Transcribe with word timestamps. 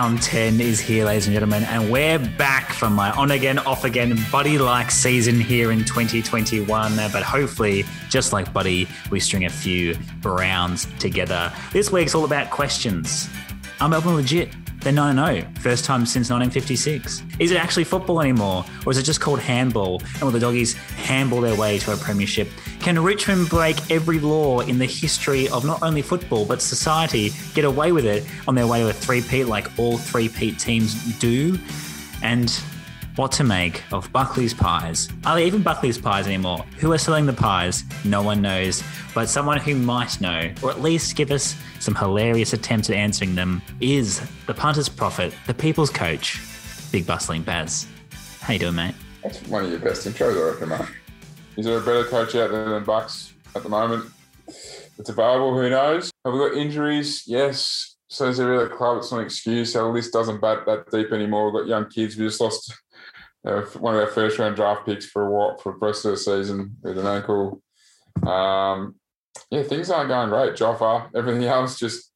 Round 0.00 0.22
10 0.22 0.62
is 0.62 0.80
here, 0.80 1.04
ladies 1.04 1.26
and 1.26 1.34
gentlemen, 1.34 1.62
and 1.64 1.92
we're 1.92 2.18
back 2.18 2.72
from 2.72 2.94
my 2.94 3.10
on 3.10 3.32
again, 3.32 3.58
off 3.58 3.84
again, 3.84 4.18
buddy 4.32 4.56
like 4.56 4.90
season 4.90 5.38
here 5.38 5.72
in 5.72 5.80
2021. 5.84 6.96
But 7.12 7.22
hopefully, 7.22 7.84
just 8.08 8.32
like 8.32 8.50
Buddy, 8.50 8.88
we 9.10 9.20
string 9.20 9.44
a 9.44 9.50
few 9.50 9.98
rounds 10.22 10.86
together. 10.98 11.52
This 11.74 11.92
week's 11.92 12.14
all 12.14 12.24
about 12.24 12.48
questions. 12.48 13.28
Are 13.82 13.90
Melbourne 13.90 14.14
legit? 14.14 14.48
They're 14.80 14.92
9 14.92 15.16
0, 15.16 15.46
first 15.60 15.84
time 15.84 16.06
since 16.06 16.30
1956. 16.30 17.22
Is 17.38 17.50
it 17.50 17.56
actually 17.56 17.84
football 17.84 18.22
anymore, 18.22 18.64
or 18.86 18.92
is 18.92 18.96
it 18.96 19.02
just 19.02 19.20
called 19.20 19.38
handball? 19.38 20.00
And 20.14 20.22
will 20.22 20.30
the 20.30 20.40
doggies 20.40 20.72
handball 20.72 21.42
their 21.42 21.54
way 21.54 21.78
to 21.80 21.92
a 21.92 21.96
premiership? 21.96 22.48
Can 22.80 22.98
Richmond 22.98 23.50
break 23.50 23.90
every 23.90 24.18
law 24.18 24.60
in 24.60 24.78
the 24.78 24.86
history 24.86 25.48
of 25.50 25.66
not 25.66 25.82
only 25.82 26.00
football 26.00 26.46
but 26.46 26.62
society, 26.62 27.30
get 27.52 27.66
away 27.66 27.92
with 27.92 28.06
it 28.06 28.24
on 28.48 28.54
their 28.54 28.66
way 28.66 28.80
to 28.80 28.88
a 28.88 28.92
three-peat 28.92 29.46
like 29.46 29.68
all 29.78 29.98
three-peat 29.98 30.58
teams 30.58 30.94
do? 31.18 31.58
And 32.22 32.48
what 33.20 33.32
to 33.32 33.44
make 33.44 33.82
of 33.92 34.10
Buckley's 34.14 34.54
pies. 34.54 35.10
Are 35.26 35.36
they 35.36 35.44
even 35.44 35.62
Buckley's 35.62 35.98
pies 35.98 36.26
anymore? 36.26 36.64
Who 36.78 36.90
are 36.92 36.96
selling 36.96 37.26
the 37.26 37.34
pies? 37.34 37.84
No 38.02 38.22
one 38.22 38.40
knows. 38.40 38.82
But 39.14 39.28
someone 39.28 39.58
who 39.58 39.74
might 39.74 40.22
know, 40.22 40.50
or 40.62 40.70
at 40.70 40.80
least 40.80 41.16
give 41.16 41.30
us 41.30 41.54
some 41.80 41.94
hilarious 41.94 42.54
attempts 42.54 42.88
at 42.88 42.96
answering 42.96 43.34
them, 43.34 43.60
is 43.78 44.26
the 44.46 44.54
punter's 44.54 44.88
prophet, 44.88 45.34
the 45.46 45.52
people's 45.52 45.90
coach, 45.90 46.40
Big 46.92 47.06
Bustling 47.06 47.42
Baz. 47.42 47.86
How 48.40 48.54
you 48.54 48.58
doing, 48.58 48.76
mate? 48.76 48.94
That's 49.22 49.42
one 49.48 49.66
of 49.66 49.70
your 49.70 49.80
best 49.80 50.08
intros, 50.08 50.40
I 50.40 50.52
reckon, 50.52 50.70
mate. 50.70 50.88
Is 51.58 51.66
there 51.66 51.76
a 51.76 51.82
better 51.82 52.04
coach 52.04 52.34
out 52.36 52.50
there 52.50 52.70
than 52.70 52.84
Bucks 52.84 53.34
at 53.54 53.62
the 53.62 53.68
moment? 53.68 54.10
It's 54.46 55.10
available, 55.10 55.54
who 55.54 55.68
knows? 55.68 56.10
Have 56.24 56.32
we 56.32 56.40
got 56.40 56.56
injuries? 56.56 57.24
Yes. 57.26 57.96
So 58.08 58.28
is 58.28 58.40
every 58.40 58.56
other 58.56 58.70
club. 58.70 58.96
It's 58.96 59.12
not 59.12 59.18
an 59.18 59.26
excuse. 59.26 59.76
Our 59.76 59.92
list 59.92 60.14
doesn't 60.14 60.40
bat 60.40 60.64
that 60.64 60.90
deep 60.90 61.12
anymore. 61.12 61.50
We've 61.50 61.60
got 61.60 61.68
young 61.68 61.90
kids. 61.90 62.16
We 62.16 62.24
just 62.24 62.40
lost 62.40 62.72
one 63.42 63.94
of 63.94 64.00
our 64.00 64.06
first 64.06 64.38
round 64.38 64.56
draft 64.56 64.86
picks 64.86 65.06
for 65.06 65.26
a 65.26 65.30
while, 65.30 65.56
for 65.58 65.72
the 65.72 65.86
rest 65.86 66.04
of 66.04 66.12
the 66.12 66.16
season 66.16 66.76
with 66.82 66.98
an 66.98 67.06
ankle. 67.06 67.62
Um, 68.26 68.96
yeah, 69.50 69.62
things 69.62 69.90
aren't 69.90 70.08
going 70.08 70.28
great. 70.28 70.54
Joffa, 70.54 71.08
everything 71.14 71.44
else, 71.48 71.78
just 71.78 72.12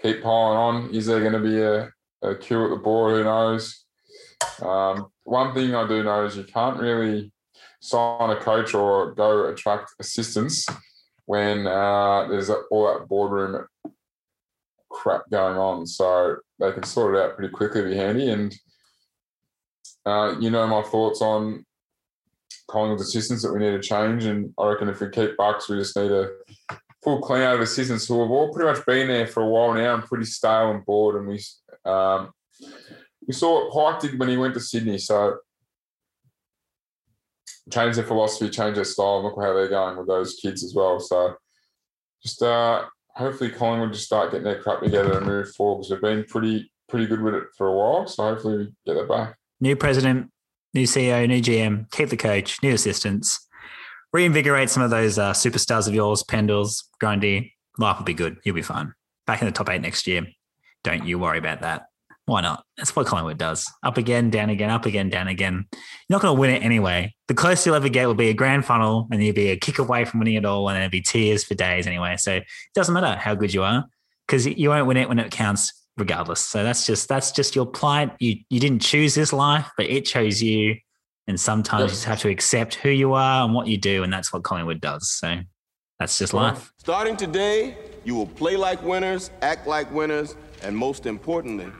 keep 0.00 0.22
piling 0.22 0.58
on. 0.58 0.94
Is 0.94 1.06
there 1.06 1.20
going 1.20 1.32
to 1.32 1.38
be 1.38 1.60
a, 1.60 1.90
a 2.22 2.34
queue 2.34 2.64
at 2.64 2.70
the 2.70 2.76
board? 2.76 3.16
Who 3.16 3.24
knows? 3.24 3.84
Um, 4.60 5.06
one 5.24 5.54
thing 5.54 5.74
I 5.74 5.86
do 5.86 6.02
know 6.02 6.24
is 6.24 6.36
you 6.36 6.44
can't 6.44 6.78
really 6.78 7.32
sign 7.80 8.30
a 8.30 8.36
coach 8.36 8.74
or 8.74 9.12
go 9.12 9.48
attract 9.48 9.92
assistants 10.00 10.66
when 11.26 11.66
uh, 11.66 12.26
there's 12.28 12.50
all 12.70 12.86
that 12.86 13.08
boardroom 13.08 13.66
crap 14.90 15.22
going 15.30 15.56
on. 15.56 15.86
So 15.86 16.36
they 16.58 16.72
can 16.72 16.82
sort 16.82 17.14
it 17.14 17.20
out 17.20 17.36
pretty 17.36 17.52
quickly, 17.52 17.82
be 17.82 17.96
handy. 17.96 18.30
And 18.30 18.54
uh, 20.06 20.34
you 20.38 20.50
know 20.50 20.66
my 20.66 20.82
thoughts 20.82 21.22
on 21.22 21.64
Collingwood's 22.68 23.02
assistants 23.02 23.42
that 23.42 23.52
we 23.52 23.60
need 23.60 23.70
to 23.70 23.80
change. 23.80 24.24
And 24.24 24.52
I 24.58 24.68
reckon 24.68 24.88
if 24.88 25.00
we 25.00 25.08
keep 25.10 25.36
Bucks, 25.36 25.68
we 25.68 25.78
just 25.78 25.96
need 25.96 26.10
a 26.10 26.30
full 27.02 27.20
clean 27.20 27.42
out 27.42 27.56
of 27.56 27.60
assistants 27.60 28.06
who 28.06 28.20
have 28.20 28.30
all 28.30 28.52
pretty 28.52 28.70
much 28.70 28.86
been 28.86 29.08
there 29.08 29.26
for 29.26 29.42
a 29.42 29.48
while 29.48 29.74
now 29.74 29.94
and 29.94 30.04
pretty 30.04 30.24
stale 30.24 30.70
and 30.70 30.84
bored. 30.84 31.16
And 31.16 31.28
we 31.28 31.40
um, 31.84 32.32
we 33.26 33.32
saw 33.32 33.68
what 33.68 34.00
Pike 34.00 34.10
did 34.10 34.18
when 34.18 34.28
he 34.28 34.36
went 34.36 34.54
to 34.54 34.60
Sydney. 34.60 34.98
So 34.98 35.38
change 37.70 37.96
their 37.96 38.04
philosophy, 38.04 38.50
change 38.50 38.76
their 38.76 38.84
style, 38.84 39.16
and 39.16 39.24
look 39.24 39.40
how 39.40 39.54
they're 39.54 39.68
going 39.68 39.96
with 39.96 40.06
those 40.06 40.34
kids 40.34 40.64
as 40.64 40.74
well. 40.74 41.00
So 41.00 41.36
just 42.22 42.42
uh, 42.42 42.84
hopefully 43.10 43.50
Collingwood 43.50 43.92
just 43.92 44.06
start 44.06 44.30
getting 44.30 44.44
their 44.44 44.62
crap 44.62 44.80
together 44.80 45.18
and 45.18 45.26
move 45.26 45.54
forward 45.54 45.82
because 45.82 45.90
they've 45.90 46.00
been 46.00 46.24
pretty 46.24 46.70
pretty 46.88 47.06
good 47.06 47.22
with 47.22 47.34
it 47.34 47.44
for 47.56 47.68
a 47.68 47.72
while. 47.72 48.06
So 48.06 48.22
hopefully 48.22 48.58
we 48.58 48.64
get 48.86 48.94
that 48.94 49.08
back. 49.08 49.36
New 49.60 49.76
president, 49.76 50.30
new 50.72 50.84
CEO, 50.84 51.26
new 51.28 51.40
GM, 51.40 51.90
keep 51.90 52.08
the 52.08 52.16
coach, 52.16 52.62
new 52.62 52.74
assistants, 52.74 53.46
reinvigorate 54.12 54.70
some 54.70 54.82
of 54.82 54.90
those 54.90 55.18
uh, 55.18 55.32
superstars 55.32 55.88
of 55.88 55.94
yours, 55.94 56.22
Pendles, 56.22 56.84
Grundy. 57.00 57.54
Life 57.78 57.98
will 57.98 58.04
be 58.04 58.14
good. 58.14 58.38
You'll 58.44 58.54
be 58.54 58.62
fine. 58.62 58.92
Back 59.26 59.40
in 59.40 59.46
the 59.46 59.52
top 59.52 59.70
eight 59.70 59.80
next 59.80 60.06
year. 60.06 60.26
Don't 60.84 61.06
you 61.06 61.18
worry 61.18 61.38
about 61.38 61.62
that. 61.62 61.86
Why 62.26 62.40
not? 62.40 62.64
That's 62.78 62.96
what 62.96 63.06
Collingwood 63.06 63.36
does. 63.36 63.70
Up 63.82 63.98
again, 63.98 64.30
down 64.30 64.48
again, 64.48 64.70
up 64.70 64.86
again, 64.86 65.10
down 65.10 65.28
again. 65.28 65.66
You're 65.72 66.16
not 66.16 66.22
going 66.22 66.34
to 66.34 66.40
win 66.40 66.50
it 66.50 66.62
anyway. 66.62 67.14
The 67.28 67.34
closest 67.34 67.66
you'll 67.66 67.74
ever 67.74 67.90
get 67.90 68.06
will 68.06 68.14
be 68.14 68.30
a 68.30 68.34
grand 68.34 68.64
final, 68.64 69.08
and 69.10 69.22
you'll 69.22 69.34
be 69.34 69.50
a 69.50 69.56
kick 69.58 69.78
away 69.78 70.04
from 70.06 70.20
winning 70.20 70.34
it 70.34 70.44
all, 70.46 70.68
and 70.68 70.78
it'll 70.78 70.90
be 70.90 71.02
tears 71.02 71.44
for 71.44 71.54
days 71.54 71.86
anyway. 71.86 72.16
So 72.16 72.36
it 72.36 72.44
doesn't 72.74 72.94
matter 72.94 73.18
how 73.18 73.34
good 73.34 73.52
you 73.52 73.62
are, 73.62 73.84
because 74.26 74.46
you 74.46 74.70
won't 74.70 74.86
win 74.86 74.96
it 74.96 75.08
when 75.08 75.18
it 75.18 75.30
counts, 75.30 75.83
regardless. 75.96 76.40
So 76.40 76.64
that's 76.64 76.86
just 76.86 77.08
that's 77.08 77.32
just 77.32 77.54
your 77.54 77.66
plight. 77.66 78.12
You 78.18 78.36
you 78.50 78.60
didn't 78.60 78.80
choose 78.80 79.14
this 79.14 79.32
life, 79.32 79.70
but 79.76 79.86
it 79.86 80.04
chose 80.04 80.42
you. 80.42 80.76
And 81.26 81.40
sometimes 81.40 81.82
you 81.82 81.88
just 81.88 82.04
have 82.04 82.20
to 82.20 82.28
accept 82.28 82.74
who 82.74 82.90
you 82.90 83.14
are 83.14 83.44
and 83.44 83.54
what 83.54 83.66
you 83.66 83.78
do, 83.78 84.02
and 84.02 84.12
that's 84.12 84.32
what 84.32 84.42
Collingwood 84.42 84.80
does. 84.80 85.10
So 85.10 85.38
that's 85.98 86.18
just 86.18 86.34
life. 86.34 86.72
Starting 86.76 87.16
today, 87.16 87.78
you 88.04 88.14
will 88.14 88.26
play 88.26 88.56
like 88.56 88.82
winners, 88.82 89.30
act 89.40 89.66
like 89.66 89.90
winners, 89.90 90.36
and 90.62 90.76
most 90.76 91.06
importantly, 91.06 91.72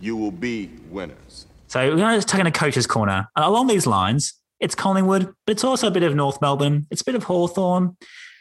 you 0.00 0.16
will 0.16 0.30
be 0.30 0.70
winners. 0.90 1.46
So 1.68 1.80
we're 1.88 1.96
going 1.96 2.20
to 2.20 2.26
take 2.26 2.40
in 2.40 2.46
a 2.46 2.52
coach's 2.52 2.86
corner. 2.86 3.28
Along 3.36 3.68
these 3.68 3.86
lines, 3.86 4.34
it's 4.58 4.74
Collingwood, 4.74 5.32
but 5.46 5.52
it's 5.52 5.64
also 5.64 5.86
a 5.86 5.90
bit 5.90 6.02
of 6.02 6.14
North 6.14 6.40
Melbourne. 6.42 6.86
It's 6.90 7.00
a 7.00 7.04
bit 7.04 7.14
of 7.14 7.24
Hawthorn. 7.24 7.96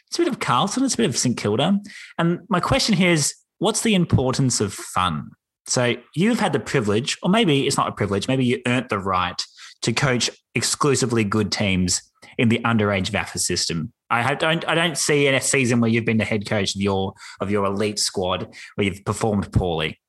It's 0.07 0.18
a 0.18 0.23
bit 0.23 0.28
of 0.28 0.39
Carlton. 0.39 0.84
It's 0.84 0.95
a 0.95 0.97
bit 0.97 1.09
of 1.09 1.16
St 1.16 1.38
Kilda. 1.38 1.79
And 2.18 2.39
my 2.50 2.59
question 2.59 2.95
here 2.95 3.12
is, 3.12 3.34
what's 3.59 3.81
the 3.81 3.95
importance 3.95 4.59
of 4.59 4.73
fun? 4.73 5.31
So 5.67 5.95
you've 6.15 6.39
had 6.39 6.53
the 6.53 6.59
privilege, 6.59 7.17
or 7.21 7.29
maybe 7.29 7.67
it's 7.67 7.77
not 7.77 7.87
a 7.87 7.91
privilege, 7.91 8.27
maybe 8.27 8.45
you 8.45 8.61
earned 8.65 8.89
the 8.89 8.97
right 8.97 9.41
to 9.83 9.93
coach 9.93 10.29
exclusively 10.55 11.23
good 11.23 11.51
teams 11.51 12.01
in 12.37 12.49
the 12.49 12.59
underage 12.59 13.11
VAFA 13.11 13.39
system. 13.39 13.93
I 14.09 14.33
don't 14.33 14.67
I 14.67 14.73
don't 14.73 14.97
see 14.97 15.27
a 15.27 15.39
season 15.39 15.79
where 15.79 15.89
you've 15.89 16.05
been 16.05 16.17
the 16.17 16.25
head 16.25 16.47
coach 16.47 16.73
of 16.73 16.81
your 16.81 17.13
of 17.39 17.51
your 17.51 17.65
elite 17.65 17.99
squad 17.99 18.51
where 18.73 18.85
you've 18.85 19.05
performed 19.05 19.51
poorly. 19.51 19.99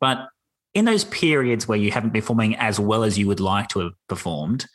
But 0.00 0.28
in 0.72 0.86
those 0.86 1.04
periods 1.04 1.68
where 1.68 1.76
you 1.76 1.90
haven't 1.90 2.14
been 2.14 2.22
performing 2.22 2.56
as 2.56 2.80
well 2.80 3.04
as 3.04 3.18
you 3.18 3.26
would 3.26 3.40
like 3.40 3.68
to 3.68 3.80
have 3.80 3.92
performed, 4.08 4.66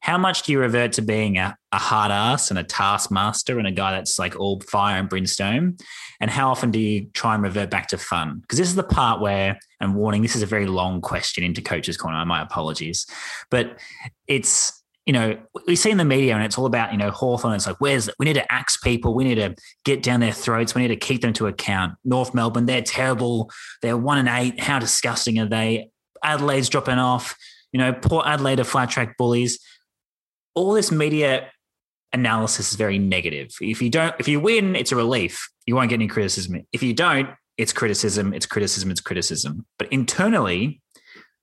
how 0.00 0.18
much 0.18 0.42
do 0.42 0.52
you 0.52 0.60
revert 0.60 0.92
to 0.92 1.02
being 1.02 1.36
a, 1.38 1.56
a 1.72 1.78
hard 1.78 2.12
ass 2.12 2.50
and 2.50 2.58
a 2.58 2.62
taskmaster 2.62 3.58
and 3.58 3.66
a 3.66 3.72
guy 3.72 3.92
that's 3.92 4.18
like 4.18 4.38
all 4.38 4.60
fire 4.60 4.98
and 4.98 5.08
brimstone? 5.08 5.76
And 6.20 6.30
how 6.30 6.50
often 6.50 6.70
do 6.70 6.78
you 6.78 7.08
try 7.12 7.34
and 7.34 7.42
revert 7.42 7.70
back 7.70 7.88
to 7.88 7.98
fun? 7.98 8.38
Because 8.40 8.58
this 8.58 8.68
is 8.68 8.76
the 8.76 8.84
part 8.84 9.20
where, 9.20 9.58
and 9.80 9.94
warning, 9.94 10.22
this 10.22 10.36
is 10.36 10.42
a 10.42 10.46
very 10.46 10.66
long 10.66 11.00
question 11.00 11.44
into 11.44 11.60
Coach's 11.60 11.96
Corner. 11.96 12.24
My 12.24 12.40
apologies. 12.42 13.06
But 13.50 13.78
it's 14.26 14.82
you 15.06 15.12
know, 15.12 15.38
we 15.68 15.76
see 15.76 15.92
in 15.92 15.98
the 15.98 16.04
media 16.04 16.34
and 16.34 16.42
it's 16.42 16.58
all 16.58 16.66
about, 16.66 16.90
you 16.90 16.98
know, 16.98 17.12
Hawthorn. 17.12 17.54
It's 17.54 17.66
like, 17.66 17.76
where's, 17.78 18.10
we 18.18 18.26
need 18.26 18.34
to 18.34 18.52
axe 18.52 18.76
people. 18.76 19.14
We 19.14 19.22
need 19.22 19.36
to 19.36 19.54
get 19.84 20.02
down 20.02 20.18
their 20.18 20.32
throats. 20.32 20.74
We 20.74 20.82
need 20.82 20.88
to 20.88 20.96
keep 20.96 21.22
them 21.22 21.32
to 21.34 21.46
account. 21.46 21.94
North 22.04 22.34
Melbourne, 22.34 22.66
they're 22.66 22.82
terrible. 22.82 23.48
They're 23.82 23.96
one 23.96 24.18
and 24.18 24.28
eight. 24.28 24.58
How 24.58 24.80
disgusting 24.80 25.38
are 25.38 25.48
they? 25.48 25.90
Adelaide's 26.24 26.68
dropping 26.68 26.98
off. 26.98 27.36
You 27.72 27.78
know, 27.78 27.92
poor 27.92 28.24
Adelaide 28.26 28.58
are 28.58 28.64
flat 28.64 28.90
track 28.90 29.16
bullies. 29.16 29.60
All 30.56 30.72
this 30.72 30.90
media 30.90 31.50
analysis 32.12 32.70
is 32.70 32.76
very 32.76 32.98
negative. 32.98 33.54
If 33.60 33.80
you 33.80 33.90
don't, 33.90 34.14
if 34.18 34.26
you 34.26 34.40
win, 34.40 34.74
it's 34.74 34.90
a 34.90 34.96
relief. 34.96 35.48
You 35.66 35.76
won't 35.76 35.90
get 35.90 35.96
any 35.96 36.08
criticism. 36.08 36.62
If 36.72 36.82
you 36.82 36.94
don't, 36.94 37.30
it's 37.56 37.72
criticism, 37.72 38.34
it's 38.34 38.46
criticism, 38.46 38.90
it's 38.90 39.00
criticism. 39.00 39.66
But 39.78 39.92
internally, 39.92 40.80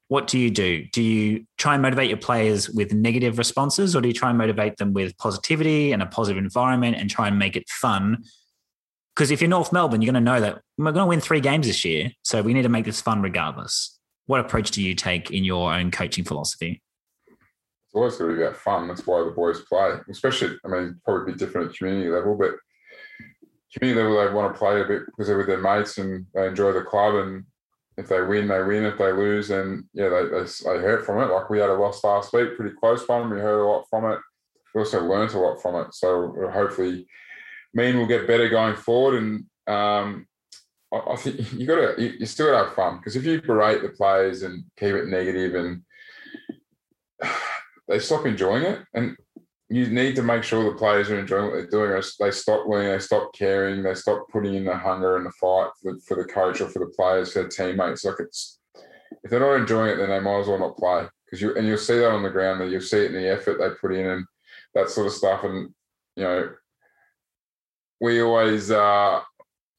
what 0.10 0.28
do 0.28 0.38
you 0.38 0.52
do? 0.52 0.86
Do 0.92 1.02
you 1.02 1.46
try 1.58 1.74
and 1.74 1.82
motivate 1.82 2.10
your 2.10 2.18
players 2.18 2.70
with 2.70 2.94
negative 2.94 3.40
responses, 3.40 3.96
or 3.96 4.02
do 4.02 4.10
you 4.10 4.14
try 4.14 4.30
and 4.30 4.38
motivate 4.38 4.78
them 4.78 4.94
with 4.94 5.18
positivity 5.18 5.92
and 5.92 6.04
a 6.04 6.06
positive 6.06 6.44
environment 6.44 6.98
and 6.98 7.10
try 7.10 7.28
and 7.28 7.40
make 7.40 7.56
it 7.56 7.68
fun? 7.70 8.24
Because 9.16 9.32
if 9.32 9.42
you're 9.42 9.50
North 9.50 9.74
Melbourne, 9.74 10.02
you're 10.02 10.12
going 10.12 10.24
to 10.24 10.32
know 10.32 10.40
that 10.40 10.62
we're 10.78 10.92
going 10.92 11.06
to 11.06 11.10
win 11.10 11.20
three 11.20 11.40
games 11.40 11.66
this 11.66 11.86
year. 11.86 12.12
So 12.24 12.44
we 12.44 12.54
need 12.54 12.64
to 12.64 12.70
make 12.70 12.86
this 12.86 13.02
fun 13.02 13.22
regardless. 13.22 14.00
What 14.26 14.40
approach 14.40 14.70
do 14.72 14.84
you 14.84 14.94
take 14.94 15.32
in 15.32 15.44
your 15.44 15.74
own 15.74 15.90
coaching 15.90 16.26
philosophy? 16.26 16.83
It's 17.94 17.96
always 17.96 18.16
going 18.16 18.32
to 18.32 18.38
be 18.38 18.44
about 18.44 18.58
fun. 18.58 18.88
That's 18.88 19.06
why 19.06 19.24
the 19.24 19.30
boys 19.30 19.62
play, 19.62 19.98
especially, 20.10 20.58
I 20.66 20.68
mean, 20.68 21.00
probably 21.06 21.32
be 21.32 21.38
different 21.38 21.70
at 21.70 21.78
community 21.78 22.10
level, 22.10 22.36
but 22.36 22.56
community 23.72 24.02
level, 24.02 24.26
they 24.26 24.34
want 24.34 24.52
to 24.52 24.58
play 24.58 24.82
a 24.82 24.86
bit 24.86 25.06
because 25.06 25.28
they're 25.28 25.38
with 25.38 25.46
their 25.46 25.62
mates 25.62 26.00
and 26.00 26.26
they 26.34 26.48
enjoy 26.48 26.72
the 26.74 26.82
club 26.82 27.16
and 27.16 27.46
if 27.96 28.08
they 28.08 28.20
win, 28.24 28.48
they 28.48 28.64
win. 28.64 28.86
If 28.86 28.98
they 28.98 29.12
lose, 29.12 29.50
then 29.50 29.88
yeah, 29.94 30.10
they, 30.10 30.24
they, 30.24 30.40
they 30.40 30.84
hurt 30.84 31.06
from 31.06 31.22
it. 31.22 31.32
Like 31.32 31.52
we 31.52 31.60
had 31.60 31.70
a 31.70 31.76
loss 31.76 32.04
last 32.04 32.34
week, 32.34 32.56
pretty 32.56 32.76
close 32.76 33.08
one. 33.08 33.30
We 33.30 33.40
heard 33.40 33.62
a 33.62 33.68
lot 33.68 33.86
from 33.88 34.12
it. 34.12 34.20
We 34.74 34.80
also 34.80 35.06
learned 35.06 35.36
a 35.36 35.40
lot 35.40 35.62
from 35.62 35.76
it. 35.76 35.94
So 35.94 36.34
hopefully, 36.52 37.06
mean 37.76 37.98
we'll 37.98 38.08
get 38.08 38.26
better 38.26 38.50
going 38.50 38.76
forward. 38.76 39.22
And 39.22 39.46
um, 39.68 40.26
I, 40.92 41.12
I, 41.12 41.16
think 41.16 41.54
you 41.54 41.68
got 41.68 41.76
to 41.76 42.02
you, 42.02 42.14
you 42.20 42.26
still 42.26 42.48
got 42.48 42.60
to 42.60 42.66
have 42.66 42.76
fun 42.76 42.98
because 42.98 43.16
if 43.16 43.26
you 43.26 43.42
berate 43.42 43.82
the 43.82 43.90
players 43.90 44.42
and 44.42 44.64
keep 44.78 44.96
it 44.96 45.08
negative 45.08 45.56
and 45.56 45.84
they 47.94 48.00
stop 48.00 48.26
enjoying 48.26 48.64
it. 48.64 48.80
And 48.96 49.16
you 49.70 49.88
need 49.88 50.16
to 50.16 50.24
make 50.24 50.44
sure 50.44 50.64
the 50.64 50.78
players 50.78 51.12
are 51.12 51.20
enjoying 51.20 51.46
what 51.46 51.54
they're 51.54 51.68
doing. 51.68 52.02
They 52.20 52.32
stop 52.32 52.68
learning, 52.68 52.92
they 52.92 53.00
stop 53.00 53.34
caring, 53.34 53.84
they 53.84 53.94
stop 53.94 54.28
putting 54.32 54.56
in 54.56 54.66
the 54.66 54.76
hunger 54.76 55.18
and 55.18 55.28
the 55.28 55.32
fight 55.32 55.70
for, 55.82 56.00
for 56.00 56.18
the 56.18 56.26
coach 56.26 56.60
or 56.60 56.70
for 56.70 56.80
the 56.80 56.92
players, 56.96 57.32
for 57.32 57.42
their 57.42 57.50
teammates. 57.50 58.04
Like 58.04 58.16
it's 58.20 58.60
if 59.24 59.30
they're 59.30 59.40
not 59.40 59.54
enjoying 59.54 59.92
it, 59.92 59.98
then 59.98 60.10
they 60.10 60.20
might 60.20 60.40
as 60.40 60.48
well 60.48 60.60
not 60.60 60.78
play 60.78 61.06
because 61.26 61.40
you 61.40 61.56
and 61.56 61.68
you'll 61.68 61.78
see 61.78 62.00
that 62.00 62.12
on 62.12 62.24
the 62.24 62.30
ground. 62.30 62.62
That 62.62 62.70
you'll 62.70 62.82
see 62.82 63.06
it 63.06 63.14
in 63.14 63.22
the 63.22 63.30
effort 63.30 63.60
they 63.60 63.70
put 63.80 63.94
in 63.94 64.08
and 64.08 64.26
that 64.74 64.90
sort 64.90 65.08
of 65.08 65.14
stuff. 65.14 65.44
And 65.44 65.70
you 66.16 66.24
know, 66.24 66.50
we 68.02 68.22
always 68.22 68.72
uh, 68.72 69.22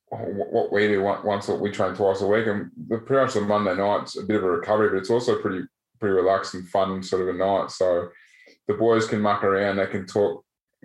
what 0.09 0.73
we 0.73 0.87
do 0.87 1.03
once 1.03 1.49
we 1.49 1.71
train 1.73 1.95
twice 1.95 2.21
a 2.21 2.27
week, 2.27 2.47
and 2.47 2.71
pretty 2.89 3.25
much 3.25 3.35
the 3.35 3.41
Monday 3.41 3.75
night's 3.75 4.17
a 4.17 4.23
bit 4.23 4.37
of 4.37 4.45
a 4.45 4.51
recovery, 4.51 4.91
but 4.91 4.99
it's 4.99 5.11
also 5.11 5.41
pretty 5.41 5.67
pretty 6.05 6.21
relaxed 6.21 6.53
and 6.53 6.69
fun 6.69 7.03
sort 7.03 7.23
of 7.23 7.35
a 7.35 7.39
night. 7.39 7.71
So 7.71 8.11
the 8.69 8.75
boys 8.75 9.07
can 9.07 9.23
muck 9.23 9.43
around, 9.43 9.77
they 9.77 9.87
can 9.87 10.07
talk 10.07 10.45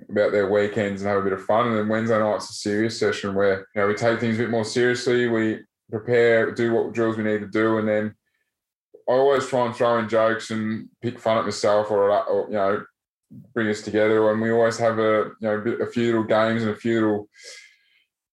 about 0.10 0.32
their 0.32 0.50
weekends 0.50 1.02
and 1.02 1.10
have 1.10 1.20
a 1.20 1.24
bit 1.24 1.34
of 1.34 1.44
fun. 1.44 1.68
And 1.68 1.78
then 1.78 1.90
Wednesday 1.90 2.18
night's 2.18 2.50
a 2.50 2.54
serious 2.54 2.98
session 2.98 3.36
where 3.36 3.68
you 3.76 3.82
know 3.82 3.88
we 3.88 3.96
take 3.96 4.22
things 4.22 4.38
a 4.38 4.44
bit 4.44 4.50
more 4.50 4.64
seriously. 4.64 5.28
We 5.28 5.60
prepare, 5.92 6.52
do 6.52 6.74
what 6.74 6.94
drills 6.94 7.18
we 7.18 7.26
need 7.26 7.42
to 7.42 7.48
do, 7.48 7.80
and 7.80 7.88
then 7.88 8.16
I 9.10 9.12
always 9.12 9.46
try 9.46 9.66
and 9.66 9.76
throw 9.76 10.00
in 10.00 10.08
jokes 10.08 10.52
and 10.52 10.88
pick 11.02 11.20
fun 11.20 11.38
at 11.38 11.44
myself, 11.44 11.92
or, 11.92 12.12
or 12.12 12.48
you 12.48 12.56
know, 12.56 12.86
bring 13.54 13.68
us 13.68 13.82
together. 13.82 14.32
And 14.32 14.40
we 14.40 14.52
always 14.52 14.78
have 14.78 15.00
a 15.00 15.32
you 15.42 15.48
know 15.48 15.58
a 15.82 15.88
few 15.88 16.06
little 16.06 16.24
games 16.24 16.62
and 16.62 16.72
a 16.72 16.78
few 16.78 17.02
little 17.02 17.30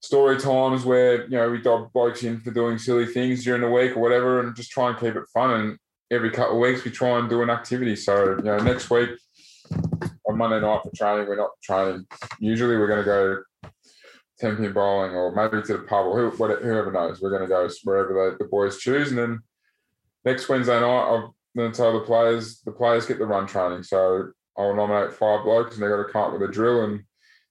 story 0.02 0.38
times 0.38 0.84
where 0.84 1.24
you 1.24 1.36
know 1.36 1.50
we 1.50 1.60
dob 1.60 1.92
blokes 1.92 2.22
in 2.22 2.40
for 2.42 2.52
doing 2.52 2.78
silly 2.78 3.06
things 3.06 3.42
during 3.42 3.62
the 3.62 3.70
week 3.70 3.96
or 3.96 4.00
whatever, 4.00 4.38
and 4.38 4.54
just 4.54 4.70
try 4.70 4.90
and 4.90 5.00
keep 5.00 5.16
it 5.16 5.28
fun. 5.34 5.50
And 5.50 5.78
every 6.10 6.30
couple 6.30 6.54
of 6.54 6.60
weeks 6.60 6.84
we 6.84 6.90
try 6.90 7.18
and 7.18 7.28
do 7.28 7.42
an 7.42 7.50
activity. 7.50 7.96
So 7.96 8.36
you 8.36 8.42
know, 8.42 8.58
next 8.58 8.90
week 8.90 9.10
on 10.28 10.38
Monday 10.38 10.60
night 10.60 10.80
for 10.82 10.90
training, 10.94 11.26
we're 11.26 11.36
not 11.36 11.50
training. 11.62 12.06
Usually 12.38 12.76
we're 12.76 12.86
going 12.86 12.98
to 12.98 13.04
go 13.04 13.70
ten 14.38 14.56
pin 14.56 14.72
bowling 14.72 15.12
or 15.12 15.34
maybe 15.34 15.62
to 15.62 15.72
the 15.72 15.84
pub 15.84 16.06
or 16.06 16.30
whoever 16.30 16.92
knows. 16.92 17.20
We're 17.20 17.30
going 17.30 17.42
to 17.42 17.48
go 17.48 17.68
wherever 17.84 18.36
the 18.38 18.44
boys 18.46 18.78
choose, 18.78 19.10
and 19.10 19.18
then 19.18 19.40
next 20.24 20.48
Wednesday 20.48 20.80
night 20.80 21.14
I'm 21.14 21.30
going 21.56 21.72
to 21.72 21.76
tell 21.76 21.92
the 21.92 22.04
players 22.04 22.60
the 22.60 22.72
players 22.72 23.06
get 23.06 23.18
the 23.18 23.26
run 23.26 23.46
training. 23.46 23.82
So 23.82 24.30
I'll 24.58 24.74
nominate 24.74 25.12
five 25.12 25.44
blokes, 25.44 25.74
and 25.74 25.82
they've 25.82 25.90
got 25.90 26.06
to 26.06 26.12
come 26.12 26.22
up 26.22 26.32
with 26.32 26.48
a 26.48 26.52
drill 26.52 26.84
and 26.84 27.02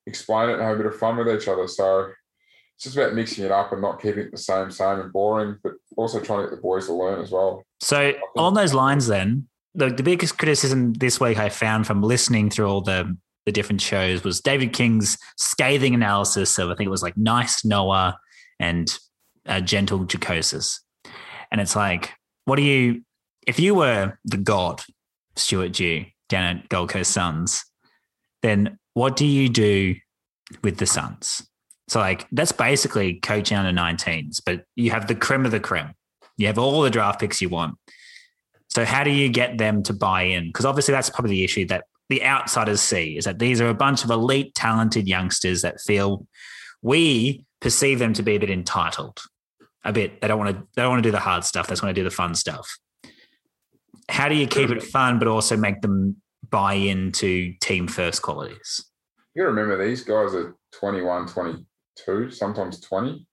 explain 0.07 0.50
it 0.50 0.54
and 0.54 0.62
have 0.62 0.75
a 0.75 0.78
bit 0.78 0.86
of 0.86 0.98
fun 0.98 1.18
with 1.18 1.30
each 1.30 1.48
other. 1.48 1.68
So 1.68 2.12
it's 2.75 2.83
just 2.83 2.98
about 2.98 3.13
mixing 3.13 3.45
it 3.45 3.51
up 3.51 3.72
and 3.72 3.81
not 3.81 4.01
keeping 4.01 4.25
it 4.25 4.31
the 4.31 4.38
same, 4.38 4.69
same 4.69 5.00
and 5.00 5.13
boring, 5.13 5.57
but 5.63 5.74
also 5.95 6.19
trying 6.19 6.39
to 6.39 6.50
get 6.50 6.56
the 6.56 6.62
boys 6.62 6.88
to 6.88 6.94
learn 6.94 7.22
as 7.22 7.31
well. 7.31 7.63
So 7.80 8.13
on 8.38 8.54
those 8.54 8.74
lines, 8.74 9.07
then 9.07 9.48
the, 9.74 9.89
the 9.89 10.04
biggest 10.04 10.38
criticism 10.38 10.94
this 10.94 11.19
week 11.19 11.38
I 11.38 11.50
found 11.50 11.88
from 11.88 12.01
listening 12.01 12.50
through 12.50 12.68
all 12.68 12.81
the 12.81 13.16
the 13.45 13.51
different 13.51 13.80
shows 13.80 14.24
was 14.24 14.42
David 14.42 14.74
King's 14.74 15.19
scathing 15.38 15.94
analysis 15.94 16.57
of 16.57 16.69
I 16.72 16.75
think 16.75 16.88
it 16.88 16.92
was 16.92 17.04
like 17.04 17.16
nice 17.16 17.63
Noah 17.63 18.18
and 18.60 18.98
uh, 19.45 19.62
gentle 19.62 20.04
Jacosis, 20.04 20.81
and 21.51 21.62
it's 21.62 21.75
like, 21.75 22.12
what 22.45 22.56
do 22.56 22.63
you 22.63 23.04
if 23.45 23.60
you 23.60 23.75
were 23.75 24.18
the 24.25 24.38
god 24.38 24.81
Stuart 25.36 25.74
Dew 25.74 26.06
down 26.28 26.57
at 26.57 26.69
Gold 26.69 26.89
Coast 26.89 27.12
Suns, 27.12 27.63
then 28.42 28.80
what 28.94 29.16
do 29.16 29.25
you 29.25 29.48
do 29.48 29.95
with 30.63 30.78
the 30.78 30.86
Suns? 30.86 31.48
So 31.87 31.99
like 31.99 32.27
that's 32.31 32.51
basically 32.51 33.15
coaching 33.15 33.57
under 33.57 33.79
19s, 33.79 34.41
but 34.45 34.65
you 34.75 34.91
have 34.91 35.07
the 35.07 35.15
creme 35.15 35.45
of 35.45 35.51
the 35.51 35.59
creme. 35.59 35.93
You 36.37 36.47
have 36.47 36.57
all 36.57 36.81
the 36.81 36.89
draft 36.89 37.19
picks 37.19 37.41
you 37.41 37.49
want. 37.49 37.77
So 38.69 38.83
how 38.83 39.03
do 39.03 39.11
you 39.11 39.29
get 39.29 39.57
them 39.57 39.83
to 39.83 39.93
buy 39.93 40.23
in? 40.23 40.47
Because 40.47 40.65
obviously 40.65 40.93
that's 40.93 41.09
probably 41.09 41.31
the 41.31 41.43
issue 41.43 41.65
that 41.67 41.85
the 42.09 42.23
outsiders 42.23 42.81
see 42.81 43.17
is 43.17 43.25
that 43.25 43.39
these 43.39 43.61
are 43.61 43.69
a 43.69 43.73
bunch 43.73 44.03
of 44.03 44.09
elite, 44.09 44.53
talented 44.53 45.07
youngsters 45.07 45.61
that 45.61 45.79
feel 45.81 46.27
we 46.81 47.43
perceive 47.61 47.99
them 47.99 48.13
to 48.13 48.23
be 48.23 48.35
a 48.35 48.39
bit 48.39 48.49
entitled, 48.49 49.19
a 49.83 49.93
bit. 49.93 50.21
They 50.21 50.27
don't 50.27 50.37
want 50.37 50.55
to. 50.55 50.67
They 50.75 50.81
don't 50.81 50.91
want 50.91 51.03
to 51.03 51.07
do 51.07 51.11
the 51.11 51.19
hard 51.19 51.43
stuff. 51.43 51.67
They 51.67 51.71
just 51.71 51.83
want 51.83 51.95
to 51.95 51.99
do 51.99 52.03
the 52.03 52.13
fun 52.13 52.35
stuff. 52.35 52.77
How 54.09 54.29
do 54.29 54.35
you 54.35 54.45
keep 54.45 54.69
it 54.69 54.83
fun, 54.83 55.17
but 55.17 55.27
also 55.27 55.57
make 55.57 55.81
them 55.81 56.21
buy 56.49 56.73
into 56.73 57.53
team 57.59 57.87
first 57.87 58.21
qualities? 58.21 58.85
You 59.33 59.45
remember 59.45 59.83
these 59.83 60.03
guys 60.03 60.33
are 60.35 60.55
21, 60.73 61.27
20, 61.27 61.65
two, 61.95 62.30
sometimes 62.30 62.80
20. 62.81 63.25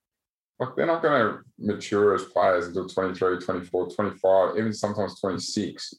Like 0.59 0.71
they're 0.77 0.87
not 0.87 1.03
going 1.03 1.21
to 1.21 1.39
mature 1.59 2.15
as 2.15 2.25
players 2.25 2.67
until 2.67 2.89
23, 2.89 3.41
24, 3.41 3.91
25, 3.91 4.57
even 4.59 4.73
sometimes 4.73 5.21
26. 5.21 5.95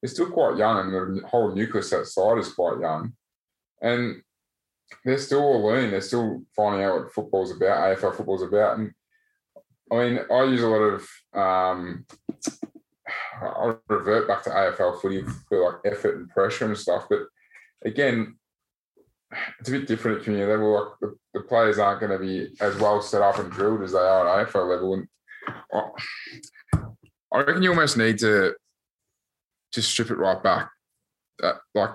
They're 0.00 0.08
still 0.08 0.30
quite 0.30 0.58
young, 0.58 0.94
and 0.94 1.18
the 1.18 1.26
whole 1.26 1.54
nucleus 1.54 1.92
outside 1.92 2.38
is 2.38 2.52
quite 2.52 2.80
young. 2.80 3.12
And 3.82 4.22
they're 5.04 5.18
still 5.18 5.40
all 5.40 5.64
learning. 5.64 5.90
They're 5.90 6.00
still 6.00 6.42
finding 6.54 6.84
out 6.84 7.00
what 7.00 7.12
football's 7.12 7.50
about, 7.50 7.98
AFL 7.98 8.16
football's 8.16 8.42
about. 8.42 8.78
And 8.78 8.92
I 9.92 9.96
mean, 9.96 10.20
I 10.30 10.44
use 10.44 10.62
a 10.62 10.68
lot 10.68 10.82
of, 10.82 11.08
um, 11.34 12.06
I 13.40 13.74
revert 13.88 14.28
back 14.28 14.42
to 14.44 14.50
AFL 14.50 15.00
footy 15.00 15.24
for 15.48 15.64
like 15.64 15.92
effort 15.92 16.16
and 16.16 16.28
pressure 16.28 16.66
and 16.66 16.76
stuff. 16.76 17.06
But 17.08 17.20
again, 17.84 18.36
it's 19.58 19.68
a 19.68 19.72
bit 19.72 19.86
different 19.86 20.18
at 20.18 20.24
community 20.24 20.50
level. 20.50 20.74
Like 20.74 20.92
the, 21.00 21.16
the 21.36 21.42
players 21.42 21.78
aren't 21.78 22.00
going 22.00 22.12
to 22.12 22.18
be 22.18 22.48
as 22.62 22.74
well 22.76 23.02
set 23.02 23.20
up 23.20 23.38
and 23.38 23.50
drilled 23.50 23.82
as 23.82 23.92
they 23.92 23.98
are 23.98 24.40
at 24.40 24.48
AFL 24.48 24.70
level. 24.70 24.94
And 24.94 25.06
I 27.30 27.40
reckon 27.40 27.62
you 27.62 27.68
almost 27.68 27.98
need 27.98 28.18
to 28.20 28.54
just 29.70 29.90
strip 29.90 30.10
it 30.10 30.16
right 30.16 30.42
back. 30.42 30.70
Uh, 31.42 31.52
like 31.74 31.90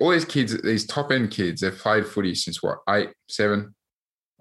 all 0.00 0.12
these 0.12 0.24
kids, 0.24 0.58
these 0.62 0.86
top 0.86 1.12
end 1.12 1.30
kids, 1.30 1.60
they've 1.60 1.76
played 1.76 2.06
footy 2.06 2.34
since 2.34 2.62
what 2.62 2.78
eight, 2.88 3.10
seven, 3.28 3.74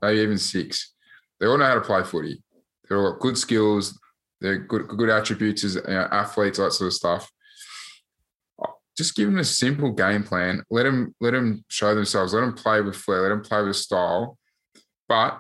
maybe 0.02 0.22
even 0.22 0.38
six. 0.38 0.94
They 1.42 1.46
all 1.46 1.58
know 1.58 1.66
how 1.66 1.76
to 1.76 1.82
play 1.82 2.04
footy. 2.06 2.42
They've 2.88 2.98
all 2.98 3.12
got 3.12 3.20
good 3.20 3.38
skills. 3.38 4.00
They're 4.40 4.60
good, 4.60 4.88
good 4.88 5.10
attributes 5.10 5.66
as 5.66 5.76
you 5.76 5.82
know, 5.86 6.08
athletes, 6.12 6.60
all 6.60 6.66
that 6.66 6.72
sort 6.72 6.88
of 6.88 6.94
stuff 6.94 7.30
just 8.98 9.16
give 9.16 9.28
them 9.28 9.40
a 9.40 9.44
simple 9.44 9.92
game 9.92 10.24
plan. 10.24 10.64
Let 10.70 10.84
them 10.84 11.16
let 11.20 11.32
them 11.32 11.64
show 11.68 11.96
themselves. 11.96 12.34
Let 12.34 12.42
them 12.42 12.54
play 12.54 12.82
with 12.82 12.96
flair. 12.96 13.22
Let 13.22 13.30
them 13.30 13.42
play 13.42 13.64
with 13.64 13.76
style. 13.76 14.38
But 15.08 15.40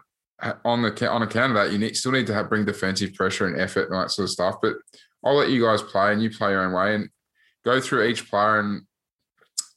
on 0.65 0.81
the 0.81 1.09
on 1.09 1.21
account 1.21 1.51
of 1.51 1.55
that, 1.55 1.71
you 1.71 1.77
need, 1.77 1.95
still 1.95 2.11
need 2.11 2.27
to 2.27 2.33
have, 2.33 2.49
bring 2.49 2.65
defensive 2.65 3.13
pressure 3.13 3.47
and 3.47 3.59
effort 3.59 3.89
and 3.89 3.99
that 3.99 4.11
sort 4.11 4.25
of 4.25 4.31
stuff. 4.31 4.55
But 4.61 4.75
I'll 5.23 5.35
let 5.35 5.49
you 5.49 5.63
guys 5.63 5.81
play 5.81 6.11
and 6.11 6.21
you 6.21 6.29
play 6.29 6.51
your 6.51 6.65
own 6.65 6.73
way 6.73 6.95
and 6.95 7.09
go 7.63 7.79
through 7.79 8.07
each 8.07 8.29
player. 8.29 8.59
And 8.59 8.81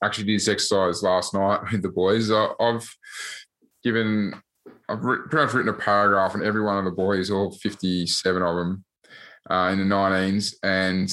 actually 0.03 0.25
did 0.25 0.37
this 0.37 0.49
exercise 0.49 1.03
last 1.03 1.35
night 1.35 1.61
with 1.71 1.83
the 1.83 1.89
boys. 1.89 2.31
I, 2.31 2.49
have 2.61 2.87
given 3.83 4.35
I've 4.89 5.01
pretty 5.01 5.37
much 5.37 5.55
written 5.55 5.75
a 5.75 5.79
paragraph 5.79 6.35
on 6.35 6.45
every 6.45 6.63
one 6.63 6.79
of 6.79 6.85
the 6.85 6.91
boys, 6.91 7.31
all 7.31 7.53
fifty-seven 7.53 8.43
of 8.43 8.57
them 8.57 8.85
uh, 9.51 9.71
in 9.73 9.79
the 9.79 9.95
19s, 9.95 10.55
and 10.63 11.13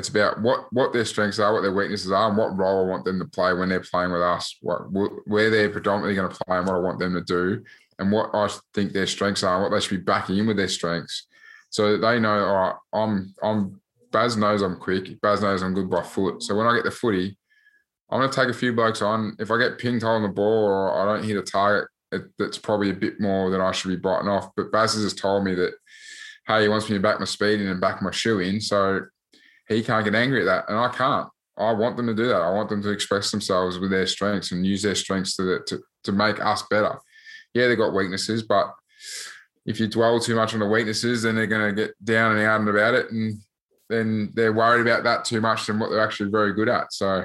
it's 0.00 0.08
about 0.08 0.40
what 0.40 0.72
what 0.72 0.92
their 0.92 1.04
strengths 1.04 1.38
are, 1.38 1.52
what 1.52 1.60
their 1.60 1.72
weaknesses 1.72 2.10
are, 2.10 2.28
and 2.28 2.36
what 2.36 2.56
role 2.56 2.84
I 2.84 2.88
want 2.88 3.04
them 3.04 3.18
to 3.20 3.26
play 3.26 3.52
when 3.52 3.68
they're 3.68 3.80
playing 3.80 4.12
with 4.12 4.22
us. 4.22 4.56
What 4.60 4.80
where 5.26 5.50
they're 5.50 5.70
predominantly 5.70 6.16
going 6.16 6.30
to 6.30 6.44
play, 6.44 6.58
and 6.58 6.66
what 6.66 6.76
I 6.76 6.80
want 6.80 6.98
them 6.98 7.14
to 7.14 7.20
do, 7.20 7.62
and 7.98 8.10
what 8.10 8.30
I 8.34 8.48
think 8.74 8.92
their 8.92 9.06
strengths 9.06 9.42
are, 9.42 9.54
and 9.54 9.62
what 9.62 9.70
they 9.70 9.80
should 9.80 9.98
be 9.98 10.02
backing 10.02 10.38
in 10.38 10.46
with 10.46 10.56
their 10.56 10.68
strengths, 10.68 11.26
so 11.68 11.98
they 11.98 12.18
know. 12.18 12.44
All 12.44 12.54
right, 12.54 12.74
I'm 12.92 13.34
I'm 13.42 13.80
Baz 14.10 14.36
knows 14.36 14.62
I'm 14.62 14.76
quick. 14.76 15.20
Baz 15.20 15.42
knows 15.42 15.62
I'm 15.62 15.74
good 15.74 15.90
by 15.90 16.02
foot. 16.02 16.42
So 16.42 16.56
when 16.56 16.66
I 16.66 16.74
get 16.74 16.84
the 16.84 16.90
footy, 16.90 17.36
I'm 18.10 18.20
going 18.20 18.30
to 18.30 18.36
take 18.36 18.48
a 18.48 18.58
few 18.58 18.72
blokes 18.72 19.02
on. 19.02 19.36
If 19.38 19.50
I 19.50 19.58
get 19.58 19.78
pinged 19.78 20.02
holding 20.02 20.28
the 20.28 20.34
ball 20.34 20.64
or 20.64 21.00
I 21.00 21.04
don't 21.04 21.24
hit 21.24 21.36
a 21.36 21.42
target, 21.42 21.88
it, 22.12 22.22
that's 22.38 22.58
probably 22.58 22.90
a 22.90 22.94
bit 22.94 23.20
more 23.20 23.50
than 23.50 23.60
I 23.60 23.70
should 23.70 23.90
be 23.90 23.96
biting 23.96 24.28
off. 24.28 24.50
But 24.56 24.72
Baz 24.72 24.94
has 24.94 25.04
just 25.04 25.18
told 25.18 25.44
me 25.44 25.54
that, 25.54 25.74
hey, 26.48 26.62
he 26.62 26.68
wants 26.68 26.88
me 26.88 26.96
to 26.96 27.02
back 27.02 27.20
my 27.20 27.24
speed 27.24 27.60
in 27.60 27.68
and 27.68 27.80
back 27.80 28.02
my 28.02 28.10
shoe 28.10 28.40
in. 28.40 28.60
So 28.60 29.02
he 29.70 29.82
can't 29.82 30.04
get 30.04 30.14
angry 30.14 30.40
at 30.40 30.46
that, 30.46 30.68
and 30.68 30.78
I 30.78 30.88
can't. 30.88 31.28
I 31.56 31.72
want 31.72 31.96
them 31.96 32.06
to 32.06 32.14
do 32.14 32.28
that. 32.28 32.40
I 32.40 32.50
want 32.52 32.68
them 32.68 32.82
to 32.82 32.90
express 32.90 33.30
themselves 33.30 33.78
with 33.78 33.90
their 33.90 34.06
strengths 34.06 34.52
and 34.52 34.66
use 34.66 34.82
their 34.82 34.94
strengths 34.94 35.36
to 35.36 35.60
to, 35.66 35.80
to 36.04 36.12
make 36.12 36.44
us 36.44 36.64
better. 36.70 36.98
Yeah, 37.54 37.68
they've 37.68 37.78
got 37.78 37.94
weaknesses, 37.94 38.42
but 38.42 38.72
if 39.66 39.78
you 39.78 39.86
dwell 39.86 40.20
too 40.20 40.34
much 40.34 40.54
on 40.54 40.60
the 40.60 40.66
weaknesses, 40.66 41.22
then 41.22 41.36
they're 41.36 41.46
going 41.46 41.74
to 41.74 41.82
get 41.82 42.04
down 42.04 42.36
and 42.36 42.46
out 42.46 42.68
about 42.68 42.94
it, 42.94 43.10
and 43.10 43.38
then 43.88 44.32
they're 44.34 44.52
worried 44.52 44.82
about 44.86 45.04
that 45.04 45.24
too 45.24 45.40
much 45.40 45.66
than 45.66 45.78
what 45.78 45.90
they're 45.90 46.04
actually 46.04 46.30
very 46.30 46.52
good 46.52 46.68
at. 46.68 46.92
So, 46.92 47.24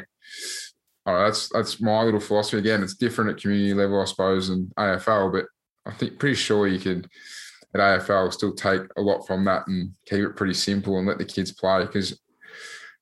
that's 1.06 1.50
that's 1.50 1.82
my 1.82 2.04
little 2.04 2.20
philosophy. 2.20 2.58
Again, 2.58 2.84
it's 2.84 2.96
different 2.96 3.32
at 3.32 3.42
community 3.42 3.74
level, 3.74 4.02
I 4.02 4.06
suppose, 4.06 4.50
and 4.50 4.72
AFL, 4.75 5.32
but 5.32 5.46
I 5.86 5.94
think 5.94 6.20
pretty 6.20 6.36
sure 6.36 6.68
you 6.68 6.80
could 6.80 7.08
at 7.74 7.80
AFL 7.80 8.34
still 8.34 8.54
take 8.54 8.82
a 8.98 9.02
lot 9.02 9.25
from 9.25 9.46
that 9.46 9.68
and 9.68 9.94
keep 10.06 10.22
it 10.22 10.36
pretty 10.36 10.54
simple 10.54 10.98
and 10.98 11.08
let 11.08 11.18
the 11.18 11.25
kids 11.25 11.52
play 11.52 11.86
because 11.86 12.20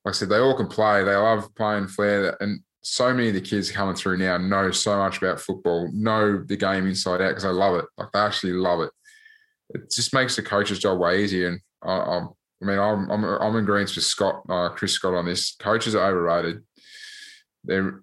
like 0.05 0.13
I 0.13 0.17
said, 0.17 0.29
they 0.29 0.37
all 0.37 0.55
can 0.55 0.67
play. 0.67 1.03
They 1.03 1.15
love 1.15 1.53
playing 1.55 1.87
flair. 1.87 2.35
And 2.41 2.61
so 2.81 3.13
many 3.13 3.29
of 3.29 3.33
the 3.33 3.41
kids 3.41 3.71
coming 3.71 3.95
through 3.95 4.17
now 4.17 4.37
know 4.37 4.71
so 4.71 4.97
much 4.97 5.17
about 5.17 5.39
football, 5.39 5.89
know 5.93 6.43
the 6.43 6.57
game 6.57 6.87
inside 6.87 7.21
out 7.21 7.29
because 7.29 7.43
they 7.43 7.49
love 7.49 7.75
it. 7.75 7.85
Like 7.97 8.11
they 8.11 8.19
actually 8.19 8.53
love 8.53 8.81
it. 8.81 8.91
It 9.69 9.91
just 9.91 10.13
makes 10.13 10.35
the 10.35 10.43
coach's 10.43 10.79
job 10.79 10.99
way 10.99 11.23
easier. 11.23 11.47
And 11.47 11.59
I, 11.81 11.93
I, 11.93 12.17
I 12.19 12.65
mean, 12.65 12.79
I'm, 12.79 13.09
I'm, 13.09 13.23
I'm 13.23 13.55
in 13.55 13.65
greens 13.65 13.95
with 13.95 14.03
Scott, 14.03 14.43
uh, 14.49 14.69
Chris 14.69 14.93
Scott 14.93 15.13
on 15.13 15.25
this. 15.25 15.55
Coaches 15.55 15.95
are 15.95 16.05
overrated. 16.05 16.63
They're 17.63 18.01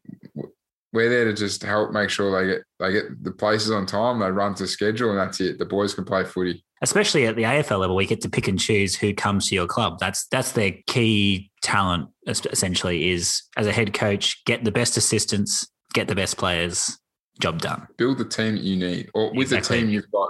we're 0.93 1.09
there 1.09 1.27
to 1.27 1.33
just 1.33 1.63
help 1.63 1.93
make 1.93 2.11
sure 2.11 2.31
they 2.33 2.53
get 2.53 2.63
they 2.79 2.93
get 2.93 3.23
the 3.23 3.31
places 3.31 3.71
on 3.71 3.87
time. 3.87 4.19
They 4.19 4.31
run 4.31 4.55
to 4.57 4.67
schedule, 4.67 5.11
and 5.11 5.19
that's 5.19 5.41
it. 5.41 5.59
The 5.59 5.65
boys 5.65 5.95
can 5.95 6.05
play 6.05 6.25
footy. 6.25 6.65
Especially 6.83 7.27
at 7.27 7.37
the 7.37 7.43
AFL 7.43 7.81
level, 7.81 7.95
we 7.95 8.07
get 8.07 8.23
to 8.23 8.31
pick 8.31 8.49
and 8.49 8.59
choose 8.59 8.97
who 8.97 9.13
comes 9.13 9.49
to 9.49 9.55
your 9.55 9.67
club. 9.67 9.99
That's 9.99 10.27
that's 10.29 10.53
their 10.53 10.73
key 10.87 11.51
talent. 11.63 12.09
Essentially, 12.27 13.11
is 13.11 13.43
as 13.57 13.67
a 13.67 13.73
head 13.73 13.93
coach, 13.93 14.43
get 14.45 14.65
the 14.65 14.73
best 14.73 14.97
assistants, 14.97 15.69
get 15.93 16.09
the 16.09 16.15
best 16.15 16.37
players. 16.37 16.99
Job 17.39 17.61
done. 17.61 17.87
Build 17.97 18.19
the 18.19 18.25
team 18.25 18.57
that 18.57 18.63
you 18.63 18.77
need, 18.77 19.09
or 19.15 19.31
with 19.33 19.53
exactly. 19.53 19.77
the 19.77 19.83
team 19.83 19.91
you've 19.91 20.11
got, 20.11 20.29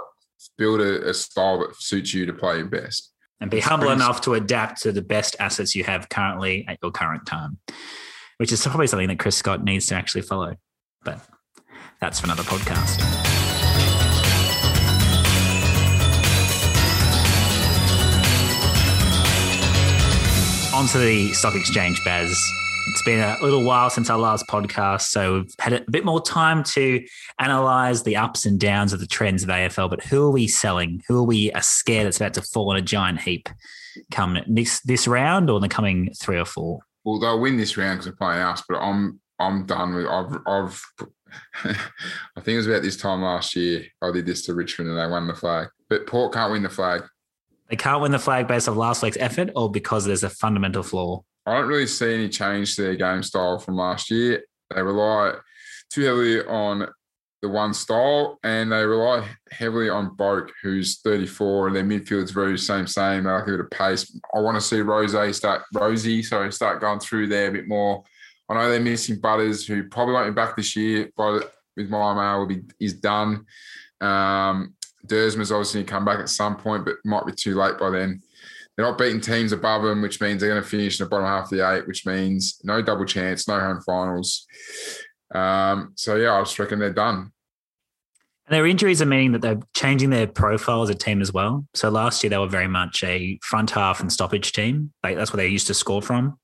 build 0.57 0.79
a, 0.79 1.09
a 1.09 1.13
style 1.13 1.59
that 1.59 1.75
suits 1.75 2.13
you 2.13 2.25
to 2.25 2.33
play 2.33 2.57
your 2.57 2.67
best 2.67 3.11
and 3.41 3.49
be 3.49 3.59
humble 3.59 3.89
enough 3.89 4.21
to 4.21 4.35
adapt 4.35 4.83
to 4.83 4.91
the 4.91 5.01
best 5.01 5.35
assets 5.39 5.75
you 5.75 5.83
have 5.83 6.07
currently 6.09 6.63
at 6.67 6.77
your 6.81 6.91
current 6.91 7.25
time, 7.25 7.57
which 8.37 8.51
is 8.51 8.61
probably 8.61 8.87
something 8.87 9.07
that 9.07 9.19
Chris 9.19 9.35
Scott 9.35 9.63
needs 9.63 9.87
to 9.87 9.95
actually 9.95 10.21
follow. 10.21 10.55
But 11.03 11.19
that's 11.99 12.19
for 12.19 12.27
another 12.27 12.43
podcast. 12.43 13.30
Onto 20.81 20.97
the 20.97 21.31
stock 21.33 21.53
exchange, 21.53 22.03
Baz. 22.03 22.31
It's 22.87 23.03
been 23.03 23.19
a 23.19 23.37
little 23.43 23.63
while 23.63 23.91
since 23.91 24.09
our 24.09 24.17
last 24.17 24.47
podcast, 24.47 25.01
so 25.01 25.33
we've 25.33 25.53
had 25.59 25.73
a 25.73 25.91
bit 25.91 26.03
more 26.03 26.19
time 26.19 26.63
to 26.63 27.05
analyze 27.37 28.01
the 28.01 28.15
ups 28.15 28.47
and 28.47 28.59
downs 28.59 28.91
of 28.91 28.99
the 28.99 29.05
trends 29.05 29.43
of 29.43 29.49
AFL. 29.49 29.91
But 29.91 30.03
who 30.03 30.25
are 30.25 30.31
we 30.31 30.47
selling? 30.47 31.03
Who 31.07 31.19
are 31.19 31.23
we 31.23 31.51
scared 31.61 32.07
that's 32.07 32.17
about 32.17 32.33
to 32.33 32.41
fall 32.41 32.71
in 32.71 32.77
a 32.77 32.81
giant 32.81 33.21
heap 33.21 33.47
come 34.09 34.39
this 34.47 34.81
this 34.81 35.07
round 35.07 35.51
or 35.51 35.57
in 35.57 35.61
the 35.61 35.69
coming 35.69 36.15
three 36.19 36.39
or 36.39 36.45
four? 36.45 36.79
Well, 37.03 37.19
they'll 37.19 37.39
win 37.39 37.57
this 37.57 37.77
round 37.77 37.99
because 37.99 38.05
they're 38.05 38.15
playing 38.15 38.41
us, 38.41 38.63
but 38.67 38.79
I'm 38.79 39.19
I'm 39.37 39.67
done 39.67 39.93
with. 39.93 40.07
I've 40.07 40.35
I've 40.47 40.83
I 41.63 42.41
think 42.41 42.55
it 42.55 42.57
was 42.57 42.67
about 42.67 42.81
this 42.81 42.97
time 42.97 43.21
last 43.21 43.55
year 43.55 43.85
I 44.01 44.09
did 44.09 44.25
this 44.25 44.47
to 44.47 44.55
Richmond 44.55 44.89
and 44.89 44.97
they 44.97 45.05
won 45.05 45.27
the 45.27 45.35
flag. 45.35 45.67
But 45.91 46.07
Port 46.07 46.33
can't 46.33 46.51
win 46.51 46.63
the 46.63 46.69
flag. 46.69 47.03
They 47.71 47.77
can't 47.77 48.01
win 48.01 48.11
the 48.11 48.19
flag 48.19 48.49
based 48.49 48.67
on 48.67 48.75
last 48.75 49.01
week's 49.01 49.15
effort 49.17 49.49
or 49.55 49.71
because 49.71 50.03
there's 50.03 50.25
a 50.25 50.29
fundamental 50.29 50.83
flaw. 50.83 51.23
I 51.45 51.53
don't 51.53 51.69
really 51.69 51.87
see 51.87 52.13
any 52.13 52.27
change 52.27 52.75
to 52.75 52.81
their 52.81 52.95
game 52.97 53.23
style 53.23 53.59
from 53.59 53.77
last 53.77 54.11
year. 54.11 54.43
They 54.75 54.81
rely 54.81 55.35
too 55.89 56.01
heavily 56.01 56.45
on 56.45 56.89
the 57.41 57.47
one 57.47 57.73
style, 57.73 58.39
and 58.43 58.73
they 58.73 58.85
rely 58.85 59.25
heavily 59.51 59.89
on 59.89 60.17
Boak, 60.17 60.49
who's 60.61 60.99
34, 60.99 61.67
and 61.67 61.75
their 61.75 61.83
midfield's 61.85 62.31
very 62.31 62.57
same 62.57 62.85
same. 62.87 63.23
They 63.23 63.31
like 63.31 63.43
a 63.43 63.51
bit 63.51 63.59
of 63.61 63.71
pace. 63.71 64.19
I 64.35 64.39
want 64.39 64.55
to 64.55 64.61
see 64.61 64.81
Rose 64.81 65.11
start 65.35 65.63
Rozee, 65.73 66.25
so 66.25 66.49
start 66.49 66.81
going 66.81 66.99
through 66.99 67.27
there 67.27 67.47
a 67.47 67.53
bit 67.53 67.69
more. 67.69 68.03
I 68.49 68.55
know 68.55 68.69
they're 68.69 68.81
missing 68.81 69.19
Butters, 69.19 69.65
who 69.65 69.85
probably 69.85 70.13
won't 70.13 70.27
be 70.27 70.33
back 70.33 70.57
this 70.57 70.75
year, 70.75 71.09
but 71.15 71.53
with 71.77 71.89
my 71.89 72.13
mail 72.13 72.39
will 72.39 72.47
be 72.47 72.63
is 72.81 72.95
done. 72.95 73.45
Um, 74.01 74.75
Duursma's 75.07 75.51
obviously 75.51 75.83
come 75.83 76.05
back 76.05 76.19
at 76.19 76.29
some 76.29 76.55
point, 76.55 76.85
but 76.85 76.95
might 77.03 77.25
be 77.25 77.33
too 77.33 77.55
late 77.55 77.77
by 77.77 77.89
then. 77.89 78.21
They're 78.75 78.85
not 78.85 78.97
beating 78.97 79.21
teams 79.21 79.51
above 79.51 79.83
them, 79.83 80.01
which 80.01 80.21
means 80.21 80.39
they're 80.39 80.49
going 80.49 80.61
to 80.61 80.67
finish 80.67 80.99
in 80.99 81.05
the 81.05 81.09
bottom 81.09 81.25
half 81.25 81.45
of 81.45 81.49
the 81.49 81.69
eight, 81.69 81.87
which 81.87 82.05
means 82.05 82.61
no 82.63 82.81
double 82.81 83.05
chance, 83.05 83.47
no 83.47 83.59
home 83.59 83.81
finals. 83.81 84.47
Um, 85.33 85.93
so 85.95 86.15
yeah, 86.15 86.33
I 86.33 86.41
just 86.41 86.57
reckon 86.57 86.79
they're 86.79 86.93
done. 86.93 87.31
And 88.47 88.55
their 88.55 88.65
injuries 88.65 89.01
are 89.01 89.05
meaning 89.05 89.33
that 89.33 89.41
they're 89.41 89.59
changing 89.73 90.09
their 90.09 90.27
profile 90.27 90.81
as 90.83 90.89
a 90.89 90.95
team 90.95 91.21
as 91.21 91.31
well. 91.31 91.65
So 91.73 91.89
last 91.89 92.23
year 92.23 92.29
they 92.29 92.37
were 92.37 92.47
very 92.47 92.67
much 92.67 93.03
a 93.03 93.39
front 93.41 93.71
half 93.71 93.99
and 93.99 94.11
stoppage 94.11 94.51
team. 94.51 94.93
Like 95.03 95.15
that's 95.15 95.31
where 95.31 95.43
they 95.43 95.47
used 95.47 95.67
to 95.67 95.73
score 95.73 96.01
from. 96.01 96.37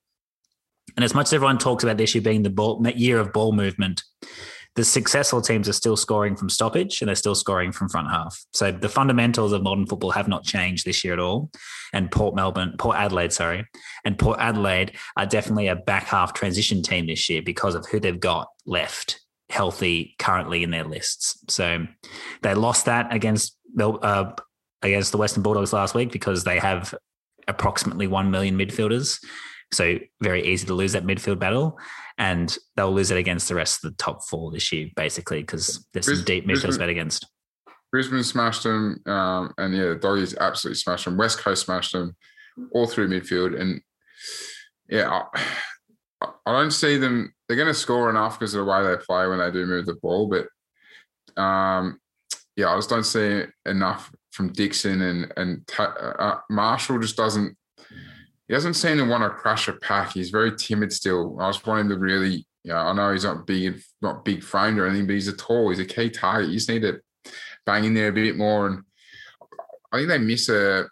And 0.96 1.04
as 1.04 1.14
much 1.14 1.26
as 1.26 1.32
everyone 1.34 1.58
talks 1.58 1.84
about 1.84 1.96
this 1.96 2.14
year 2.14 2.22
being 2.22 2.42
the 2.42 2.50
ball, 2.50 2.82
year 2.94 3.18
of 3.18 3.32
ball 3.32 3.52
movement, 3.52 4.02
the 4.78 4.84
successful 4.84 5.42
teams 5.42 5.68
are 5.68 5.72
still 5.72 5.96
scoring 5.96 6.36
from 6.36 6.48
stoppage 6.48 7.02
and 7.02 7.08
they're 7.08 7.16
still 7.16 7.34
scoring 7.34 7.72
from 7.72 7.88
front 7.88 8.08
half. 8.08 8.44
So 8.52 8.70
the 8.70 8.88
fundamentals 8.88 9.52
of 9.52 9.64
modern 9.64 9.86
football 9.86 10.12
have 10.12 10.28
not 10.28 10.44
changed 10.44 10.84
this 10.84 11.02
year 11.02 11.14
at 11.14 11.18
all. 11.18 11.50
And 11.92 12.12
Port 12.12 12.36
Melbourne, 12.36 12.76
Port 12.78 12.96
Adelaide, 12.96 13.32
sorry, 13.32 13.66
and 14.04 14.16
Port 14.16 14.38
Adelaide 14.38 14.92
are 15.16 15.26
definitely 15.26 15.66
a 15.66 15.74
back 15.74 16.04
half 16.04 16.32
transition 16.32 16.80
team 16.84 17.08
this 17.08 17.28
year 17.28 17.42
because 17.42 17.74
of 17.74 17.86
who 17.86 17.98
they've 17.98 18.20
got 18.20 18.46
left 18.66 19.20
healthy 19.48 20.14
currently 20.20 20.62
in 20.62 20.70
their 20.70 20.84
lists. 20.84 21.42
So 21.48 21.84
they 22.42 22.54
lost 22.54 22.84
that 22.84 23.12
against 23.12 23.56
uh, 23.80 24.30
against 24.82 25.10
the 25.10 25.18
Western 25.18 25.42
Bulldogs 25.42 25.72
last 25.72 25.96
week 25.96 26.12
because 26.12 26.44
they 26.44 26.60
have 26.60 26.94
approximately 27.48 28.06
1 28.06 28.30
million 28.30 28.56
midfielders. 28.56 29.18
So 29.72 29.98
very 30.22 30.46
easy 30.46 30.68
to 30.68 30.74
lose 30.74 30.92
that 30.92 31.04
midfield 31.04 31.40
battle 31.40 31.76
and 32.18 32.56
they'll 32.76 32.92
lose 32.92 33.10
it 33.10 33.16
against 33.16 33.48
the 33.48 33.54
rest 33.54 33.84
of 33.84 33.90
the 33.90 33.96
top 33.96 34.24
four 34.24 34.50
this 34.50 34.72
year, 34.72 34.88
basically, 34.96 35.40
because 35.40 35.86
there's 35.92 36.06
Bris- 36.06 36.18
some 36.18 36.24
deep 36.24 36.46
midfields 36.46 36.78
bet 36.78 36.88
against. 36.88 37.26
Brisbane 37.90 38.24
smashed 38.24 38.64
them, 38.64 39.00
um, 39.06 39.54
and 39.56 39.74
yeah, 39.74 39.88
the 39.88 39.94
Doggies 39.94 40.36
absolutely 40.36 40.76
smashed 40.76 41.06
them. 41.06 41.16
West 41.16 41.38
Coast 41.38 41.64
smashed 41.64 41.92
them 41.92 42.14
all 42.72 42.86
through 42.86 43.08
midfield, 43.08 43.58
and 43.58 43.80
yeah, 44.90 45.22
I, 45.32 46.30
I 46.44 46.52
don't 46.52 46.72
see 46.72 46.98
them. 46.98 47.32
They're 47.46 47.56
going 47.56 47.68
to 47.68 47.74
score 47.74 48.10
enough 48.10 48.38
because 48.38 48.54
of 48.54 48.66
the 48.66 48.70
way 48.70 48.82
they 48.82 48.96
play 48.96 49.26
when 49.26 49.38
they 49.38 49.50
do 49.50 49.64
move 49.64 49.86
the 49.86 49.94
ball, 49.94 50.28
but 50.28 51.42
um, 51.42 51.98
yeah, 52.56 52.70
I 52.70 52.76
just 52.76 52.90
don't 52.90 53.04
see 53.04 53.44
enough 53.64 54.12
from 54.32 54.52
Dixon 54.52 55.00
and 55.02 55.32
and 55.36 55.70
uh, 55.78 56.36
Marshall 56.50 56.98
just 56.98 57.16
doesn't 57.16 57.56
he 58.48 58.54
doesn't 58.54 58.74
seem 58.74 58.96
to 58.96 59.04
want 59.04 59.22
to 59.22 59.30
crush 59.30 59.68
a 59.68 59.74
pack. 59.74 60.12
He's 60.12 60.30
very 60.30 60.56
timid 60.56 60.92
still. 60.92 61.38
I 61.38 61.50
just 61.50 61.66
want 61.66 61.82
him 61.82 61.88
to 61.90 61.98
really, 61.98 62.46
you 62.64 62.72
know, 62.72 62.78
I 62.78 62.92
know 62.94 63.12
he's 63.12 63.24
not 63.24 63.46
big, 63.46 63.80
not 64.00 64.24
big 64.24 64.42
framed 64.42 64.78
or 64.78 64.86
anything, 64.86 65.06
but 65.06 65.12
he's 65.14 65.28
a 65.28 65.36
tall, 65.36 65.68
he's 65.68 65.78
a 65.78 65.84
key 65.84 66.08
target. 66.08 66.48
You 66.48 66.56
just 66.56 66.68
need 66.68 66.82
to 66.82 67.00
bang 67.66 67.84
in 67.84 67.94
there 67.94 68.08
a 68.08 68.12
bit 68.12 68.36
more. 68.36 68.66
And 68.66 68.82
I 69.92 69.98
think 69.98 70.08
they 70.08 70.18
miss 70.18 70.48
a 70.48 70.86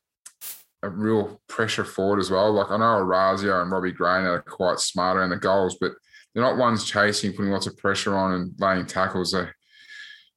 a 0.83 0.91
real 0.91 1.41
pressure 1.49 1.85
forward 1.85 2.21
as 2.21 2.31
well. 2.31 2.53
Like 2.53 2.71
I 2.71 2.77
know 2.77 2.99
Orazio 2.99 3.61
and 3.63 3.71
Robbie 3.71 3.93
Gray 3.93 4.25
are 4.25 4.43
quite 4.43 4.79
smarter 4.79 5.23
in 5.23 5.31
the 5.31 5.37
goals, 5.37 5.77
but 5.81 5.93
they're 6.35 6.45
not 6.45 6.59
ones 6.59 6.85
chasing, 6.85 7.33
putting 7.33 7.51
lots 7.51 7.67
of 7.67 7.77
pressure 7.77 8.15
on 8.15 8.33
and 8.33 8.55
laying 8.59 8.87
tackles. 8.87 9.33
They, 9.33 9.47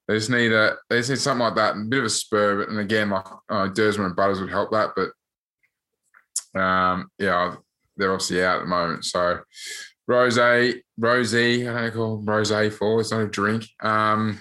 they 0.08 0.16
just 0.16 0.30
need 0.30 0.52
a 0.52 0.76
they 0.90 0.98
just 1.00 1.10
need 1.10 1.20
something 1.20 1.44
like 1.44 1.56
that, 1.56 1.76
a 1.76 1.80
bit 1.80 2.00
of 2.00 2.06
a 2.06 2.10
spur. 2.10 2.58
But 2.60 2.70
and 2.70 2.80
again, 2.80 3.10
like 3.10 3.28
uh, 3.50 3.68
Duursma 3.68 4.06
and 4.06 4.16
Butters 4.16 4.40
would 4.40 4.50
help 4.50 4.72
that. 4.72 4.92
But 4.96 5.10
um, 6.56 7.10
yeah, 7.18 7.56
they're 7.98 8.12
obviously 8.12 8.44
out 8.44 8.58
at 8.58 8.62
the 8.62 8.68
moment. 8.68 9.06
So 9.06 9.40
Rose, 10.08 10.38
Rozee, 10.38 11.70
I 11.70 11.82
don't 11.82 11.94
call 11.94 12.18
Rose 12.18 12.76
for. 12.76 13.00
It's 13.00 13.12
not 13.12 13.22
a 13.22 13.28
drink. 13.28 13.68
Um, 13.82 14.40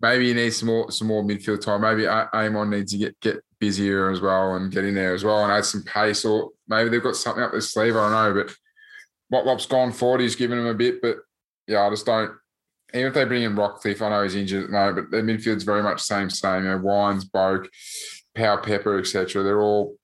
maybe 0.00 0.26
you 0.26 0.34
need 0.34 0.50
some 0.50 0.68
more 0.68 0.90
some 0.90 1.08
more 1.08 1.24
midfield 1.24 1.60
time. 1.60 1.80
Maybe 1.80 2.06
Amon 2.06 2.70
needs 2.70 2.92
to 2.92 2.98
get 2.98 3.20
get 3.20 3.42
busier 3.58 4.10
as 4.10 4.20
well 4.20 4.54
and 4.54 4.70
get 4.70 4.84
in 4.84 4.94
there 4.94 5.14
as 5.14 5.24
well 5.24 5.42
and 5.42 5.52
add 5.52 5.64
some 5.64 5.82
pace. 5.82 6.24
Or 6.24 6.50
maybe 6.68 6.90
they've 6.90 7.02
got 7.02 7.16
something 7.16 7.42
up 7.42 7.52
their 7.52 7.60
sleeve. 7.60 7.96
I 7.96 8.10
don't 8.10 8.36
know, 8.36 8.44
but 8.44 8.54
what 9.28 9.44
Wop's 9.44 9.66
gone 9.66 9.92
forward, 9.92 10.20
he's 10.20 10.36
given 10.36 10.58
him 10.58 10.66
a 10.66 10.74
bit. 10.74 11.00
But 11.02 11.16
yeah, 11.66 11.86
I 11.86 11.90
just 11.90 12.06
don't. 12.06 12.32
Even 12.94 13.08
if 13.08 13.14
they 13.14 13.24
bring 13.24 13.42
in 13.42 13.56
Rockliff, 13.56 14.00
I 14.00 14.08
know 14.10 14.22
he's 14.22 14.36
injured 14.36 14.64
at 14.64 14.66
the 14.68 14.72
moment, 14.72 14.96
but 14.96 15.10
their 15.10 15.24
midfield's 15.24 15.64
very 15.64 15.82
much 15.82 16.00
same 16.00 16.30
same. 16.30 16.62
You 16.62 16.70
know, 16.70 16.78
Wines, 16.78 17.28
Boak, 17.28 17.68
Powell-Pepper, 18.36 18.98
etc. 18.98 19.42
They're 19.42 19.60
all 19.60 19.96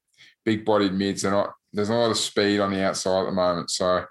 big 0.44 0.64
bodied 0.64 0.92
mids. 0.92 1.22
They're 1.22 1.32
not 1.32 1.54
there's 1.72 1.88
not 1.88 1.96
a 1.96 2.02
lot 2.02 2.10
of 2.10 2.18
speed 2.18 2.60
on 2.60 2.72
the 2.72 2.84
outside 2.84 3.22
at 3.22 3.26
the 3.26 3.32
moment. 3.32 3.70
So 3.70 4.04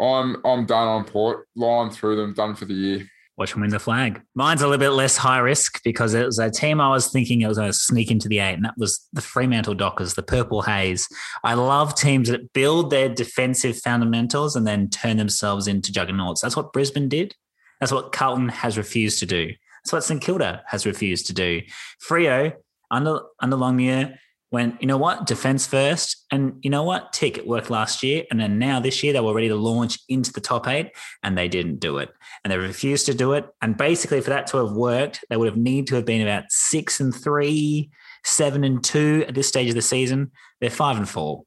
I'm 0.00 0.36
I'm 0.44 0.66
done 0.66 0.88
on 0.88 1.04
port, 1.04 1.48
line 1.56 1.90
through 1.90 2.16
them, 2.16 2.34
done 2.34 2.54
for 2.54 2.64
the 2.64 2.74
year. 2.74 3.06
Watch 3.36 3.52
them 3.52 3.60
win 3.60 3.70
the 3.70 3.78
flag. 3.78 4.20
Mine's 4.34 4.62
a 4.62 4.66
little 4.66 4.80
bit 4.80 4.90
less 4.90 5.16
high 5.16 5.38
risk 5.38 5.80
because 5.84 6.12
it 6.12 6.26
was 6.26 6.40
a 6.40 6.50
team 6.50 6.80
I 6.80 6.88
was 6.88 7.12
thinking 7.12 7.40
it 7.40 7.46
was 7.46 7.56
going 7.56 7.70
to 7.70 7.76
sneak 7.76 8.10
into 8.10 8.28
the 8.28 8.40
eight, 8.40 8.54
and 8.54 8.64
that 8.64 8.74
was 8.76 9.06
the 9.12 9.22
Fremantle 9.22 9.74
Dockers, 9.74 10.14
the 10.14 10.24
Purple 10.24 10.62
Haze. 10.62 11.08
I 11.44 11.54
love 11.54 11.94
teams 11.94 12.30
that 12.30 12.52
build 12.52 12.90
their 12.90 13.08
defensive 13.08 13.78
fundamentals 13.78 14.56
and 14.56 14.66
then 14.66 14.90
turn 14.90 15.18
themselves 15.18 15.68
into 15.68 15.92
juggernauts. 15.92 16.40
That's 16.40 16.56
what 16.56 16.72
Brisbane 16.72 17.08
did. 17.08 17.36
That's 17.78 17.92
what 17.92 18.10
Carlton 18.10 18.48
has 18.48 18.76
refused 18.76 19.20
to 19.20 19.26
do. 19.26 19.52
That's 19.84 19.92
what 19.92 20.02
St 20.02 20.20
Kilda 20.20 20.64
has 20.66 20.84
refused 20.84 21.28
to 21.28 21.32
do. 21.32 21.62
Freo 22.04 22.54
under 22.90 23.20
under 23.40 23.56
Longmuir 23.56 24.18
when 24.50 24.78
you 24.80 24.86
know 24.86 24.96
what? 24.96 25.26
Defense 25.26 25.66
first. 25.66 26.24
And 26.30 26.54
you 26.62 26.70
know 26.70 26.82
what? 26.82 27.12
Tick 27.12 27.36
it 27.36 27.46
worked 27.46 27.70
last 27.70 28.02
year. 28.02 28.24
And 28.30 28.40
then 28.40 28.58
now 28.58 28.80
this 28.80 29.02
year 29.02 29.12
they 29.12 29.20
were 29.20 29.34
ready 29.34 29.48
to 29.48 29.54
launch 29.54 29.98
into 30.08 30.32
the 30.32 30.40
top 30.40 30.66
eight 30.66 30.92
and 31.22 31.36
they 31.36 31.48
didn't 31.48 31.80
do 31.80 31.98
it. 31.98 32.10
And 32.42 32.50
they 32.50 32.56
refused 32.56 33.06
to 33.06 33.14
do 33.14 33.34
it. 33.34 33.46
And 33.60 33.76
basically 33.76 34.20
for 34.20 34.30
that 34.30 34.46
to 34.48 34.58
have 34.58 34.72
worked 34.72 35.24
they 35.28 35.36
would 35.36 35.48
have 35.48 35.56
need 35.56 35.86
to 35.88 35.96
have 35.96 36.04
been 36.04 36.22
about 36.22 36.44
six 36.48 37.00
and 37.00 37.14
three 37.14 37.90
seven 38.24 38.64
and 38.64 38.82
two 38.82 39.24
at 39.28 39.34
this 39.34 39.48
stage 39.48 39.68
of 39.68 39.74
the 39.74 39.82
season. 39.82 40.30
They're 40.60 40.70
five 40.70 40.96
and 40.96 41.08
four. 41.08 41.44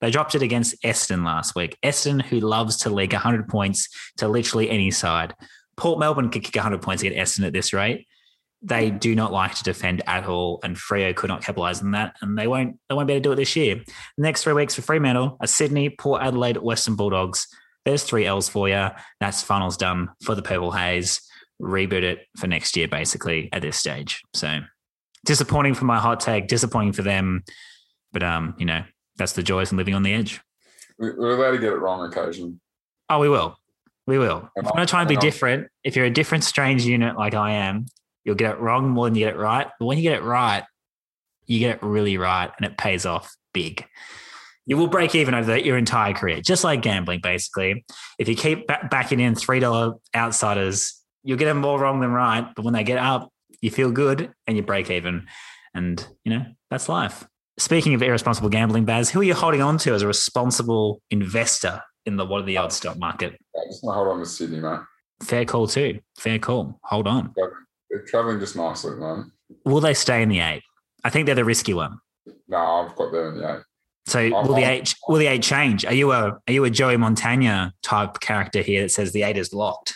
They 0.00 0.10
dropped 0.10 0.34
it 0.34 0.42
against 0.42 0.82
Essendon 0.82 1.24
last 1.24 1.54
week. 1.54 1.76
Essendon, 1.82 2.22
who 2.22 2.40
loves 2.40 2.78
to 2.78 2.90
leak 2.90 3.12
100 3.12 3.48
points 3.48 3.88
to 4.16 4.28
literally 4.28 4.70
any 4.70 4.90
side. 4.90 5.34
Port 5.76 5.98
Melbourne 5.98 6.30
could 6.30 6.42
kick 6.42 6.54
100 6.54 6.80
points 6.80 7.02
against 7.02 7.38
Essendon 7.38 7.46
at 7.46 7.52
this 7.52 7.72
rate 7.72 8.06
they 8.62 8.90
do 8.90 9.14
not 9.14 9.32
like 9.32 9.54
to 9.54 9.62
defend 9.64 10.02
at 10.06 10.26
all, 10.26 10.60
and 10.62 10.76
Freo 10.76 11.14
could 11.16 11.28
not 11.28 11.42
capitalise 11.42 11.80
on 11.82 11.92
that, 11.92 12.16
and 12.20 12.36
they 12.38 12.46
won't. 12.46 12.78
They 12.88 12.94
won't 12.94 13.06
be 13.08 13.14
able 13.14 13.22
to 13.22 13.28
do 13.28 13.32
it 13.32 13.36
this 13.36 13.56
year. 13.56 13.76
The 13.76 14.22
next 14.22 14.42
three 14.44 14.52
weeks 14.52 14.74
for 14.74 14.82
Fremantle 14.82 15.36
are 15.40 15.46
Sydney, 15.46 15.88
Port 15.90 16.22
Adelaide, 16.22 16.58
Western 16.58 16.94
Bulldogs. 16.96 17.46
There's 17.86 18.02
three 18.02 18.26
L's 18.26 18.48
for 18.48 18.68
you. 18.68 18.88
That's 19.20 19.42
funnels 19.42 19.76
done 19.78 20.10
for 20.22 20.34
the 20.34 20.42
Purple 20.42 20.72
Haze. 20.72 21.20
Reboot 21.60 22.02
it 22.02 22.26
for 22.38 22.46
next 22.46 22.76
year, 22.76 22.88
basically, 22.88 23.48
at 23.52 23.62
this 23.62 23.76
stage. 23.78 24.22
So 24.34 24.60
disappointing 25.24 25.74
for 25.74 25.84
my 25.84 25.98
hot 25.98 26.20
take, 26.20 26.46
disappointing 26.48 26.92
for 26.92 27.02
them. 27.02 27.44
But 28.12 28.22
um, 28.22 28.54
you 28.58 28.66
know, 28.66 28.82
that's 29.16 29.32
the 29.32 29.42
joys 29.42 29.72
of 29.72 29.78
living 29.78 29.94
on 29.94 30.02
the 30.02 30.12
edge. 30.12 30.40
We- 30.98 31.12
We're 31.12 31.36
allowed 31.36 31.52
to 31.52 31.58
get 31.58 31.72
it 31.72 31.76
wrong 31.76 32.06
occasionally. 32.10 32.54
Oh, 33.08 33.18
we 33.18 33.28
will. 33.28 33.56
We 34.06 34.18
will. 34.18 34.50
And 34.56 34.66
I'm 34.66 34.72
going 34.74 34.86
to 34.86 34.90
try 34.90 35.00
and 35.00 35.08
be 35.08 35.16
different. 35.16 35.68
If 35.84 35.96
you're 35.96 36.06
a 36.06 36.10
different 36.10 36.44
strange 36.44 36.84
unit 36.84 37.16
like 37.16 37.34
I 37.34 37.52
am, 37.52 37.86
you'll 38.30 38.36
get 38.36 38.52
it 38.52 38.60
wrong 38.60 38.88
more 38.88 39.06
than 39.06 39.16
you 39.16 39.26
get 39.26 39.34
it 39.34 39.38
right. 39.38 39.66
But 39.80 39.86
when 39.86 39.98
you 39.98 40.02
get 40.02 40.12
it 40.12 40.22
right, 40.22 40.62
you 41.46 41.58
get 41.58 41.76
it 41.76 41.82
really 41.82 42.16
right 42.16 42.48
and 42.56 42.64
it 42.64 42.78
pays 42.78 43.04
off 43.04 43.34
big. 43.52 43.84
You 44.66 44.76
will 44.76 44.86
break 44.86 45.16
even 45.16 45.34
over 45.34 45.58
your 45.58 45.76
entire 45.76 46.14
career, 46.14 46.40
just 46.40 46.62
like 46.62 46.80
gambling, 46.80 47.20
basically. 47.24 47.84
If 48.20 48.28
you 48.28 48.36
keep 48.36 48.68
ba- 48.68 48.86
backing 48.88 49.18
in 49.18 49.34
$3 49.34 49.98
outsiders, 50.14 51.02
you'll 51.24 51.38
get 51.38 51.46
them 51.46 51.58
more 51.58 51.80
wrong 51.80 51.98
than 51.98 52.12
right. 52.12 52.46
But 52.54 52.64
when 52.64 52.72
they 52.72 52.84
get 52.84 52.98
up, 52.98 53.32
you 53.60 53.72
feel 53.72 53.90
good 53.90 54.32
and 54.46 54.56
you 54.56 54.62
break 54.62 54.88
even. 54.92 55.26
And, 55.74 56.06
you 56.22 56.30
know, 56.30 56.46
that's 56.70 56.88
life. 56.88 57.26
Speaking 57.58 57.94
of 57.94 58.02
irresponsible 58.02 58.48
gambling, 58.48 58.84
Baz, 58.84 59.10
who 59.10 59.20
are 59.20 59.24
you 59.24 59.34
holding 59.34 59.60
on 59.60 59.76
to 59.78 59.92
as 59.92 60.02
a 60.02 60.06
responsible 60.06 61.02
investor 61.10 61.82
in 62.06 62.16
the 62.16 62.24
what 62.24 62.42
are 62.42 62.46
the 62.46 62.58
odds 62.58 62.76
stock 62.76 62.96
market? 62.96 63.36
I 63.56 63.66
just 63.66 63.82
want 63.82 63.94
to 63.94 64.04
hold 64.04 64.08
on 64.08 64.20
to 64.20 64.26
Sydney, 64.26 64.60
mate. 64.60 64.78
Fair 65.20 65.44
call 65.44 65.66
too. 65.66 65.98
Fair 66.16 66.38
call. 66.38 66.78
Hold 66.84 67.08
on. 67.08 67.34
They're 67.90 68.04
travelling 68.04 68.38
just 68.38 68.56
nicely 68.56 68.96
man. 68.96 69.32
Will 69.64 69.80
they 69.80 69.94
stay 69.94 70.22
in 70.22 70.28
the 70.28 70.40
eight? 70.40 70.62
I 71.04 71.10
think 71.10 71.26
they're 71.26 71.34
the 71.34 71.44
risky 71.44 71.74
one. 71.74 71.98
No, 72.48 72.56
I've 72.58 72.94
got 72.94 73.12
them 73.12 73.34
in 73.34 73.38
the 73.40 73.56
eight. 73.56 73.62
So 74.06 74.20
I'm- 74.20 74.30
will 74.46 74.54
the 74.54 74.64
I'm- 74.64 74.70
eight 74.70 74.94
will 75.08 75.18
the 75.18 75.26
eight 75.26 75.42
change? 75.42 75.84
Are 75.84 75.94
you 75.94 76.12
a 76.12 76.38
are 76.46 76.52
you 76.52 76.64
a 76.64 76.70
Joey 76.70 76.96
Montagna 76.96 77.72
type 77.82 78.20
character 78.20 78.62
here 78.62 78.82
that 78.82 78.90
says 78.90 79.12
the 79.12 79.22
eight 79.22 79.36
is 79.36 79.52
locked? 79.52 79.94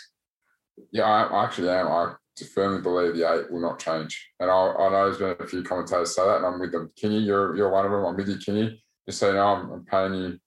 Yeah, 0.91 1.03
I, 1.03 1.43
actually 1.43 1.69
am. 1.69 1.87
I 1.87 2.13
firmly 2.53 2.81
believe 2.81 3.15
the 3.15 3.31
eight 3.31 3.51
will 3.51 3.61
not 3.61 3.79
change. 3.79 4.29
And 4.39 4.51
I, 4.51 4.53
I 4.53 4.89
know 4.89 5.05
there's 5.05 5.17
been 5.17 5.35
a 5.39 5.47
few 5.47 5.63
commentators 5.63 6.15
say 6.15 6.25
that, 6.25 6.37
and 6.37 6.45
I'm 6.45 6.59
with 6.59 6.71
them. 6.71 6.91
Kingy, 7.01 7.25
you're 7.25 7.55
you're 7.55 7.69
one 7.69 7.85
of 7.85 7.91
them. 7.91 8.05
I'm 8.05 8.15
with 8.15 8.27
you, 8.29 8.35
Kingy. 8.35 8.77
Just 9.07 9.19
so 9.19 9.27
you 9.29 9.35
know, 9.35 9.47
I'm, 9.47 9.71
I'm 9.71 9.85
paying 9.85 10.13
you 10.13 10.39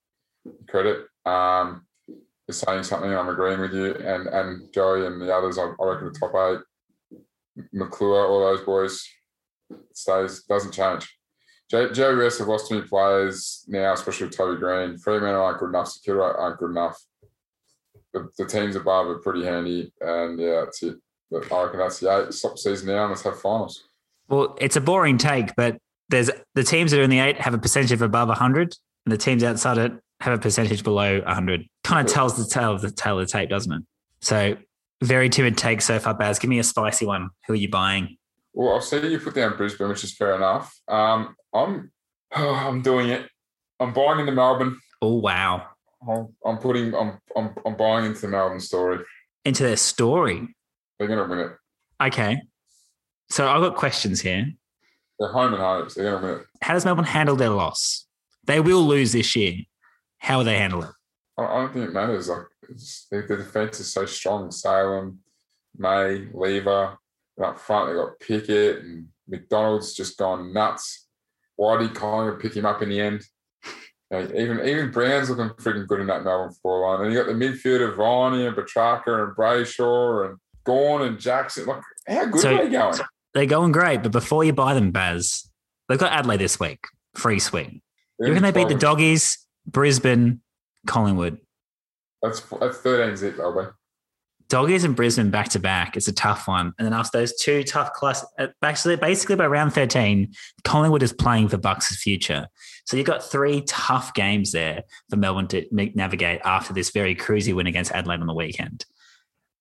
credit. 0.69 1.07
Um, 1.25 1.87
for 2.47 2.53
saying 2.53 2.83
something, 2.83 3.11
and 3.11 3.19
I'm 3.19 3.29
agreeing 3.29 3.61
with 3.61 3.73
you. 3.73 3.95
And 3.95 4.27
and 4.29 4.73
Joey 4.73 5.07
and 5.07 5.21
the 5.21 5.35
others, 5.35 5.59
I, 5.59 5.65
I 5.81 5.85
reckon 5.85 6.13
the 6.13 6.19
top 6.19 6.35
eight, 6.35 6.61
McClure, 7.73 8.27
all 8.27 8.41
those 8.41 8.65
boys, 8.65 9.07
stays 9.93 10.43
doesn't 10.45 10.73
change. 10.73 11.09
J- 11.71 11.89
GWS 11.89 12.39
have 12.39 12.49
lost 12.49 12.69
too 12.69 12.77
many 12.77 12.87
players 12.87 13.65
now, 13.69 13.93
especially 13.93 14.27
with 14.27 14.37
Toby 14.37 14.59
Greene. 14.59 14.97
Freeman 14.99 15.35
aren't 15.35 15.59
good 15.59 15.69
enough. 15.69 15.89
Secure 15.89 16.23
aren't 16.23 16.59
good 16.59 16.71
enough. 16.71 16.99
The, 18.15 18.29
the 18.39 18.47
teams 18.47 18.75
above 18.75 19.07
are 19.07 19.19
pretty 19.19 19.45
handy, 19.45 19.93
and 20.01 20.41
yeah, 20.41 20.63
that's 20.65 20.83
it. 20.83 20.97
But 21.31 21.53
I 21.53 21.65
reckon 21.65 21.79
that's 21.79 22.01
the 22.01 22.11
eight. 22.11 22.33
Stop 22.33 22.59
season 22.59 22.89
now 22.89 23.03
and 23.03 23.11
let's 23.11 23.23
have 23.23 23.39
finals. 23.39 23.85
Well, 24.29 24.57
it's 24.61 24.77
a 24.77 24.81
boring 24.81 25.19
take, 25.19 25.55
but 25.57 25.77
there's 26.09 26.31
the 26.55 26.65
teams 26.65 26.91
that 26.91 27.01
are 27.01 27.03
in 27.03 27.11
the 27.11 27.19
eight 27.19 27.39
have 27.41 27.53
a 27.53 27.59
percentage 27.59 27.93
of 27.93 28.01
above 28.01 28.29
100, 28.29 28.75
and 29.05 29.13
the 29.13 29.19
teams 29.19 29.45
outside 29.45 29.77
it 29.77 29.93
have 30.21 30.33
a 30.33 30.39
percentage 30.39 30.83
below 30.83 31.21
100. 31.21 31.67
Kind 31.85 32.07
of 32.07 32.13
tells 32.13 32.37
the 32.37 32.51
tale 32.51 32.73
of 32.73 32.81
the 32.81 32.91
tale 32.91 33.19
of 33.19 33.27
the 33.27 33.31
tape, 33.31 33.51
doesn't 33.51 33.73
it? 33.73 33.83
So 34.21 34.57
very 35.03 35.29
timid 35.29 35.57
take 35.57 35.81
so 35.81 35.99
far, 35.99 36.15
Baz. 36.15 36.39
Give 36.39 36.51
me 36.51 36.59
a 36.59 36.65
spicy 36.65 37.07
one. 37.07 37.31
Who 37.47 37.53
are 37.53 37.57
you 37.57 37.69
buying? 37.69 38.17
Well, 38.53 38.75
I've 38.75 38.85
seen 38.85 39.05
you 39.05 39.21
put 39.21 39.35
down 39.35 39.57
Brisbane, 39.57 39.89
which 39.89 40.05
is 40.05 40.15
fair 40.15 40.35
enough. 40.35 40.75
Um, 40.89 41.37
I'm, 41.55 41.93
I'm 42.33 42.83
doing 42.83 43.09
it. 43.09 43.29
I'm 43.81 43.93
buying 43.93 44.21
into 44.21 44.33
Melbourne. 44.33 44.77
Oh 45.01 45.15
wow, 45.15 45.65
I'm, 46.09 46.29
I'm 46.45 46.59
putting, 46.59 46.93
I'm, 46.95 47.19
I'm, 47.37 47.55
I'm 47.65 47.77
buying 47.77 48.07
into 48.07 48.23
the 48.23 48.29
Melbourne 48.29 48.59
story. 48.59 48.99
into 49.45 49.63
their 49.63 49.77
story. 49.77 50.55
They're 50.99 51.07
going 51.07 51.21
to 51.21 51.33
win 51.33 51.39
it. 51.39 51.53
Okay, 52.03 52.41
so 53.31 53.49
I've 53.49 53.61
got 53.61 53.77
questions 53.77 54.21
here. 54.21 54.47
They're 55.21 55.31
home 55.31 55.55
and 55.55 55.63
home. 55.63 55.89
So 55.89 56.03
they're 56.03 56.19
to 56.19 56.27
win 56.27 56.35
it. 56.41 56.47
How 56.63 56.75
does 56.75 56.85
Melbourne 56.85 57.05
handle 57.05 57.37
their 57.37 57.51
loss? 57.51 58.07
They 58.47 58.59
will 58.59 58.83
lose 58.83 59.13
this 59.13 59.37
year. 59.37 59.55
How 60.19 60.39
will 60.39 60.45
they 60.45 60.59
handle 60.59 60.83
it? 60.83 60.91
I, 61.37 61.45
I 61.45 61.55
don't 61.59 61.73
think 61.73 61.89
it 61.89 61.93
matters. 61.93 62.29
Like 62.29 62.47
it's, 62.69 63.07
the, 63.11 63.23
defense 63.23 63.81
is 63.81 63.93
so 63.93 64.07
strong. 64.07 64.51
Salem, 64.51 65.19
May, 65.77 66.29
Lever, 66.33 66.99
and 67.37 67.47
up 67.47 67.59
front 67.59 67.91
they 67.91 67.95
got 67.95 68.21
Pickett 68.21 68.83
and 68.85 69.07
McDonald's 69.29 69.95
just 69.95 70.19
gone 70.19 70.53
nuts. 70.53 71.07
Whitey 71.59 71.93
Collingwood 71.95 72.41
pick 72.41 72.55
him 72.55 72.67
up 72.67 72.83
in 72.83 72.89
the 72.91 73.01
end. 73.01 73.23
You 74.11 74.21
know, 74.21 74.25
even 74.35 74.67
even 74.67 74.91
Brown's 74.91 75.29
looking 75.29 75.51
freaking 75.57 75.87
good 75.87 76.01
in 76.01 76.07
that 76.07 76.25
Melbourne 76.25 76.55
four 76.63 76.81
line. 76.81 77.05
And 77.05 77.13
you 77.13 77.19
got 77.23 77.27
the 77.27 77.35
midfielder 77.35 77.95
Viney 77.95 78.47
and 78.47 78.57
Petrarca 78.57 79.23
and 79.23 79.37
Brayshaw 79.37 80.31
and 80.31 80.39
Gawn 80.65 81.03
and 81.03 81.21
Jackson. 81.21 81.67
Like 81.67 81.83
how 82.09 82.25
good 82.25 82.41
So- 82.41 82.57
are 82.57 82.65
they 82.65 82.71
going? 82.71 82.99
They're 83.35 83.45
going 83.45 83.71
great, 83.71 84.03
but 84.03 84.13
before 84.13 84.45
you 84.45 84.55
buy 84.55 84.73
them, 84.73 84.93
Baz, 84.93 85.51
they've 85.91 85.99
got 85.99 86.11
Adelaide 86.11 86.39
this 86.39 86.59
week. 86.59 86.87
Free 87.17 87.39
swing. 87.39 87.83
You 88.19 88.29
reckon 88.29 88.43
they 88.43 88.51
beat 88.51 88.69
the 88.69 88.75
Doggies, 88.75 89.47
Brisbane, 89.67 90.41
Collingwood? 90.87 91.39
That's 92.23 92.41
that's 92.41 92.79
thirteen 92.79 93.17
zip, 93.17 93.37
be. 93.37 93.63
Doggies 94.49 94.85
and 94.85 94.97
Brisbane 94.97 95.31
back 95.31 95.51
to 95.51 95.59
back. 95.59 95.95
It's 95.95 96.09
a 96.09 96.13
tough 96.13 96.49
one. 96.49 96.73
And 96.79 96.87
then 96.87 96.95
after 96.95 97.19
those 97.19 97.37
two 97.37 97.63
tough 97.63 97.93
class, 97.93 98.25
uh, 98.39 98.47
actually, 98.63 98.97
basically 98.97 99.37
by 99.37 99.47
round 99.47 99.75
13, 99.75 100.33
Collingwood 100.65 101.03
is 101.03 101.13
playing 101.13 101.49
for 101.49 101.59
Bucks' 101.59 101.95
future. 102.03 102.49
So 102.87 102.97
you've 102.97 103.07
got 103.07 103.23
three 103.23 103.61
tough 103.67 104.15
games 104.15 104.53
there 104.53 104.85
for 105.11 105.17
Melbourne 105.17 105.49
to 105.49 105.67
navigate 105.71 106.41
after 106.47 106.73
this 106.73 106.91
very 106.91 107.15
cruisy 107.15 107.55
win 107.55 107.67
against 107.67 107.93
Adelaide 107.93 108.21
on 108.21 108.27
the 108.27 108.33
weekend. 108.33 108.87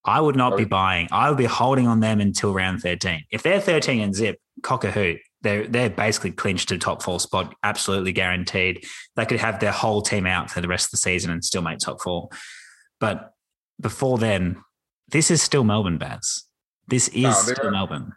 I 0.06 0.22
would 0.22 0.38
not 0.38 0.56
be 0.56 0.64
buying. 0.64 1.10
I 1.12 1.28
would 1.28 1.38
be 1.38 1.44
holding 1.44 1.86
on 1.86 2.00
them 2.00 2.22
until 2.22 2.54
round 2.54 2.82
13. 2.82 3.26
If 3.30 3.44
they're 3.44 3.60
13 3.60 4.00
and 4.00 4.16
zip, 4.16 4.40
cock 4.64 4.86
a 4.86 4.92
hoot. 4.92 5.20
They're, 5.42 5.68
they're 5.68 5.90
basically 5.90 6.32
clinched 6.32 6.70
to 6.70 6.78
top 6.78 7.04
four 7.04 7.20
spot, 7.20 7.54
absolutely 7.64 8.12
guaranteed. 8.12 8.86
They 9.16 9.26
could 9.26 9.40
have 9.40 9.60
their 9.60 9.72
whole 9.72 10.02
team 10.02 10.26
out 10.26 10.50
for 10.50 10.62
the 10.62 10.68
rest 10.68 10.88
of 10.88 10.92
the 10.92 10.98
season 10.98 11.30
and 11.32 11.44
still 11.46 11.62
make 11.62 11.78
top 11.80 12.02
four. 12.02 12.30
But 13.00 13.34
before 13.80 14.18
then, 14.18 14.58
this 15.10 15.30
is 15.30 15.42
still 15.42 15.64
Melbourne, 15.64 16.00
Baz. 16.00 16.44
This 16.88 17.08
is 17.10 17.24
No, 17.24 17.32
still 17.32 17.72
Melbourne. 17.72 18.14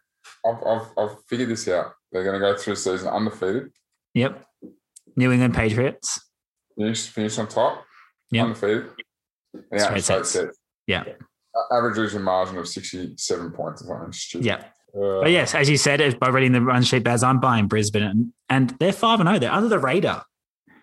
I've, 0.46 0.62
I've, 0.66 0.86
I've 0.98 1.16
figured 1.28 1.50
this 1.50 1.68
out. 1.68 1.92
They're 2.10 2.24
going 2.24 2.40
to 2.40 2.40
go 2.40 2.56
through 2.56 2.74
the 2.74 2.80
season 2.80 3.08
undefeated, 3.08 3.70
Yep. 4.14 4.44
New 5.16 5.30
England 5.30 5.54
Patriots. 5.54 6.18
finish, 6.78 7.06
finish 7.08 7.38
on 7.38 7.48
top, 7.48 7.84
Yep. 8.32 8.44
undefeated. 8.46 8.86
And 9.52 9.80
Straight 9.80 10.02
straight 10.02 10.04
sets. 10.04 10.30
set. 10.30 10.48
Yeah. 10.86 11.04
Average 11.72 11.96
losing 11.98 12.22
margin 12.22 12.56
of 12.56 12.66
67 12.68 13.50
points 13.52 13.82
or 13.82 13.86
something 13.88 14.12
stupid. 14.12 14.46
Yeah. 14.46 14.64
Uh, 14.94 15.22
But 15.22 15.30
yes, 15.30 15.54
as 15.54 15.68
you 15.68 15.76
said, 15.76 16.18
by 16.18 16.28
reading 16.28 16.52
the 16.52 16.60
run 16.60 16.82
sheet, 16.82 17.04
Baz, 17.04 17.22
I'm 17.22 17.40
buying 17.40 17.66
Brisbane, 17.68 18.02
and, 18.02 18.32
and 18.48 18.70
they're 18.80 18.92
five 18.92 19.20
and 19.20 19.28
zero. 19.28 19.38
They're 19.38 19.52
under 19.52 19.68
the 19.68 19.78
radar. 19.78 20.24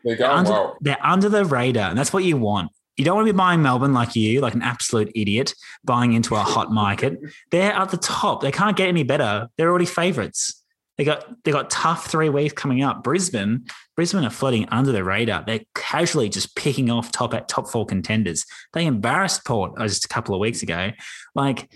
They're 0.04 0.16
They're 0.16 0.28
going 0.28 0.40
under, 0.40 0.52
well. 0.52 0.78
they're 0.82 1.06
under 1.06 1.30
the 1.30 1.46
radar, 1.46 1.90
and 1.90 1.98
that's 1.98 2.14
what 2.14 2.24
you 2.24 2.38
want. 2.38 2.72
You 2.96 3.06
don't 3.06 3.16
want 3.16 3.28
to 3.28 3.34
be 3.34 3.38
buying 3.38 3.62
Melbourne 3.62 3.94
like 3.94 4.16
you, 4.16 4.42
like 4.42 4.56
an 4.56 4.64
absolute 4.64 5.12
idiot, 5.14 5.54
buying 5.84 6.14
into 6.14 6.36
a 6.36 6.40
hot 6.40 6.72
market. 6.72 7.20
They're 7.52 7.72
at 7.72 7.90
the 7.90 7.98
top. 7.98 8.42
They 8.42 8.52
can't 8.52 8.76
get 8.76 8.88
any 8.88 9.04
better. 9.04 9.48
They're 9.58 9.70
already 9.70 9.86
favourites. 9.86 10.64
They 10.98 11.04
got 11.04 11.28
they 11.44 11.52
got 11.52 11.70
tough 11.70 12.08
three 12.10 12.30
weeks 12.30 12.56
coming 12.56 12.82
up. 12.82 13.04
Brisbane, 13.04 13.66
Brisbane 13.96 14.26
are 14.26 14.32
floating 14.32 14.68
under 14.70 14.92
the 14.92 15.04
radar. 15.04 15.44
They're 15.46 15.62
casually 15.76 16.28
just 16.28 16.56
picking 16.56 16.90
off 16.90 17.12
top 17.12 17.36
at 17.36 17.48
top 17.48 17.70
four 17.70 17.86
contenders. 17.86 18.46
They 18.74 18.88
embarrassed 18.88 19.46
Port 19.46 19.78
just 19.78 20.06
a 20.06 20.08
couple 20.08 20.34
of 20.34 20.42
weeks 20.42 20.64
ago. 20.64 20.90
Like 21.36 21.70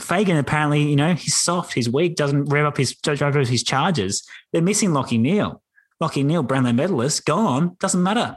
Fagan, 0.00 0.36
apparently, 0.36 0.82
you 0.82 0.96
know, 0.96 1.14
he's 1.14 1.36
soft, 1.36 1.72
he's 1.72 1.88
weak, 1.88 2.16
doesn't 2.16 2.46
rev 2.46 2.66
up 2.66 2.76
his 2.76 2.94
drive 2.94 3.34
his 3.34 3.62
charges. 3.62 4.26
They're 4.52 4.62
missing 4.62 4.90
Lachie 4.90 5.20
Neale. 5.20 5.62
Lachie 6.02 6.24
Neale, 6.24 6.42
Brownlow 6.42 6.72
medalist, 6.72 7.24
gone. 7.24 7.76
Doesn't 7.78 8.02
matter. 8.02 8.36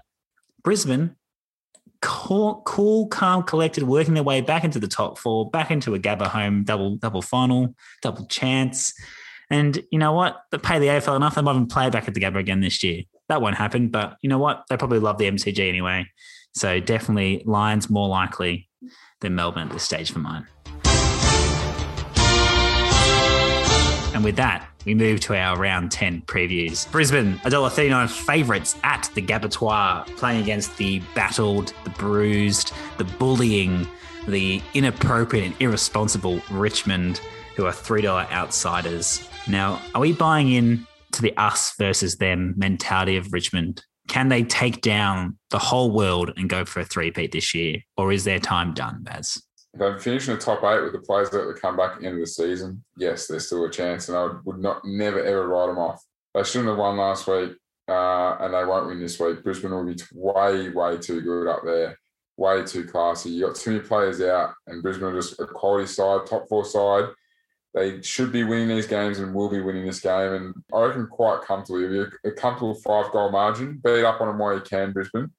Brisbane, 0.63 1.15
cool, 2.01 2.61
cool, 2.65 3.07
calm, 3.07 3.43
collected, 3.43 3.83
working 3.83 4.13
their 4.13 4.23
way 4.23 4.41
back 4.41 4.63
into 4.63 4.79
the 4.79 4.87
top 4.87 5.17
four, 5.17 5.49
back 5.49 5.71
into 5.71 5.95
a 5.95 5.99
Gabba 5.99 6.27
home 6.27 6.63
double 6.63 6.97
double 6.97 7.21
final, 7.21 7.75
double 8.01 8.25
chance. 8.27 8.93
And 9.49 9.81
you 9.91 9.99
know 9.99 10.11
what? 10.11 10.41
They 10.51 10.57
pay 10.57 10.77
the 10.79 10.87
AFL 10.87 11.15
enough. 11.15 11.35
They 11.35 11.41
might 11.41 11.53
even 11.53 11.67
play 11.67 11.89
back 11.89 12.07
at 12.07 12.13
the 12.13 12.19
Gabba 12.19 12.37
again 12.37 12.59
this 12.59 12.83
year. 12.83 13.03
That 13.29 13.41
won't 13.41 13.55
happen. 13.55 13.89
But 13.89 14.17
you 14.21 14.29
know 14.29 14.39
what? 14.39 14.63
They 14.69 14.77
probably 14.77 14.99
love 14.99 15.17
the 15.17 15.29
MCG 15.29 15.67
anyway. 15.67 16.07
So 16.53 16.79
definitely 16.79 17.43
Lions 17.45 17.89
more 17.89 18.07
likely 18.07 18.69
than 19.21 19.35
Melbourne 19.35 19.67
at 19.67 19.73
this 19.73 19.83
stage 19.83 20.11
for 20.11 20.19
mine. 20.19 20.47
And 24.17 24.23
with 24.23 24.37
that, 24.37 24.67
we 24.83 24.95
move 24.95 25.19
to 25.19 25.35
our 25.35 25.59
round 25.59 25.91
10 25.91 26.23
previews. 26.23 26.91
Brisbane, 26.91 27.37
$1.39 27.43 28.09
favourites 28.09 28.75
at 28.81 29.07
the 29.13 29.21
Gabatoir, 29.21 30.07
playing 30.17 30.41
against 30.41 30.75
the 30.77 31.03
battled, 31.13 31.71
the 31.83 31.91
bruised, 31.91 32.73
the 32.97 33.03
bullying, 33.03 33.87
the 34.27 34.59
inappropriate 34.73 35.45
and 35.45 35.55
irresponsible 35.61 36.41
Richmond, 36.49 37.21
who 37.55 37.67
are 37.67 37.71
$3 37.71 38.31
outsiders. 38.31 39.29
Now, 39.47 39.79
are 39.93 40.01
we 40.01 40.13
buying 40.13 40.51
in 40.51 40.87
to 41.11 41.21
the 41.21 41.37
us 41.37 41.75
versus 41.77 42.15
them 42.15 42.55
mentality 42.57 43.17
of 43.17 43.31
Richmond, 43.31 43.83
can 44.07 44.29
they 44.29 44.41
take 44.41 44.81
down 44.81 45.37
the 45.51 45.59
whole 45.59 45.91
world 45.91 46.33
and 46.37 46.49
go 46.49 46.65
for 46.65 46.79
a 46.79 46.85
three-peat 46.85 47.33
this 47.33 47.53
year? 47.53 47.81
Or 47.97 48.11
is 48.11 48.23
their 48.23 48.39
time 48.39 48.73
done, 48.73 49.03
Baz? 49.03 49.43
If 49.79 49.95
they 49.95 49.99
finish 49.99 50.27
in 50.27 50.35
the 50.35 50.41
top 50.41 50.63
eight 50.63 50.81
with 50.81 50.93
the 50.93 50.99
players 50.99 51.29
that 51.29 51.45
will 51.45 51.53
come 51.53 51.77
back 51.77 51.93
at 51.93 52.01
the 52.01 52.07
end 52.07 52.15
of 52.15 52.21
the 52.21 52.27
season, 52.27 52.83
yes, 52.97 53.27
there's 53.27 53.45
still 53.45 53.65
a 53.65 53.69
chance, 53.69 54.09
and 54.09 54.17
I 54.17 54.29
would 54.43 54.57
not 54.57 54.83
never 54.83 55.23
ever 55.23 55.47
write 55.47 55.67
them 55.67 55.77
off. 55.77 56.03
They 56.33 56.43
shouldn't 56.43 56.69
have 56.69 56.79
won 56.79 56.97
last 56.97 57.27
week, 57.27 57.51
uh, 57.87 58.37
and 58.39 58.55
they 58.55 58.65
won't 58.65 58.87
win 58.87 58.99
this 58.99 59.19
week. 59.19 59.43
Brisbane 59.43 59.71
will 59.71 59.85
be 59.85 59.95
way, 60.13 60.69
way 60.69 60.97
too 60.97 61.21
good 61.21 61.47
up 61.47 61.61
there, 61.63 61.99
way 62.37 62.63
too 62.63 62.85
classy. 62.85 63.29
You 63.29 63.45
got 63.45 63.55
too 63.55 63.71
many 63.71 63.83
players 63.83 64.19
out, 64.19 64.53
and 64.65 64.81
Brisbane 64.81 65.09
are 65.09 65.15
just 65.15 65.39
a 65.39 65.45
quality 65.45 65.85
side, 65.85 66.25
top 66.25 66.47
four 66.49 66.65
side. 66.65 67.09
They 67.75 68.01
should 68.01 68.31
be 68.31 68.43
winning 68.43 68.69
these 68.69 68.87
games 68.87 69.19
and 69.19 69.35
will 69.35 69.49
be 69.49 69.61
winning 69.61 69.85
this 69.85 69.99
game. 69.99 70.33
And 70.33 70.55
I 70.73 70.85
reckon 70.85 71.05
quite 71.05 71.41
comfortably, 71.41 72.07
a 72.25 72.31
comfortable 72.31 72.73
five 72.73 73.11
goal 73.11 73.29
margin. 73.29 73.79
Beat 73.83 74.03
up 74.03 74.21
on 74.21 74.27
them 74.27 74.39
while 74.39 74.55
you 74.55 74.61
can, 74.61 74.91
Brisbane 74.91 75.29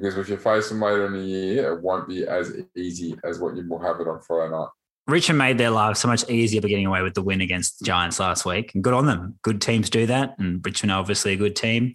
because 0.00 0.16
if 0.16 0.28
you 0.28 0.36
face 0.36 0.68
them 0.68 0.80
later 0.80 1.06
in 1.06 1.12
the 1.12 1.20
year, 1.20 1.72
it 1.72 1.82
won't 1.82 2.08
be 2.08 2.26
as 2.26 2.52
easy 2.76 3.18
as 3.24 3.40
what 3.40 3.56
you 3.56 3.68
will 3.68 3.80
have 3.80 4.00
it 4.00 4.06
on 4.06 4.20
Friday 4.20 4.52
night. 4.52 4.68
Richmond 5.08 5.38
made 5.38 5.58
their 5.58 5.70
lives 5.70 6.00
so 6.00 6.06
much 6.06 6.28
easier 6.28 6.60
by 6.60 6.68
getting 6.68 6.86
away 6.86 7.02
with 7.02 7.14
the 7.14 7.22
win 7.22 7.40
against 7.40 7.78
the 7.78 7.86
Giants 7.86 8.20
last 8.20 8.44
week. 8.44 8.72
And 8.74 8.84
good 8.84 8.94
on 8.94 9.06
them. 9.06 9.38
Good 9.42 9.60
teams 9.60 9.90
do 9.90 10.06
that. 10.06 10.34
And 10.38 10.64
Richmond 10.64 10.92
are 10.92 11.00
obviously 11.00 11.32
a 11.32 11.36
good 11.36 11.56
team. 11.56 11.94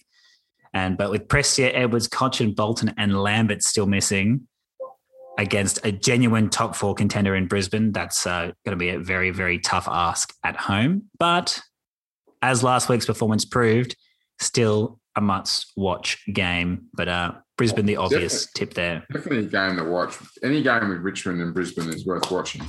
And 0.74 0.98
but 0.98 1.12
with 1.12 1.28
Prestia, 1.28 1.72
Edwards, 1.74 2.10
Cotchin, 2.10 2.56
Bolton, 2.56 2.94
and 2.98 3.22
Lambert 3.22 3.64
still 3.64 3.86
missing 3.86 4.48
against 5.38 5.80
a 5.86 5.92
genuine 5.92 6.50
top 6.50 6.76
four 6.76 6.96
contender 6.96 7.36
in 7.36 7.48
Brisbane, 7.48 7.92
that's 7.92 8.26
uh, 8.26 8.52
going 8.66 8.72
to 8.72 8.76
be 8.76 8.90
a 8.90 9.00
very, 9.00 9.30
very 9.30 9.60
tough 9.60 9.88
ask 9.88 10.34
at 10.44 10.58
home. 10.58 11.04
But 11.20 11.62
as 12.42 12.64
last 12.64 12.90
week's 12.90 13.06
performance 13.06 13.46
proved, 13.46 13.96
still 14.40 15.00
a 15.16 15.22
must 15.22 15.72
watch 15.76 16.24
game. 16.34 16.86
But 16.94 17.08
uh, 17.08 17.32
Brisbane, 17.58 17.86
the 17.86 17.98
obvious 17.98 18.46
definitely, 18.46 18.66
tip 18.66 18.74
there. 18.76 19.06
Definitely 19.12 19.46
a 19.46 19.50
game 19.50 19.78
to 19.78 19.84
watch. 19.84 20.16
Any 20.44 20.62
game 20.64 20.90
with 20.90 21.00
Richmond 21.00 21.42
and 21.42 21.54
Brisbane 21.54 21.90
is 21.90 22.06
worth 22.06 22.30
watching. 22.32 22.62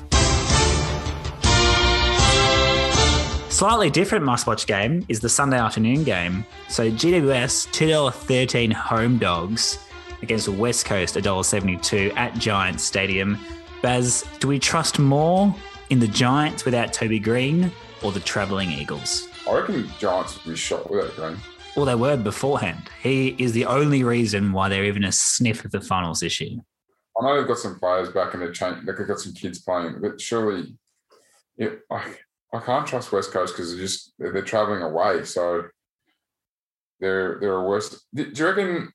Slightly 3.54 3.88
different 3.88 4.24
must 4.24 4.48
watch 4.48 4.66
game 4.66 5.07
is 5.09 5.20
the 5.20 5.28
Sunday 5.28 5.59
afternoon 5.59 6.02
game. 6.02 6.44
So 6.68 6.90
GWS 6.90 7.68
$2.13 7.68 8.72
home 8.72 9.18
dogs 9.18 9.78
against 10.22 10.46
the 10.46 10.52
West 10.52 10.87
Coast 10.87 11.14
$1.72 11.14 12.16
at 12.16 12.35
Giants 12.35 12.83
Stadium. 12.83 13.38
Baz, 13.80 14.24
do 14.40 14.48
we 14.48 14.59
trust 14.59 14.98
more 14.98 15.54
in 15.90 16.00
the 16.00 16.09
Giants 16.09 16.64
without 16.64 16.92
Toby 16.92 17.20
Greene 17.20 17.70
or 18.02 18.11
the 18.11 18.18
travelling 18.18 18.72
Eagles? 18.72 19.28
I 19.48 19.54
reckon 19.54 19.83
the 19.83 19.88
Giants 20.00 20.44
would 20.44 20.50
be 20.50 20.57
shot 20.57 20.90
without 20.90 21.14
Greene. 21.14 21.37
Well, 21.76 21.87
they 21.87 21.96
were 21.96 22.16
beforehand. 22.16 22.88
He 23.02 23.34
is 23.38 23.52
the 23.52 23.66
only 23.66 24.04
reason 24.04 24.52
why 24.52 24.68
they're 24.68 24.84
even 24.84 25.02
a 25.02 25.10
sniff 25.10 25.64
of 25.64 25.72
the 25.72 25.80
finals 25.80 26.20
this 26.20 26.40
year. 26.40 26.58
I 27.18 27.22
know 27.22 27.37
they've 27.37 27.48
got 27.48 27.58
some 27.58 27.80
players 27.80 28.10
back 28.10 28.32
and 28.32 28.42
they're 28.42 28.52
changing, 28.52 28.84
they've 28.84 29.06
got 29.06 29.18
some 29.18 29.34
kids 29.34 29.60
playing, 29.60 29.98
but 30.00 30.20
surely, 30.20 30.76
it, 31.56 31.80
I, 31.90 32.14
I 32.52 32.60
can't 32.60 32.87
trust 32.87 33.10
West 33.10 33.32
Coast 33.32 33.54
because 33.54 33.72
they're 33.72 33.84
just 33.84 34.12
they're, 34.18 34.42
traveling 34.42 34.82
away, 34.82 35.24
so 35.24 35.64
they're 37.00 37.38
they're 37.40 37.56
a 37.56 37.68
worse. 37.68 38.04
Do 38.14 38.30
you 38.32 38.46
reckon 38.46 38.92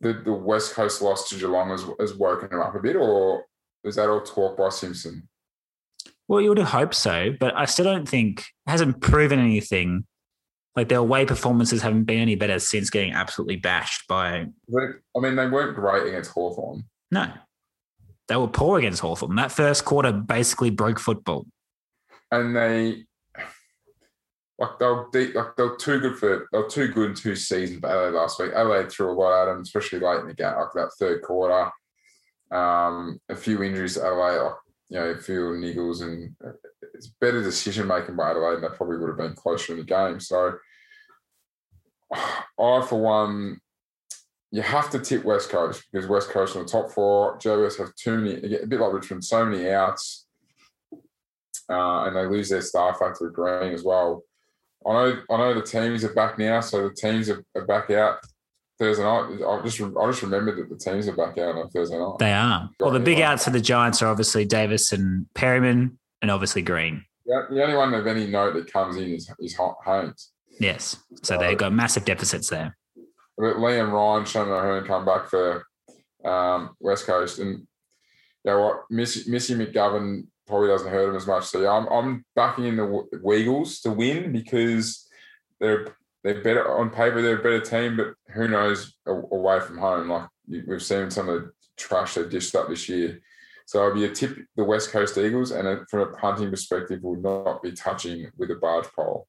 the, 0.00 0.12
the 0.12 0.32
West 0.32 0.74
Coast 0.74 1.02
loss 1.02 1.28
to 1.28 1.36
Geelong 1.36 1.70
has, 1.70 1.84
has 1.98 2.14
woken 2.14 2.50
them 2.50 2.60
up 2.60 2.74
a 2.76 2.80
bit, 2.80 2.96
or 2.96 3.44
is 3.82 3.96
that 3.96 4.08
all 4.08 4.20
talk 4.20 4.56
by 4.56 4.68
Simpson? 4.68 5.28
Well, 6.28 6.40
you 6.40 6.48
would 6.48 6.58
have 6.58 6.68
hoped 6.68 6.94
so, 6.94 7.34
but 7.38 7.56
I 7.56 7.64
still 7.64 7.84
don't 7.84 8.08
think 8.08 8.40
it 8.40 8.70
hasn't 8.70 9.00
proven 9.00 9.40
anything 9.40 10.06
like 10.74 10.88
their 10.88 10.98
away 10.98 11.26
performances 11.26 11.82
haven't 11.82 12.04
been 12.04 12.20
any 12.20 12.34
better 12.34 12.58
since 12.58 12.90
getting 12.90 13.12
absolutely 13.12 13.56
bashed 13.56 14.06
by. 14.08 14.46
I 14.74 15.20
mean, 15.20 15.36
they 15.36 15.46
weren't 15.46 15.76
great 15.76 16.08
against 16.08 16.30
Hawthorn. 16.30 16.84
No, 17.10 17.30
they 18.28 18.36
were 18.36 18.48
poor 18.48 18.78
against 18.78 19.00
Hawthorn. 19.00 19.36
That 19.36 19.52
first 19.52 19.84
quarter 19.84 20.12
basically 20.12 20.70
broke 20.70 20.98
football. 20.98 21.46
And 22.30 22.56
they, 22.56 23.04
like 24.58 24.78
they 24.78 24.86
were, 24.86 25.04
like 25.12 25.56
they 25.56 25.62
were 25.62 25.76
too 25.76 26.00
good 26.00 26.18
for 26.18 26.48
they 26.50 26.58
were 26.58 26.68
too 26.68 26.88
good 26.88 27.10
in 27.10 27.14
two 27.14 27.36
seasons 27.36 27.80
for 27.80 27.88
LA 27.88 28.18
last 28.18 28.38
week. 28.38 28.52
LA 28.54 28.84
threw 28.84 29.10
a 29.10 29.12
lot 29.12 29.42
at 29.42 29.52
them, 29.52 29.62
especially 29.62 30.00
late 30.00 30.20
in 30.20 30.28
the 30.28 30.34
game, 30.34 30.54
like 30.56 30.72
that 30.74 30.92
third 30.98 31.22
quarter. 31.22 31.70
Um, 32.50 33.18
a 33.28 33.36
few 33.36 33.62
injuries 33.62 33.94
to 33.94 34.06
Adelaide, 34.06 34.38
like, 34.38 34.52
you 34.92 34.98
know, 34.98 35.16
few 35.16 35.52
niggles, 35.52 36.02
and 36.02 36.36
it's 36.92 37.06
better 37.18 37.42
decision 37.42 37.86
making 37.86 38.14
by 38.14 38.30
Adelaide, 38.30 38.56
and 38.56 38.64
they 38.64 38.76
probably 38.76 38.98
would 38.98 39.08
have 39.08 39.16
been 39.16 39.32
closer 39.32 39.72
in 39.72 39.78
the 39.78 39.84
game. 39.86 40.20
So, 40.20 40.52
I, 42.12 42.86
for 42.86 43.00
one, 43.00 43.58
you 44.50 44.60
have 44.60 44.90
to 44.90 44.98
tip 44.98 45.24
West 45.24 45.48
Coast 45.48 45.84
because 45.90 46.06
West 46.06 46.28
Coast 46.28 46.56
on 46.56 46.64
the 46.64 46.68
top 46.68 46.90
four. 46.90 47.38
GWS 47.38 47.78
have 47.78 47.94
too 47.94 48.18
many, 48.18 48.54
a 48.54 48.66
bit 48.66 48.80
like 48.80 48.92
Richmond, 48.92 49.24
so 49.24 49.46
many 49.46 49.70
outs, 49.70 50.26
uh, 51.70 52.04
and 52.04 52.14
they 52.14 52.26
lose 52.26 52.50
their 52.50 52.60
star 52.60 52.92
factor 52.92 53.28
of 53.28 53.32
Greene 53.32 53.72
as 53.72 53.84
well. 53.84 54.22
I 54.86 54.92
know, 54.92 55.22
I 55.30 55.36
know 55.38 55.54
the 55.54 55.62
teams 55.62 56.04
are 56.04 56.12
back 56.12 56.38
now, 56.38 56.60
so 56.60 56.86
the 56.86 56.94
teams 56.94 57.30
are, 57.30 57.42
are 57.54 57.64
back 57.64 57.88
out 57.88 58.18
Thursday 58.82 59.04
night. 59.04 59.40
I 59.46 59.62
just 59.62 59.80
I 59.80 60.06
just 60.10 60.22
remembered 60.22 60.58
that 60.58 60.68
the 60.68 60.76
teams 60.76 61.06
are 61.06 61.12
back 61.12 61.38
out 61.38 61.56
on 61.56 61.70
Thursday 61.70 61.96
night. 61.96 62.18
They 62.18 62.32
are. 62.32 62.68
Got 62.78 62.86
well, 62.86 62.90
the 62.90 63.00
big 63.00 63.20
outs 63.20 63.44
for 63.44 63.50
the 63.50 63.60
Giants 63.60 64.02
are 64.02 64.08
obviously 64.08 64.44
Davis 64.44 64.92
and 64.92 65.26
Perryman, 65.34 65.98
and 66.20 66.30
obviously 66.32 66.62
Greene. 66.62 67.04
Yeah, 67.24 67.42
the 67.48 67.62
only 67.62 67.76
one 67.76 67.94
of 67.94 68.06
any 68.08 68.26
note 68.26 68.54
that 68.54 68.72
comes 68.72 68.96
in 68.96 69.14
is, 69.14 69.30
is 69.38 69.56
Haynes. 69.86 70.32
Yes. 70.58 70.96
So, 71.22 71.34
so 71.34 71.38
they've 71.38 71.56
got 71.56 71.72
massive 71.72 72.04
deficits 72.04 72.48
there. 72.48 72.76
But 73.38 73.56
Liam 73.56 73.92
Ryan, 73.92 74.24
Shannon 74.24 74.48
Hurn 74.48 74.84
come 74.84 75.04
back 75.04 75.28
for 75.28 75.64
um, 76.24 76.74
West 76.80 77.06
Coast. 77.06 77.38
And 77.38 77.60
you 78.44 78.50
know 78.50 78.60
what? 78.60 78.80
Missy, 78.90 79.30
Missy 79.30 79.54
McGovern 79.54 80.26
probably 80.48 80.68
doesn't 80.68 80.90
hurt 80.90 81.10
him 81.10 81.16
as 81.16 81.26
much. 81.28 81.44
So 81.44 81.62
yeah, 81.62 81.70
I'm, 81.70 81.86
I'm 81.86 82.24
backing 82.34 82.64
in 82.64 82.76
the 82.76 83.06
Weagles 83.22 83.80
to 83.82 83.92
win 83.92 84.32
because 84.32 85.08
they're 85.60 85.96
they're 86.22 86.42
better 86.42 86.78
on 86.78 86.90
paper. 86.90 87.20
They're 87.20 87.40
a 87.40 87.42
better 87.42 87.60
team, 87.60 87.96
but 87.96 88.14
who 88.32 88.48
knows 88.48 88.94
away 89.06 89.60
from 89.60 89.78
home? 89.78 90.08
Like 90.08 90.28
we've 90.48 90.82
seen 90.82 91.10
some 91.10 91.28
of 91.28 91.42
the 91.42 91.52
trash 91.76 92.14
they've 92.14 92.30
dished 92.30 92.54
up 92.54 92.68
this 92.68 92.88
year. 92.88 93.20
So 93.66 93.86
I'd 93.86 93.94
be 93.94 94.04
a 94.04 94.10
tip 94.10 94.36
the 94.56 94.64
West 94.64 94.90
Coast 94.90 95.16
Eagles, 95.18 95.50
and 95.50 95.88
from 95.88 96.00
a 96.00 96.06
punting 96.06 96.50
perspective, 96.50 97.00
will 97.02 97.16
not 97.16 97.62
be 97.62 97.72
touching 97.72 98.30
with 98.36 98.50
a 98.50 98.56
barge 98.56 98.86
pole. 98.94 99.26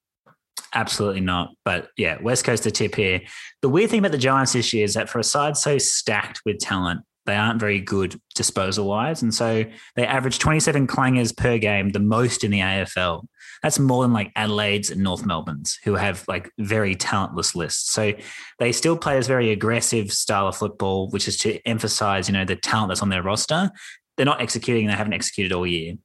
Absolutely 0.74 1.22
not. 1.22 1.52
But 1.64 1.90
yeah, 1.98 2.20
West 2.22 2.44
Coast 2.44 2.66
a 2.66 2.72
tip 2.72 2.96
here. 2.96 3.22
The 3.62 3.70
weird 3.70 3.92
thing 3.92 4.00
about 4.00 4.12
the 4.12 4.18
Giants 4.18 4.54
this 4.54 4.74
year 4.74 4.84
is 4.84 4.96
that 4.96 5.10
for 5.10 5.20
a 5.20 5.24
side 5.24 5.56
so 5.56 5.78
stacked 5.78 6.42
with 6.46 6.58
talent, 6.60 7.02
they 7.26 7.36
aren't 7.36 7.60
very 7.60 7.80
good 7.80 8.20
disposal 8.36 8.88
wise. 8.88 9.22
And 9.22 9.34
so 9.34 9.64
they 9.96 10.06
average 10.06 10.40
27 10.40 10.88
clangers 10.88 11.36
per 11.36 11.58
game, 11.58 11.90
the 11.90 12.00
most 12.00 12.44
in 12.44 12.52
the 12.52 12.60
AFL. 12.60 13.26
That's 13.62 13.80
more 13.80 14.04
than 14.04 14.12
like 14.12 14.32
Adelaide's 14.36 14.90
and 14.90 15.02
North 15.02 15.26
Melbourne's, 15.26 15.80
who 15.84 15.96
have 15.96 16.26
like 16.28 16.52
very 16.58 16.96
talentless 16.96 17.56
lists. 17.56 17.92
So 17.92 18.14
they 18.60 18.72
still 18.72 18.98
play 18.98 19.16
this 19.16 19.28
very 19.28 19.52
aggressive 19.52 20.12
style 20.12 20.48
of 20.48 20.58
football, 20.58 21.10
which 21.12 21.28
is 21.28 21.38
to 21.40 21.66
emphasize, 21.66 22.28
you 22.28 22.34
know, 22.34 22.46
the 22.46 22.58
talent 22.58 22.90
that's 22.90 23.02
on 23.02 23.10
their 23.10 23.24
roster 23.24 23.72
they're 24.18 24.26
not 24.26 24.42
executing. 24.42 24.88
They 24.88 24.94
haven't 24.94 25.14
executed 25.14 25.54
all 25.54 25.66
year. 25.66 25.96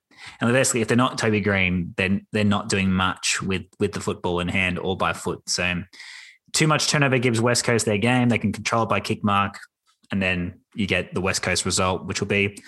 And 0.41 0.53
basically, 0.53 0.81
if 0.81 0.89
they're 0.89 0.97
not 0.97 1.19
Toby 1.19 1.41
Greene, 1.41 1.95
then 1.97 2.27
they're 2.33 2.45
not 2.45 2.69
doing 2.69 2.91
much 2.91 3.41
with 3.43 3.67
with 3.79 3.93
the 3.93 4.01
football 4.01 4.41
in 4.41 4.49
hand 4.49 4.79
or 4.79 4.97
by 4.97 5.13
foot. 5.13 5.49
So 5.49 5.83
too 6.53 6.67
much 6.67 6.89
turnover 6.89 7.19
gives 7.19 7.41
West 7.41 7.65
Coast 7.65 7.87
their 7.87 7.99
game. 7.99 8.29
They 8.29 8.39
can 8.39 8.53
control 8.53 8.83
it 8.83 8.89
by 8.89 9.01
kick 9.01 9.23
mark, 9.23 9.59
and 10.11 10.23
then 10.23 10.61
you 10.75 10.87
get 10.87 11.15
the 11.15 11.21
West 11.21 11.43
Coast 11.43 11.65
result, 11.65 12.07
which 12.07 12.21
will 12.21 12.29
be 12.29 12.59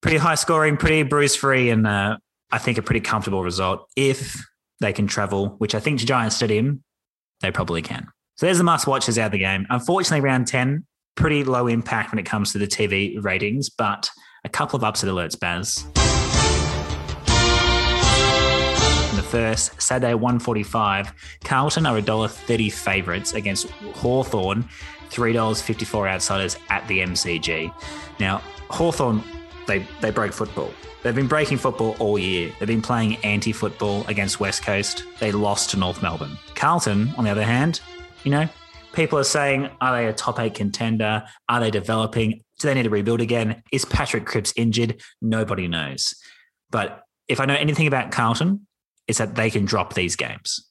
pretty 0.00 0.18
high 0.18 0.34
scoring, 0.34 0.76
pretty 0.76 1.02
bruise 1.02 1.36
free, 1.36 1.70
and 1.70 1.86
uh, 1.86 2.16
I 2.50 2.58
think 2.58 2.78
a 2.78 2.82
pretty 2.82 3.00
comfortable 3.00 3.42
result 3.42 3.88
if 3.96 4.44
they 4.80 4.92
can 4.92 5.06
travel. 5.06 5.50
Which 5.58 5.74
I 5.74 5.80
think 5.80 6.00
to 6.00 6.06
Giant 6.06 6.32
Stadium, 6.32 6.82
they 7.40 7.50
probably 7.50 7.82
can. 7.82 8.06
So 8.36 8.46
there's 8.46 8.58
the 8.58 8.64
must 8.64 8.86
watches 8.86 9.18
out 9.18 9.26
of 9.26 9.32
the 9.32 9.38
game. 9.38 9.66
Unfortunately, 9.70 10.20
round 10.20 10.46
ten 10.46 10.84
pretty 11.16 11.42
low 11.42 11.66
impact 11.66 12.12
when 12.12 12.18
it 12.18 12.26
comes 12.26 12.52
to 12.52 12.58
the 12.58 12.66
TV 12.66 13.22
ratings, 13.22 13.68
but 13.70 14.10
a 14.44 14.48
couple 14.48 14.76
of 14.76 14.84
upset 14.84 15.10
alerts, 15.10 15.38
Baz. 15.38 15.84
The 19.16 19.22
first, 19.22 19.80
Saturday 19.80 20.12
145, 20.12 21.12
Carlton 21.42 21.86
are 21.86 21.98
$1.30 21.98 22.70
favourites 22.70 23.32
against 23.32 23.70
Hawthorn, 23.70 24.68
$3.54 25.10 26.08
outsiders 26.08 26.56
at 26.70 26.86
the 26.88 27.00
MCG. 27.00 27.72
Now, 28.20 28.42
Hawthorn, 28.70 29.22
they, 29.66 29.86
they 30.00 30.10
broke 30.10 30.32
football. 30.32 30.72
They've 31.02 31.14
been 31.14 31.28
breaking 31.28 31.58
football 31.58 31.94
all 32.00 32.18
year. 32.18 32.52
They've 32.58 32.66
been 32.66 32.82
playing 32.82 33.16
anti 33.18 33.52
football 33.52 34.04
against 34.08 34.40
West 34.40 34.64
Coast. 34.64 35.04
They 35.20 35.30
lost 35.30 35.70
to 35.70 35.76
North 35.76 36.02
Melbourne. 36.02 36.36
Carlton, 36.54 37.14
on 37.16 37.24
the 37.24 37.30
other 37.30 37.44
hand, 37.44 37.80
you 38.24 38.30
know, 38.32 38.48
people 38.92 39.18
are 39.18 39.24
saying, 39.24 39.70
are 39.80 39.96
they 39.96 40.08
a 40.08 40.12
top 40.12 40.40
eight 40.40 40.54
contender? 40.54 41.22
Are 41.48 41.60
they 41.60 41.70
developing? 41.70 42.42
Do 42.58 42.68
they 42.68 42.74
need 42.74 42.84
to 42.84 42.90
rebuild 42.90 43.20
again? 43.20 43.62
Is 43.70 43.84
Patrick 43.84 44.24
Cripps 44.24 44.52
injured? 44.56 45.00
Nobody 45.22 45.68
knows. 45.68 46.14
But 46.70 47.02
if 47.28 47.38
I 47.38 47.44
know 47.44 47.54
anything 47.54 47.86
about 47.86 48.10
Carlton, 48.10 48.66
it's 49.06 49.18
that 49.18 49.34
they 49.36 49.50
can 49.50 49.64
drop 49.64 49.94
these 49.94 50.16
games. 50.16 50.68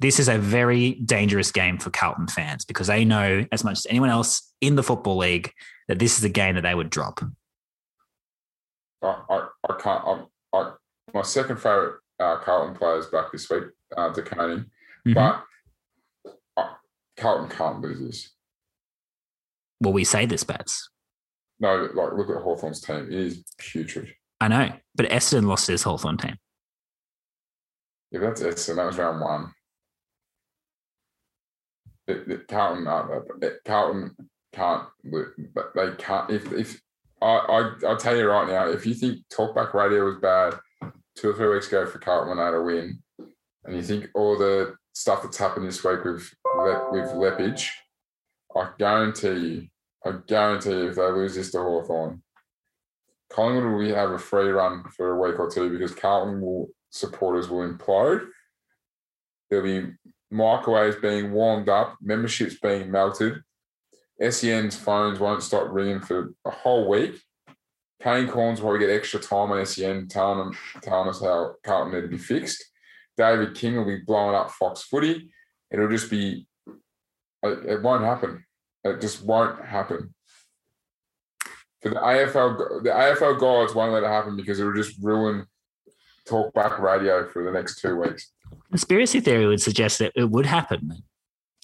This 0.00 0.20
is 0.20 0.28
a 0.28 0.38
very 0.38 0.92
dangerous 0.94 1.50
game 1.50 1.78
for 1.78 1.90
Carlton 1.90 2.28
fans 2.28 2.64
because 2.64 2.86
they 2.86 3.04
know 3.04 3.44
as 3.50 3.64
much 3.64 3.78
as 3.78 3.86
anyone 3.90 4.10
else 4.10 4.52
in 4.60 4.76
the 4.76 4.82
Football 4.82 5.16
League 5.18 5.52
that 5.88 5.98
this 5.98 6.18
is 6.18 6.24
a 6.24 6.28
game 6.28 6.54
that 6.54 6.60
they 6.62 6.74
would 6.74 6.90
drop. 6.90 7.20
I, 9.02 9.06
I, 9.28 9.46
I 9.68 9.76
can't. 9.80 10.04
I, 10.04 10.24
I, 10.56 10.72
my 11.14 11.22
second 11.22 11.56
favourite 11.56 11.94
uh, 12.20 12.36
Carlton 12.38 12.76
is 12.98 13.06
back 13.06 13.32
this 13.32 13.48
week, 13.50 13.64
uh, 13.96 14.08
De 14.10 14.22
Koning, 14.22 14.66
Mhm. 15.06 15.14
but 15.14 16.32
uh, 16.56 16.74
Carlton 17.16 17.48
can't 17.48 17.80
lose 17.80 18.00
this. 18.00 18.30
Well, 19.80 19.92
we 19.92 20.04
say 20.04 20.26
this, 20.26 20.44
Baz. 20.44 20.88
No, 21.60 21.88
like 21.94 22.12
look 22.12 22.30
at 22.30 22.42
Hawthorn's 22.42 22.80
team. 22.80 23.06
It 23.06 23.12
is 23.12 23.44
putrid. 23.58 24.12
I 24.40 24.48
know, 24.48 24.70
but 24.94 25.08
Essendon 25.10 25.46
lost 25.46 25.66
his 25.66 25.80
this 25.80 25.82
Hawthorn 25.84 26.18
team. 26.18 26.36
Yeah, 28.12 28.20
that's. 28.20 28.62
So 28.62 28.74
that 28.74 28.84
was 28.86 28.96
round 28.98 29.20
one. 29.20 29.52
It, 32.08 32.28
it, 32.28 32.48
Carlton, 32.48 32.88
uh, 32.88 33.06
it, 33.42 33.60
Carlton 33.64 34.16
can't. 34.52 34.84
But 35.04 35.74
they 35.74 35.92
can't. 35.98 36.30
If 36.30 36.52
if 36.52 36.80
I, 37.20 37.72
I 37.86 37.96
tell 37.96 38.16
you 38.16 38.28
right 38.28 38.48
now, 38.48 38.68
if 38.68 38.86
you 38.86 38.94
think 38.94 39.18
Talkback 39.32 39.74
Radio 39.74 40.04
was 40.04 40.16
bad 40.16 40.58
two 41.16 41.30
or 41.30 41.34
three 41.34 41.48
weeks 41.48 41.68
ago 41.68 41.86
for 41.86 41.98
Carlton 41.98 42.28
when 42.28 42.38
they 42.38 42.44
had 42.44 42.54
a 42.54 42.62
win, 42.62 43.02
and 43.64 43.76
you 43.76 43.82
think 43.82 44.08
all 44.14 44.38
the 44.38 44.74
stuff 44.92 45.22
that's 45.22 45.36
happened 45.36 45.66
this 45.66 45.84
week 45.84 46.04
with 46.04 46.32
with 46.90 47.12
Lepage, 47.12 47.72
I 48.56 48.70
guarantee 48.78 49.28
you, 49.28 49.68
I 50.04 50.14
guarantee 50.26 50.70
you, 50.70 50.88
if 50.88 50.96
they 50.96 51.02
lose 51.02 51.34
this 51.34 51.50
to 51.52 51.58
Hawthorn, 51.58 52.22
Collingwood 53.30 53.72
will 53.72 53.94
have 53.94 54.10
a 54.10 54.18
free 54.18 54.48
run 54.48 54.84
for 54.96 55.10
a 55.10 55.20
week 55.20 55.38
or 55.38 55.50
two 55.50 55.70
because 55.70 55.94
Carlton 55.94 56.40
will 56.40 56.68
supporters 56.90 57.48
will 57.48 57.68
implode. 57.68 58.26
There'll 59.50 59.64
be 59.64 59.92
microwaves 60.30 60.96
being 60.96 61.32
warmed 61.32 61.68
up, 61.68 61.96
memberships 62.00 62.58
being 62.60 62.90
melted. 62.90 63.42
SEN's 64.28 64.76
phones 64.76 65.20
won't 65.20 65.42
stop 65.42 65.68
ringing 65.70 66.00
for 66.00 66.34
a 66.44 66.50
whole 66.50 66.88
week. 66.88 67.20
Kane 68.02 68.28
Cornes 68.28 68.60
will 68.60 68.78
get 68.78 68.90
extra 68.90 69.20
time 69.20 69.50
on 69.50 69.64
SEN 69.64 70.08
telling, 70.08 70.38
them, 70.38 70.56
telling 70.82 71.08
us 71.08 71.20
how 71.20 71.54
Carlton 71.64 71.94
need 71.94 72.02
to 72.02 72.08
be 72.08 72.18
fixed. 72.18 72.64
David 73.16 73.54
King 73.54 73.76
will 73.76 73.84
be 73.84 73.98
blowing 73.98 74.36
up 74.36 74.50
Fox 74.52 74.82
footy. 74.82 75.30
It'll 75.70 75.88
just 75.88 76.10
be, 76.10 76.46
it, 77.42 77.66
it 77.66 77.82
won't 77.82 78.04
happen. 78.04 78.44
It 78.84 79.00
just 79.00 79.24
won't 79.24 79.64
happen. 79.64 80.14
For 81.82 81.90
the 81.90 81.96
AFL, 81.96 82.82
the 82.84 82.90
AFL 82.90 83.38
gods 83.38 83.74
won't 83.74 83.92
let 83.92 84.04
it 84.04 84.08
happen 84.08 84.36
because 84.36 84.58
it'll 84.60 84.74
just 84.74 85.02
ruin 85.02 85.46
talkback 86.28 86.78
radio 86.78 87.28
for 87.28 87.44
the 87.44 87.50
next 87.50 87.80
two 87.80 87.96
weeks. 87.96 88.32
Conspiracy 88.70 89.20
theory 89.20 89.46
would 89.46 89.60
suggest 89.60 89.98
that 89.98 90.12
it 90.14 90.30
would 90.30 90.46
happen. 90.46 91.02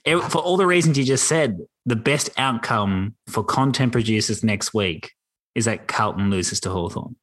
It- 0.04 0.20
for 0.20 0.38
all 0.38 0.56
the 0.56 0.66
reasons 0.66 0.98
you 0.98 1.04
just 1.04 1.26
said, 1.26 1.58
the 1.86 1.96
best 1.96 2.30
outcome 2.36 3.16
for 3.28 3.44
content 3.44 3.92
producers 3.92 4.42
next 4.42 4.74
week 4.74 5.12
is 5.54 5.66
that 5.66 5.86
Carlton 5.86 6.30
loses 6.30 6.60
to 6.60 6.70
Hawthorn. 6.70 7.16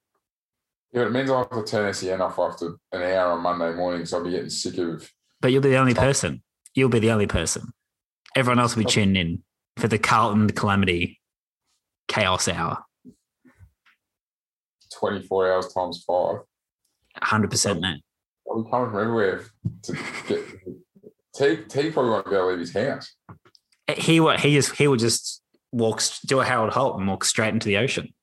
Yeah, 0.93 1.03
it 1.03 1.11
means 1.11 1.29
I'll 1.29 1.47
have 1.49 1.49
to 1.49 1.63
turn 1.63 1.93
SEN 1.93 2.21
off 2.21 2.37
after 2.37 2.75
an 2.91 3.01
hour 3.01 3.31
on 3.31 3.41
Monday 3.41 3.73
morning, 3.73 4.05
so 4.05 4.17
I'll 4.17 4.23
be 4.23 4.31
getting 4.31 4.49
sick 4.49 4.77
of. 4.77 5.09
But 5.39 5.51
you'll 5.51 5.61
be 5.61 5.69
the 5.69 5.77
only 5.77 5.93
person. 5.93 6.43
You'll 6.75 6.89
be 6.89 6.99
the 6.99 7.11
only 7.11 7.27
person. 7.27 7.71
Everyone 8.35 8.59
else 8.59 8.75
will 8.75 8.83
be 8.83 8.87
oh. 8.87 8.91
tuning 8.91 9.15
in 9.15 9.43
for 9.77 9.87
the 9.87 9.97
Carlton 9.97 10.49
calamity 10.49 11.19
chaos 12.07 12.47
hour. 12.47 12.83
24 14.99 15.53
hours 15.53 15.73
times 15.73 16.03
five. 16.05 16.37
100% 17.23 17.81
man. 17.81 18.01
I'll 18.49 18.63
coming 18.63 18.91
from 18.91 18.99
everywhere 18.99 19.45
to 19.83 19.97
get. 20.27 20.45
T, 21.33 21.57
T 21.67 21.91
probably 21.91 22.11
won't 22.11 22.29
be 22.29 22.35
able 22.35 22.47
to 22.47 22.51
leave 22.51 22.59
his 22.59 22.73
house. 22.73 23.13
He 23.95 24.19
would 24.19 24.39
he 24.39 24.53
just 24.53 24.75
he 24.75 24.87
would 24.87 24.99
just 24.99 25.41
walk 25.71 26.01
do 26.25 26.39
a 26.39 26.45
Harold 26.45 26.73
Holt 26.73 26.97
and 26.97 27.07
walk 27.07 27.23
straight 27.23 27.53
into 27.53 27.67
the 27.67 27.77
ocean, 27.77 28.13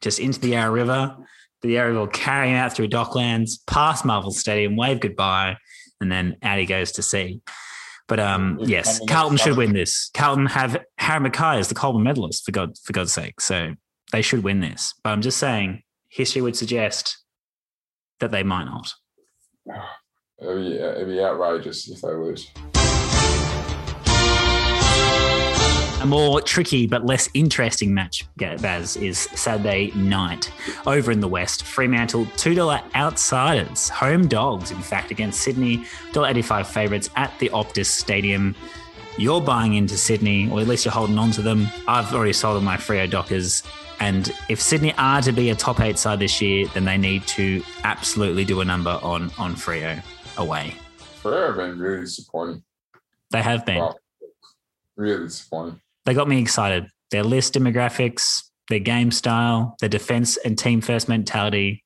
just 0.00 0.20
into 0.20 0.40
the 0.40 0.50
Yarra 0.50 0.70
River. 0.70 1.16
The 1.62 1.70
Yarra 1.70 1.88
River 1.88 2.00
will 2.00 2.06
carry 2.08 2.50
him 2.50 2.56
out 2.56 2.72
through 2.72 2.88
Docklands, 2.88 3.58
past 3.66 4.04
Marvel 4.04 4.30
Stadium, 4.30 4.76
wave 4.76 5.00
goodbye, 5.00 5.56
and 6.00 6.10
then 6.10 6.36
out 6.42 6.58
he 6.58 6.66
goes 6.66 6.92
to 6.92 7.02
sea. 7.02 7.40
But 8.08 8.20
um, 8.20 8.58
yes, 8.60 9.00
Carlton 9.08 9.38
should 9.38 9.56
win 9.56 9.72
this. 9.72 10.10
Carlton 10.14 10.46
have 10.46 10.84
Harry 10.98 11.30
McKay 11.30 11.58
as 11.58 11.68
the 11.68 11.74
Coleman 11.74 12.02
medalist 12.02 12.44
for 12.44 12.52
God 12.52 12.76
for 12.84 12.92
God's 12.92 13.12
sake, 13.12 13.40
so 13.40 13.74
they 14.12 14.22
should 14.22 14.44
win 14.44 14.60
this. 14.60 14.94
But 15.02 15.10
I'm 15.10 15.22
just 15.22 15.38
saying, 15.38 15.82
history 16.08 16.42
would 16.42 16.56
suggest 16.56 17.21
that 18.22 18.30
they 18.30 18.42
might 18.42 18.64
not. 18.64 18.94
It'd 20.40 20.56
be, 20.56 20.76
it'd 20.76 21.08
be 21.08 21.20
outrageous 21.20 21.88
if 21.90 22.00
they 22.00 22.08
lose. 22.08 22.50
A 26.00 26.06
more 26.06 26.40
tricky 26.40 26.86
but 26.88 27.06
less 27.06 27.28
interesting 27.32 27.94
match, 27.94 28.24
Baz, 28.36 28.96
is 28.96 29.18
Saturday 29.18 29.92
night. 29.94 30.50
Over 30.84 31.12
in 31.12 31.20
the 31.20 31.28
West, 31.28 31.62
Fremantle 31.62 32.24
$2 32.24 32.94
outsiders, 32.94 33.88
home 33.88 34.26
dogs, 34.26 34.72
in 34.72 34.82
fact, 34.82 35.12
against 35.12 35.42
Sydney, 35.42 35.78
$1.85 36.12 36.66
favourites 36.66 37.10
at 37.14 37.32
the 37.38 37.50
Optus 37.50 37.86
Stadium. 37.86 38.56
You're 39.16 39.40
buying 39.40 39.74
into 39.74 39.96
Sydney, 39.96 40.50
or 40.50 40.60
at 40.60 40.66
least 40.66 40.84
you're 40.84 40.92
holding 40.92 41.18
on 41.18 41.30
to 41.32 41.42
them. 41.42 41.68
I've 41.86 42.12
already 42.12 42.32
sold 42.32 42.56
on 42.56 42.64
my 42.64 42.76
Freo 42.78 43.08
Dockers. 43.08 43.62
And 44.02 44.34
if 44.48 44.60
Sydney 44.60 44.92
are 44.98 45.22
to 45.22 45.30
be 45.30 45.50
a 45.50 45.54
top 45.54 45.78
eight 45.78 45.96
side 45.96 46.18
this 46.18 46.42
year, 46.42 46.66
then 46.74 46.84
they 46.84 46.98
need 46.98 47.24
to 47.28 47.62
absolutely 47.84 48.44
do 48.44 48.60
a 48.60 48.64
number 48.64 48.98
on, 49.00 49.30
on 49.38 49.54
Freo 49.54 50.02
away. 50.38 50.74
Freo 51.22 51.46
have 51.46 51.56
been 51.56 51.78
really 51.78 52.00
disappointing. 52.00 52.64
They 53.30 53.42
have 53.42 53.64
been. 53.64 53.78
Well, 53.78 53.96
really 54.96 55.26
disappointing. 55.26 55.80
they 56.04 56.14
got 56.14 56.26
me 56.26 56.40
excited. 56.40 56.88
Their 57.12 57.22
list 57.22 57.54
demographics, 57.54 58.42
their 58.68 58.80
game 58.80 59.12
style, 59.12 59.76
their 59.78 59.88
defense 59.88 60.36
and 60.36 60.58
team 60.58 60.80
first 60.80 61.08
mentality. 61.08 61.84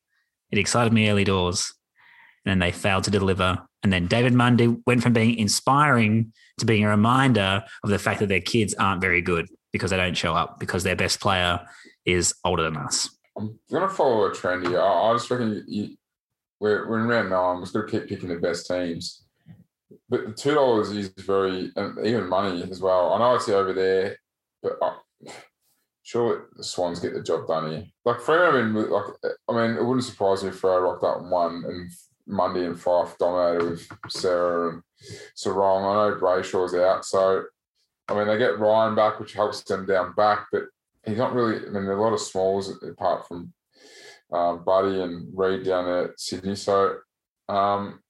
It 0.51 0.57
excited 0.57 0.95
me 0.95 1.11
early 1.11 1.25
doors. 1.25 1.75
And 2.47 2.51
then 2.51 2.61
they 2.61 2.73
failed 2.73 3.05
to 3.05 3.11
deliver. 3.11 3.59
And 3.83 3.93
then 3.93 4.07
David 4.07 4.33
Mundy 4.33 4.75
went 4.87 5.03
from 5.03 5.13
being 5.13 5.37
inspiring 5.37 6.33
to 6.61 6.65
being 6.65 6.83
a 6.83 6.89
reminder 6.89 7.63
of 7.85 7.91
the 7.91 7.99
fact 7.99 8.21
that 8.21 8.31
their 8.31 8.41
kids 8.41 8.73
aren't 8.73 9.03
very 9.03 9.21
good 9.21 9.51
because 9.71 9.91
they 9.91 9.99
don't 9.99 10.17
show 10.17 10.33
up 10.33 10.59
because 10.59 10.83
their 10.83 10.97
best 10.97 11.21
player 11.21 11.61
is 12.07 12.35
older 12.45 12.65
than 12.65 12.77
us. 12.77 13.11
I'm 13.37 13.59
to 13.71 13.89
follow 13.89 14.31
a 14.31 14.35
trend 14.35 14.67
here. 14.67 14.81
I, 14.81 15.11
I 15.11 15.15
just 15.15 15.31
reckon 15.31 15.65
you, 15.67 15.97
we're, 16.61 16.89
we're 16.89 17.01
in 17.01 17.07
round 17.09 17.31
nine. 17.31 17.57
We're 17.57 17.63
just 17.63 17.75
to 17.75 17.85
keep 17.85 18.09
picking 18.09 18.31
the 18.31 18.37
best 18.37 18.67
teams. 18.67 19.25
But 20.09 20.27
the 20.27 20.33
two 20.33 20.55
dollars 20.55 20.91
is 20.91 21.09
very, 21.09 21.73
and 21.77 22.05
even 22.07 22.29
money 22.29 22.63
as 22.71 22.81
well. 22.81 23.13
I 23.13 23.19
know 23.19 23.35
it's 23.35 23.49
over 23.49 23.73
there, 23.73 24.17
but 24.63 24.79
uh, 24.81 24.95
I, 25.27 25.33
sure 26.03 26.47
the 26.57 26.63
Swans 26.65 27.01
get 27.01 27.13
the 27.13 27.23
job 27.23 27.47
done 27.49 27.71
here. 27.71 27.87
Like 28.05 28.19
Freo, 28.19 28.53
I 28.53 28.63
mean, 28.63 28.91
like 28.91 29.05
I 29.49 29.53
mean, 29.53 29.77
it 29.77 29.85
wouldn't 29.85 30.05
surprise 30.05 30.43
me 30.43 30.51
if 30.51 30.61
Freo 30.61 30.83
rocked 30.83 31.05
up 31.05 31.19
and 31.21 31.31
won, 31.31 31.65
and 31.67 31.91
Mundy 32.27 32.65
and 32.65 32.77
Fyfe 32.77 33.19
dominated 33.19 33.71
with 33.71 33.89
Cerra 34.09 34.75
and 34.75 34.83
Serong. 35.37 35.83
I 35.83 36.11
know 36.11 36.21
Brayshaw's 36.21 36.75
out, 36.75 37.05
so 37.05 37.45
I 38.09 38.15
mean 38.15 38.29
they 38.29 38.39
get 38.39 38.59
Ryan 38.59 38.95
back, 38.95 39.19
which 39.21 39.35
helps 39.35 39.63
them 39.63 39.87
down 39.87 40.15
back, 40.15 40.47
but 40.53 40.65
he's 41.07 41.19
not 41.19 41.35
really. 41.35 41.57
I 41.57 41.71
mean, 41.71 41.85
there 41.85 41.93
are 41.93 41.99
a 41.99 42.03
lot 42.03 42.13
of 42.13 42.21
smalls 42.21 42.71
apart 42.83 43.27
from 43.27 43.53
um, 44.33 44.65
Buddy 44.65 45.01
and 45.01 45.29
Reid 45.35 45.65
down 45.65 45.89
at 45.89 46.19
Sydney. 46.21 46.57
So, 46.57 46.99
um, 47.49 48.01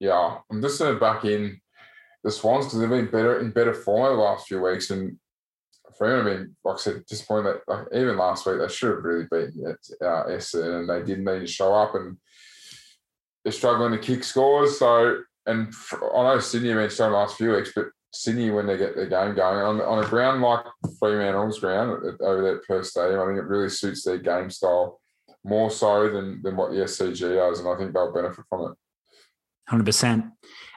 yeah, 0.00 0.38
I'm 0.50 0.60
just 0.60 0.78
going 0.78 0.94
to 0.94 1.00
back 1.00 1.24
in 1.24 1.60
the 2.24 2.30
Swans 2.30 2.66
because 2.66 2.80
they've 2.80 2.88
been 2.88 3.06
better 3.06 3.38
in 3.40 3.50
better 3.50 3.72
form 3.72 4.06
over 4.06 4.16
the 4.16 4.22
last 4.22 4.48
few 4.48 4.60
weeks. 4.60 4.90
And 4.90 5.16
for 5.96 6.12
him, 6.12 6.26
I 6.26 6.30
mean, 6.30 6.56
like 6.64 6.74
I 6.74 6.78
said, 6.78 7.06
disappointed 7.06 7.54
that 7.54 7.72
like, 7.72 7.86
even 7.94 8.18
last 8.18 8.44
week 8.46 8.58
they 8.58 8.68
should 8.68 8.90
have 8.90 9.04
really 9.04 9.26
beaten 9.30 9.76
uh, 10.02 10.24
Essendon 10.26 10.80
and 10.80 10.90
they 10.90 11.02
didn't 11.02 11.24
to 11.24 11.46
show 11.46 11.72
up 11.72 11.94
and 11.94 12.16
they're 13.44 13.52
struggling 13.52 13.92
to 13.92 13.98
kick 13.98 14.24
scores. 14.24 14.78
So, 14.78 15.20
and 15.46 15.72
for, 15.72 16.14
I 16.16 16.34
know 16.34 16.40
Sydney 16.40 16.70
have 16.70 16.78
been 16.78 16.90
struggling 16.90 17.12
the 17.12 17.18
last 17.18 17.36
few 17.36 17.52
weeks, 17.52 17.72
but 17.74 17.86
Sydney, 18.12 18.50
when 18.50 18.66
they 18.66 18.76
get 18.76 18.96
their 18.96 19.06
game 19.06 19.34
going 19.34 19.58
on, 19.58 19.80
on 19.80 20.04
a 20.04 20.08
ground 20.08 20.40
like 20.40 20.64
Fremantle's 20.98 21.58
ground 21.58 22.02
uh, 22.04 22.24
over 22.24 22.42
there 22.42 22.56
at 22.56 22.64
Perth 22.64 22.86
Stadium, 22.86 23.20
I 23.20 23.26
think 23.26 23.38
it 23.38 23.46
really 23.46 23.68
suits 23.68 24.04
their 24.04 24.18
game 24.18 24.50
style 24.50 25.00
more 25.44 25.70
so 25.70 26.08
than, 26.08 26.40
than 26.42 26.56
what 26.56 26.70
the 26.70 26.78
SCG 26.78 27.34
does, 27.34 27.60
and 27.60 27.68
I 27.68 27.76
think 27.76 27.92
they'll 27.92 28.12
benefit 28.12 28.44
from 28.48 28.72
it. 28.72 28.76
Hundred 29.68 29.86
percent, 29.86 30.26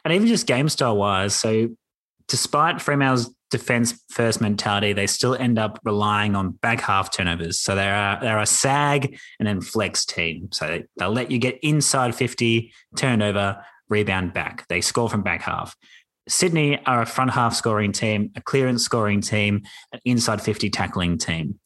and 0.03 0.13
even 0.13 0.27
just 0.27 0.47
game 0.47 0.67
style 0.69 0.97
wise. 0.97 1.35
So, 1.35 1.69
despite 2.27 2.81
Fremantle's 2.81 3.33
defense 3.51 4.03
first 4.09 4.41
mentality, 4.41 4.93
they 4.93 5.07
still 5.07 5.35
end 5.35 5.59
up 5.59 5.79
relying 5.83 6.35
on 6.35 6.51
back 6.51 6.81
half 6.81 7.11
turnovers. 7.11 7.59
So 7.59 7.75
they're 7.75 7.95
a, 7.95 8.19
they're 8.21 8.39
a 8.39 8.45
sag 8.45 9.17
and 9.39 9.47
then 9.47 9.61
flex 9.61 10.05
team. 10.05 10.49
So 10.51 10.67
they, 10.67 10.85
they'll 10.97 11.11
let 11.11 11.31
you 11.31 11.37
get 11.37 11.59
inside 11.61 12.15
fifty, 12.15 12.73
turnover 12.95 13.63
rebound 13.89 14.33
back. 14.33 14.67
They 14.69 14.81
score 14.81 15.09
from 15.09 15.23
back 15.23 15.41
half. 15.41 15.75
Sydney 16.29 16.79
are 16.85 17.01
a 17.01 17.05
front 17.05 17.31
half 17.31 17.55
scoring 17.55 17.91
team, 17.91 18.31
a 18.35 18.41
clearance 18.41 18.83
scoring 18.83 19.21
team, 19.21 19.63
an 19.91 19.99
inside 20.05 20.41
fifty 20.41 20.69
tackling 20.69 21.17
team. 21.17 21.59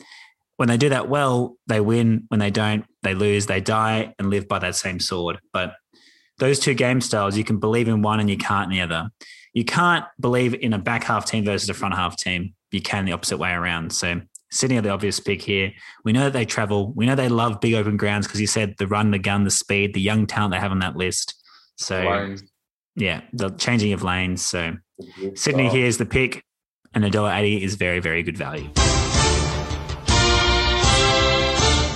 When 0.58 0.70
they 0.70 0.78
do 0.78 0.90
that 0.90 1.10
well, 1.10 1.58
they 1.68 1.82
win. 1.82 2.26
When 2.30 2.40
they 2.40 2.52
don't, 2.52 2.86
they 3.02 3.14
lose. 3.14 3.46
They 3.46 3.60
die 3.60 4.14
and 4.18 4.30
live 4.30 4.48
by 4.48 4.60
that 4.60 4.76
same 4.76 5.00
sword. 5.00 5.40
But 5.52 5.74
those 6.38 6.60
two 6.60 6.74
game 6.74 7.02
styles, 7.02 7.38
you 7.38 7.44
can 7.44 7.58
believe 7.58 7.88
in 7.88 8.02
one 8.02 8.20
and 8.20 8.30
you 8.30 8.38
can't 8.38 8.72
in 8.72 8.78
the 8.78 8.82
other. 8.82 9.10
You 9.54 9.66
can't 9.66 10.06
believe 10.20 10.54
in 10.54 10.74
a 10.74 10.80
back 10.80 11.04
half 11.04 11.26
team 11.26 11.44
versus 11.44 11.70
a 11.70 11.74
front 11.74 11.96
half 11.96 12.18
team. 12.18 12.54
You 12.72 12.82
can 12.82 13.06
the 13.06 13.12
opposite 13.12 13.38
way 13.38 13.52
around. 13.52 13.92
So 13.92 14.22
Sydney 14.52 14.78
are 14.78 14.82
the 14.82 14.90
obvious 14.90 15.20
pick 15.20 15.42
here. 15.42 15.74
We 16.06 16.14
know 16.14 16.24
that 16.24 16.34
they 16.34 16.46
travel. 16.46 16.94
We 16.94 17.06
know 17.06 17.16
they 17.16 17.30
love 17.30 17.60
big 17.60 17.74
open 17.74 17.98
grounds 17.98 18.28
because 18.28 18.40
you 18.40 18.48
said 18.48 18.76
the 18.78 18.88
run, 18.88 19.12
the 19.12 19.20
gun, 19.20 19.44
the 19.44 19.52
speed, 19.52 19.94
the 19.94 20.02
young 20.02 20.26
talent 20.26 20.54
they 20.54 20.60
have 20.60 20.72
on 20.72 20.80
that 20.80 20.96
list. 20.96 21.36
So. 21.78 22.36
Yeah, 22.96 23.22
the 23.34 23.50
changing 23.50 23.94
of 23.94 24.04
lanes. 24.04 24.42
So 24.44 24.74
mm-hmm. 25.02 25.30
Sydney 25.36 25.70
here 25.70 25.86
is 25.86 25.98
the 25.98 26.06
pick, 26.06 26.44
and 26.94 27.04
$1.80 27.04 27.62
is 27.62 27.76
very, 27.76 28.00
very 28.00 28.24
good 28.24 28.38
value. 28.38 28.70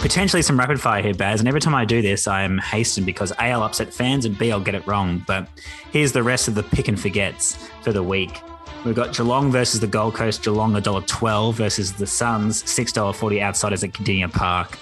Potentially 0.02 0.42
some 0.42 0.58
rapid 0.58 0.80
fire 0.80 1.02
here, 1.02 1.14
Baz. 1.14 1.40
And 1.40 1.50
every 1.50 1.60
time 1.60 1.76
I 1.76 1.84
do 1.84 2.02
this, 2.02 2.28
I 2.28 2.44
am 2.44 2.60
hastened 2.60 3.06
because 3.06 3.32
A, 3.32 3.46
I'll 3.46 3.64
upset 3.64 3.94
fans 3.94 4.26
and 4.26 4.38
B, 4.38 4.52
I'll 4.52 4.60
get 4.60 4.76
it 4.76 4.86
wrong. 4.88 5.24
But 5.28 5.50
here's 5.92 6.14
the 6.14 6.24
rest 6.24 6.48
of 6.48 6.56
the 6.56 6.64
pick 6.64 6.88
and 6.88 7.00
forgets 7.00 7.58
for 7.82 7.92
the 7.92 8.04
week. 8.04 8.40
We've 8.86 8.96
got 8.96 9.14
Geelong 9.14 9.52
versus 9.52 9.80
the 9.82 9.88
Gold 9.88 10.14
Coast. 10.14 10.44
Geelong 10.44 10.74
$1.12 10.74 11.54
versus 11.56 11.94
the 11.94 12.08
Suns, 12.08 12.64
$6.40 12.64 13.42
outsiders 13.42 13.84
at 13.84 13.92
Kardinia 13.92 14.32
Park. 14.32 14.78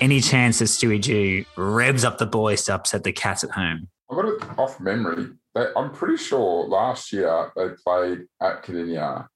Any 0.00 0.20
chance 0.20 0.58
that 0.58 0.66
Stewie 0.66 1.00
Dew 1.00 1.44
revs 1.56 2.04
up 2.04 2.18
the 2.18 2.26
boys 2.26 2.64
to 2.64 2.74
upset 2.74 3.02
the 3.02 3.12
Cats 3.12 3.44
at 3.44 3.50
home? 3.50 3.88
I 4.10 4.14
got 4.14 4.24
it 4.26 4.58
off 4.58 4.78
memory. 4.78 5.28
They, 5.56 5.68
I'm 5.74 5.90
pretty 5.90 6.18
sure 6.18 6.68
last 6.68 7.14
year 7.14 7.50
they 7.56 7.68
played 7.82 8.26
at 8.42 8.62
Kardinia, 8.62 9.26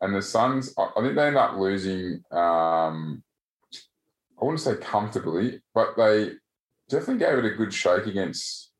and 0.00 0.14
the 0.14 0.22
Suns. 0.22 0.72
I, 0.78 0.88
I 0.96 1.02
think 1.02 1.16
they 1.16 1.26
ended 1.26 1.36
up 1.36 1.58
losing. 1.58 2.24
Um, 2.32 3.22
I 4.40 4.44
wouldn't 4.44 4.60
say 4.60 4.76
comfortably, 4.76 5.60
but 5.74 5.98
they 5.98 6.30
definitely 6.88 7.18
gave 7.18 7.36
it 7.36 7.44
a 7.44 7.54
good 7.54 7.74
shake 7.74 8.06
against 8.06 8.70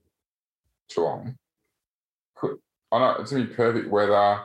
Geelong. 0.89 1.37
Could, 2.35 2.57
I 2.91 2.99
know 2.99 3.17
it's 3.21 3.31
gonna 3.31 3.45
be 3.45 3.53
perfect 3.53 3.91
weather. 3.91 4.41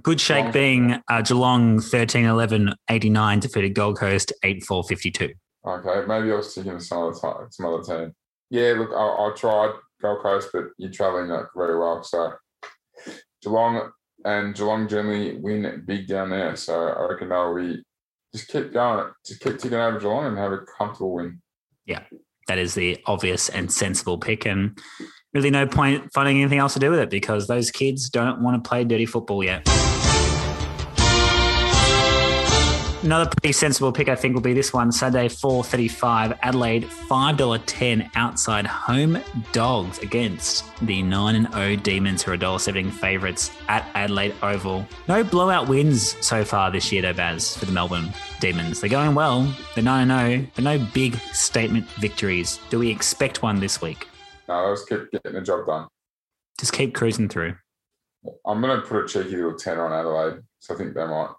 Good 0.00 0.20
shake 0.20 0.36
Geelong- 0.44 0.52
being 0.52 1.02
uh, 1.10 1.22
Geelong 1.22 1.80
13 1.80 2.24
11 2.24 2.72
89 2.88 3.40
defeated 3.40 3.74
Gold 3.74 3.98
Coast 3.98 4.32
8 4.44 4.62
4 4.62 4.84
52. 4.84 5.30
Okay, 5.66 6.06
maybe 6.06 6.30
I 6.30 6.36
was 6.36 6.54
thinking 6.54 6.74
of 6.74 6.82
some 6.84 7.02
other 7.02 7.18
time, 7.18 7.48
some 7.50 7.66
other 7.66 7.82
team. 7.82 8.14
Yeah, 8.48 8.74
look, 8.78 8.90
I, 8.92 9.02
I 9.02 9.32
tried 9.36 9.72
Gold 10.00 10.22
Coast, 10.22 10.50
but 10.52 10.64
you're 10.78 10.90
traveling 10.90 11.28
that 11.28 11.46
very 11.56 11.78
well. 11.78 12.02
So 12.02 12.32
Geelong 13.42 13.90
and 14.24 14.54
Geelong 14.54 14.88
generally 14.88 15.36
win 15.36 15.84
big 15.86 16.06
down 16.06 16.30
there. 16.30 16.56
So 16.56 16.88
I 16.88 17.08
reckon 17.10 17.28
they'll 17.28 17.54
be 17.54 17.82
just 18.34 18.48
keep 18.48 18.72
going, 18.72 19.10
just 19.26 19.40
keep 19.40 19.58
ticking 19.58 19.78
over 19.78 19.98
Geelong 19.98 20.26
and 20.26 20.38
have 20.38 20.52
a 20.52 20.58
comfortable 20.78 21.14
win. 21.14 21.40
Yeah, 21.86 22.02
that 22.46 22.58
is 22.58 22.74
the 22.74 22.98
obvious 23.06 23.48
and 23.48 23.72
sensible 23.72 24.18
pick. 24.18 24.46
And 24.46 24.78
really, 25.34 25.50
no 25.50 25.66
point 25.66 26.10
finding 26.12 26.40
anything 26.40 26.58
else 26.58 26.74
to 26.74 26.80
do 26.80 26.90
with 26.90 27.00
it 27.00 27.10
because 27.10 27.46
those 27.46 27.70
kids 27.70 28.08
don't 28.08 28.42
want 28.42 28.62
to 28.62 28.68
play 28.68 28.84
dirty 28.84 29.06
football 29.06 29.42
yet. 29.42 29.66
Another 33.02 33.30
pretty 33.30 33.52
sensible 33.52 33.92
pick, 33.92 34.10
I 34.10 34.14
think, 34.14 34.34
will 34.34 34.42
be 34.42 34.52
this 34.52 34.74
one 34.74 34.92
Saturday, 34.92 35.28
4.35, 35.28 36.38
Adelaide, 36.42 36.84
$5.10 36.84 38.10
outside 38.14 38.66
home 38.66 39.18
dogs 39.52 39.98
against 40.00 40.66
the 40.82 41.02
9 41.02 41.34
and 41.34 41.50
0 41.54 41.76
Demons, 41.76 42.22
who 42.22 42.32
are 42.32 42.36
$1.70 42.36 42.92
favourites 42.92 43.52
at 43.68 43.88
Adelaide 43.94 44.34
Oval. 44.42 44.86
No 45.08 45.24
blowout 45.24 45.66
wins 45.66 46.14
so 46.20 46.44
far 46.44 46.70
this 46.70 46.92
year, 46.92 47.00
though, 47.00 47.14
Baz, 47.14 47.56
for 47.56 47.64
the 47.64 47.72
Melbourne 47.72 48.12
Demons. 48.38 48.82
They're 48.82 48.90
going 48.90 49.14
well. 49.14 49.50
They're 49.74 49.82
9 49.82 50.08
0, 50.36 50.46
but 50.54 50.64
no 50.64 50.78
big 50.92 51.16
statement 51.32 51.88
victories. 51.92 52.60
Do 52.68 52.78
we 52.78 52.90
expect 52.90 53.42
one 53.42 53.60
this 53.60 53.80
week? 53.80 54.08
No, 54.46 54.62
they'll 54.62 54.74
just 54.74 54.86
keep 54.86 55.10
getting 55.10 55.32
the 55.32 55.40
job 55.40 55.66
done. 55.66 55.88
Just 56.58 56.74
keep 56.74 56.94
cruising 56.94 57.30
through. 57.30 57.56
I'm 58.46 58.60
going 58.60 58.78
to 58.78 58.86
put 58.86 59.04
a 59.04 59.08
cheeky 59.08 59.36
little 59.36 59.54
tenner 59.54 59.86
on 59.86 59.92
Adelaide, 59.98 60.42
so 60.58 60.74
I 60.74 60.76
think 60.76 60.92
they 60.92 61.06
might 61.06 61.30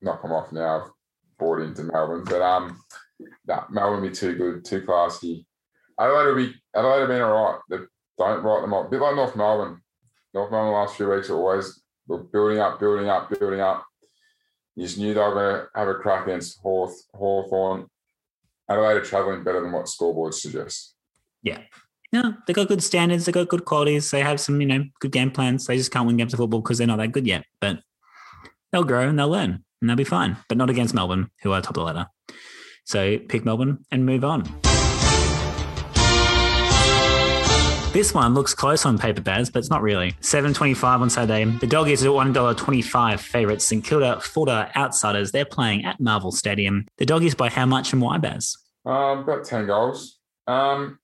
knock 0.00 0.22
them 0.22 0.32
off 0.32 0.50
now. 0.50 0.93
I've 1.44 1.50
bought 1.50 1.62
into 1.62 1.84
Melbourne, 1.84 2.24
but 2.24 2.42
um, 2.42 2.80
nah, 3.46 3.64
Melbourne 3.70 4.02
will 4.02 4.08
be 4.08 4.14
too 4.14 4.34
good, 4.34 4.64
too 4.64 4.82
classy. 4.82 5.46
Adelaide 5.98 6.26
will 6.26 6.34
be 6.36 6.54
Adelaide 6.74 7.00
have 7.00 7.08
been 7.08 7.22
all 7.22 7.52
right. 7.52 7.60
They 7.68 7.76
don't 8.18 8.42
write 8.42 8.62
them 8.62 8.74
off. 8.74 8.86
A 8.86 8.90
bit 8.90 9.00
like 9.00 9.16
North 9.16 9.36
Melbourne. 9.36 9.80
North 10.32 10.50
Melbourne 10.50 10.72
the 10.72 10.78
last 10.78 10.96
few 10.96 11.08
weeks 11.08 11.30
are 11.30 11.36
always 11.36 11.82
building 12.08 12.58
up, 12.58 12.80
building 12.80 13.08
up, 13.08 13.30
building 13.38 13.60
up. 13.60 13.84
You 14.74 14.86
just 14.86 14.98
knew 14.98 15.14
they 15.14 15.20
were 15.20 15.34
going 15.34 15.60
to 15.60 15.68
have 15.74 15.88
a 15.88 15.94
crack 15.94 16.26
against 16.26 16.58
Hawth, 16.60 16.96
Hawthorn. 17.14 17.86
Adelaide 18.68 18.96
are 18.96 19.04
travelling 19.04 19.44
better 19.44 19.60
than 19.60 19.70
what 19.70 19.86
scoreboards 19.86 20.34
suggest. 20.34 20.94
Yeah. 21.42 21.60
No, 22.12 22.34
they 22.46 22.52
got 22.52 22.68
good 22.68 22.82
standards. 22.82 23.26
They 23.26 23.32
got 23.32 23.48
good 23.48 23.64
qualities. 23.64 24.10
They 24.10 24.20
have 24.20 24.40
some, 24.40 24.60
you 24.60 24.66
know, 24.66 24.84
good 25.00 25.12
game 25.12 25.30
plans. 25.30 25.66
They 25.66 25.76
just 25.76 25.90
can't 25.90 26.06
win 26.06 26.16
games 26.16 26.32
of 26.32 26.38
football 26.38 26.60
because 26.60 26.78
they're 26.78 26.86
not 26.86 26.98
that 26.98 27.12
good 27.12 27.26
yet. 27.26 27.44
But 27.60 27.80
they'll 28.72 28.84
grow 28.84 29.08
and 29.08 29.18
they'll 29.18 29.28
learn 29.28 29.63
and 29.84 29.90
they'll 29.90 29.96
be 29.96 30.04
fine. 30.04 30.38
But 30.48 30.56
not 30.56 30.70
against 30.70 30.94
Melbourne, 30.94 31.30
who 31.42 31.52
are 31.52 31.60
top 31.60 31.72
of 31.72 31.74
the 31.74 31.82
ladder. 31.82 32.06
So 32.86 33.18
pick 33.18 33.44
Melbourne 33.44 33.84
and 33.90 34.06
move 34.06 34.24
on. 34.24 34.44
This 37.92 38.14
one 38.14 38.32
looks 38.32 38.54
close 38.54 38.86
on 38.86 38.96
paper, 38.98 39.20
Baz, 39.20 39.50
but 39.50 39.58
it's 39.58 39.68
not 39.68 39.82
really. 39.82 40.16
Seven 40.20 40.54
twenty-five 40.54 41.02
on 41.02 41.10
Saturday. 41.10 41.44
The 41.44 41.66
are 42.02 42.12
one 42.12 42.32
dollar 42.32 42.54
twenty-five 42.54 43.20
favourites. 43.20 43.66
St 43.66 43.84
Kilda, 43.84 44.20
dollar 44.46 44.70
outsiders. 44.74 45.32
They're 45.32 45.44
playing 45.44 45.84
at 45.84 46.00
Marvel 46.00 46.32
Stadium. 46.32 46.86
The 46.96 47.04
Doggies 47.04 47.34
by 47.34 47.50
how 47.50 47.66
much 47.66 47.92
and 47.92 48.00
why, 48.00 48.16
Baz? 48.16 48.56
About 48.86 49.44
ten 49.44 49.66
goals. 49.66 50.18
Um, 50.46 50.98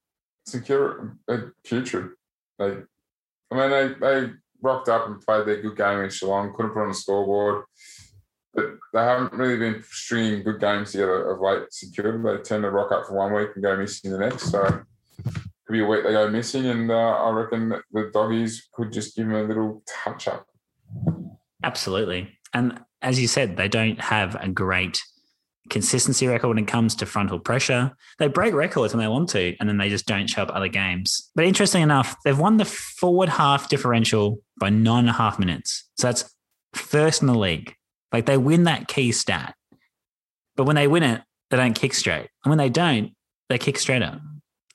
secure, 0.46 1.18
uh, 1.28 1.36
putrid. 1.64 2.12
They, 2.58 2.78
I 3.50 3.54
mean, 3.54 3.70
they 3.70 3.94
they 4.00 4.30
rocked 4.60 4.88
up 4.88 5.06
and 5.06 5.20
played 5.20 5.46
their 5.46 5.62
good 5.62 5.76
game 5.76 5.98
against 5.98 6.20
Geelong. 6.20 6.52
Couldn't 6.54 6.72
put 6.72 6.82
on 6.82 6.88
the 6.88 6.94
scoreboard, 6.94 7.64
but 8.54 8.64
they 8.92 9.00
haven't 9.00 9.32
really 9.32 9.56
been 9.56 9.82
stringing 9.88 10.42
good 10.42 10.60
games 10.60 10.92
together 10.92 11.30
of 11.30 11.40
late. 11.40 11.72
Secure. 11.72 12.36
They 12.36 12.42
tend 12.42 12.62
to 12.62 12.70
rock 12.70 12.92
up 12.92 13.06
for 13.06 13.14
one 13.14 13.32
week 13.32 13.50
and 13.54 13.62
go 13.62 13.76
missing 13.76 14.10
the 14.10 14.18
next. 14.18 14.50
So 14.50 14.62
could 14.64 15.72
be 15.72 15.80
a 15.80 15.86
week 15.86 16.04
they 16.04 16.12
go 16.12 16.28
missing, 16.28 16.66
and 16.66 16.90
uh, 16.90 16.94
I 16.94 17.30
reckon 17.30 17.68
the 17.68 18.10
doggies 18.12 18.68
could 18.72 18.92
just 18.92 19.16
give 19.16 19.26
them 19.26 19.36
a 19.36 19.42
little 19.42 19.82
touch 19.86 20.26
up. 20.26 20.46
Absolutely. 21.62 22.38
And 22.52 22.80
as 23.02 23.20
you 23.20 23.28
said, 23.28 23.56
they 23.56 23.68
don't 23.68 24.00
have 24.00 24.34
a 24.34 24.48
great 24.48 25.00
consistency 25.68 26.26
record 26.26 26.48
when 26.48 26.58
it 26.58 26.66
comes 26.66 26.96
to 26.96 27.06
frontal 27.06 27.38
pressure. 27.38 27.92
They 28.18 28.26
break 28.26 28.54
records 28.54 28.92
when 28.92 29.00
they 29.00 29.08
want 29.08 29.28
to, 29.30 29.54
and 29.60 29.68
then 29.68 29.78
they 29.78 29.88
just 29.88 30.06
don't 30.06 30.26
show 30.26 30.42
up 30.42 30.50
other 30.52 30.68
games. 30.68 31.30
But 31.34 31.44
interesting 31.44 31.82
enough, 31.82 32.16
they've 32.24 32.38
won 32.38 32.56
the 32.56 32.64
forward 32.64 33.28
half 33.28 33.68
differential 33.68 34.40
by 34.58 34.70
nine 34.70 35.00
and 35.00 35.10
a 35.10 35.14
half 35.14 35.38
minutes. 35.38 35.88
So 35.96 36.08
that's 36.08 36.34
first 36.74 37.22
in 37.22 37.28
the 37.28 37.38
league. 37.38 37.74
Like 38.12 38.26
they 38.26 38.36
win 38.36 38.64
that 38.64 38.88
key 38.88 39.12
stat. 39.12 39.54
But 40.56 40.64
when 40.64 40.76
they 40.76 40.88
win 40.88 41.02
it, 41.02 41.22
they 41.50 41.56
don't 41.56 41.74
kick 41.74 41.94
straight. 41.94 42.28
And 42.44 42.50
when 42.50 42.58
they 42.58 42.68
don't, 42.68 43.12
they 43.48 43.58
kick 43.58 43.78
straight 43.78 44.02
up. 44.02 44.20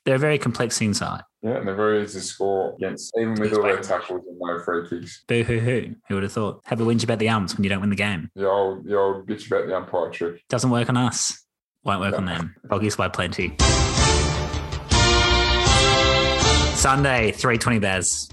They're 0.04 0.16
a 0.16 0.18
very 0.18 0.38
complex 0.38 0.80
inside. 0.80 1.22
Yeah, 1.42 1.58
and 1.58 1.68
they're 1.68 1.74
very 1.74 2.02
easy 2.02 2.18
to 2.18 2.24
score 2.24 2.74
against, 2.74 3.12
even 3.18 3.34
with 3.34 3.52
all 3.52 3.62
their 3.62 3.80
tackles 3.80 4.22
and 4.26 4.38
no 4.38 4.58
free 4.60 4.88
kicks. 4.88 5.22
Boo 5.28 5.42
hoo 5.42 5.58
hoo. 5.60 5.94
Who 6.08 6.14
would 6.14 6.22
have 6.22 6.32
thought? 6.32 6.62
Have 6.64 6.80
a 6.80 6.84
whinge 6.84 7.04
about 7.04 7.18
the 7.18 7.28
umps 7.28 7.56
when 7.56 7.64
you 7.64 7.70
don't 7.70 7.80
win 7.80 7.90
the 7.90 7.96
game. 7.96 8.30
The 8.34 8.48
old, 8.48 8.84
the 8.84 8.96
old 8.96 9.26
bitch 9.26 9.46
about 9.46 9.66
the 9.66 9.76
umpire 9.76 10.10
trick. 10.10 10.42
Doesn't 10.48 10.70
work 10.70 10.88
on 10.88 10.96
us. 10.96 11.44
Won't 11.84 12.00
work 12.00 12.18
on 12.18 12.24
them. 12.24 12.56
Doggies 12.70 12.96
by 12.96 13.08
plenty. 13.08 13.54
Sunday, 16.74 17.32
320 17.32 17.78
Bears. 17.78 18.28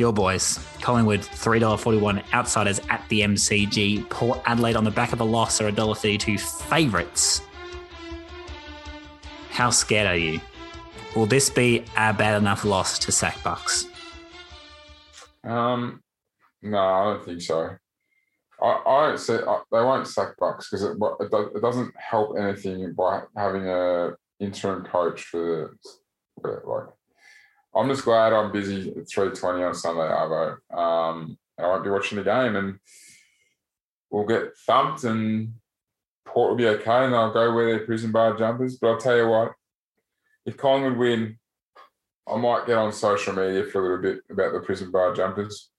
Your 0.00 0.14
boys. 0.14 0.58
Collingwood, 0.80 1.20
$3.41 1.20 2.24
outsiders 2.32 2.80
at 2.88 3.06
the 3.10 3.20
MCG. 3.20 4.08
Port 4.08 4.40
Adelaide 4.46 4.74
on 4.74 4.84
the 4.84 4.90
back 4.90 5.12
of 5.12 5.20
a 5.20 5.24
loss 5.24 5.60
are 5.60 5.70
$1.32 5.70 6.40
favourites. 6.40 7.42
How 9.50 9.68
scared 9.68 10.06
are 10.06 10.16
you? 10.16 10.40
Will 11.14 11.26
this 11.26 11.50
be 11.50 11.84
a 11.98 12.14
bad 12.14 12.40
enough 12.40 12.64
loss 12.64 12.98
to 13.00 13.12
sack 13.12 13.42
Bucks? 13.44 13.84
Um, 15.44 16.02
no, 16.62 16.78
I 16.78 17.04
don't 17.04 17.24
think 17.24 17.42
so. 17.42 17.76
I, 18.62 18.82
I 18.86 19.08
don't 19.08 19.18
say 19.18 19.34
I, 19.36 19.60
they 19.70 19.82
won't 19.82 20.06
sack 20.06 20.34
Bucks 20.38 20.70
because 20.70 20.82
it, 20.82 20.92
it, 20.92 21.30
do- 21.30 21.52
it 21.54 21.60
doesn't 21.60 21.94
help 21.98 22.38
anything 22.38 22.94
by 22.94 23.22
having 23.36 23.68
a 23.68 24.12
interim 24.38 24.84
coach 24.84 25.24
for 25.24 25.76
the 26.42 26.62
like. 26.64 26.88
I'm 27.74 27.88
just 27.88 28.04
glad 28.04 28.32
I'm 28.32 28.52
busy 28.52 28.92
at 28.96 29.08
three 29.08 29.30
twenty 29.30 29.62
on 29.62 29.74
Sunday, 29.74 30.00
Arvo. 30.00 30.56
Um, 30.76 31.38
and 31.56 31.66
I 31.66 31.70
won't 31.70 31.84
be 31.84 31.90
watching 31.90 32.18
the 32.18 32.24
game, 32.24 32.56
and 32.56 32.78
we'll 34.10 34.26
get 34.26 34.56
thumped, 34.66 35.04
and 35.04 35.54
Port 36.24 36.50
will 36.50 36.56
be 36.56 36.66
okay, 36.66 37.04
and 37.04 37.12
they'll 37.12 37.32
go 37.32 37.54
wear 37.54 37.66
their 37.66 37.86
prison 37.86 38.10
bar 38.10 38.36
jumpers. 38.36 38.76
But 38.76 38.88
I'll 38.88 38.98
tell 38.98 39.16
you 39.16 39.28
what, 39.28 39.52
if 40.46 40.56
Collingwood 40.56 40.96
win, 40.96 41.38
I 42.28 42.36
might 42.36 42.66
get 42.66 42.76
on 42.76 42.92
social 42.92 43.34
media 43.34 43.64
for 43.64 43.80
a 43.80 43.82
little 43.82 44.02
bit 44.02 44.22
about 44.30 44.52
the 44.52 44.60
prison 44.60 44.90
bar 44.90 45.14
jumpers. 45.14 45.70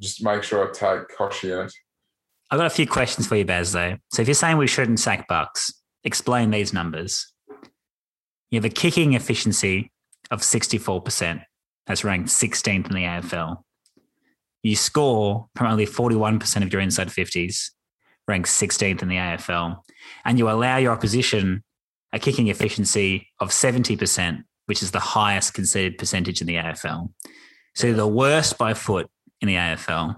Just 0.00 0.22
make 0.22 0.42
sure 0.42 0.68
I 0.68 0.72
tag 0.72 1.06
Koshi 1.16 1.52
in 1.52 1.66
it. 1.66 1.72
I've 2.50 2.58
got 2.58 2.66
a 2.66 2.70
few 2.70 2.86
questions 2.86 3.26
for 3.26 3.36
you, 3.36 3.44
Baz, 3.44 3.72
though. 3.72 3.96
So 4.12 4.22
if 4.22 4.28
you're 4.28 4.34
saying 4.34 4.56
we 4.56 4.66
shouldn't 4.66 4.98
sack 4.98 5.28
Bucks, 5.28 5.72
explain 6.02 6.50
these 6.50 6.72
numbers. 6.72 7.32
You 8.50 8.56
have 8.56 8.64
a 8.64 8.70
kicking 8.70 9.12
efficiency 9.12 9.92
of 10.30 10.40
64%. 10.40 11.42
that's 11.86 12.04
ranked 12.04 12.28
16th 12.28 12.86
in 12.88 12.94
the 12.94 13.04
AFL. 13.04 13.62
You 14.62 14.76
score 14.76 15.48
from 15.56 15.66
only 15.68 15.86
41% 15.86 16.62
of 16.62 16.72
your 16.72 16.82
inside 16.82 17.08
50s, 17.08 17.70
ranked 18.28 18.48
16th 18.48 19.02
in 19.02 19.08
the 19.08 19.16
AFL, 19.16 19.82
and 20.24 20.38
you 20.38 20.50
allow 20.50 20.76
your 20.76 20.92
opposition 20.92 21.64
a 22.12 22.18
kicking 22.18 22.48
efficiency 22.48 23.28
of 23.38 23.50
70%, 23.50 24.42
which 24.66 24.82
is 24.82 24.90
the 24.90 25.00
highest 25.00 25.54
conceded 25.54 25.98
percentage 25.98 26.40
in 26.40 26.46
the 26.46 26.56
AFL. 26.56 27.10
So 27.74 27.86
you're 27.86 27.96
the 27.96 28.06
worst 28.06 28.58
by 28.58 28.74
foot 28.74 29.08
in 29.40 29.48
the 29.48 29.54
AFL. 29.54 30.16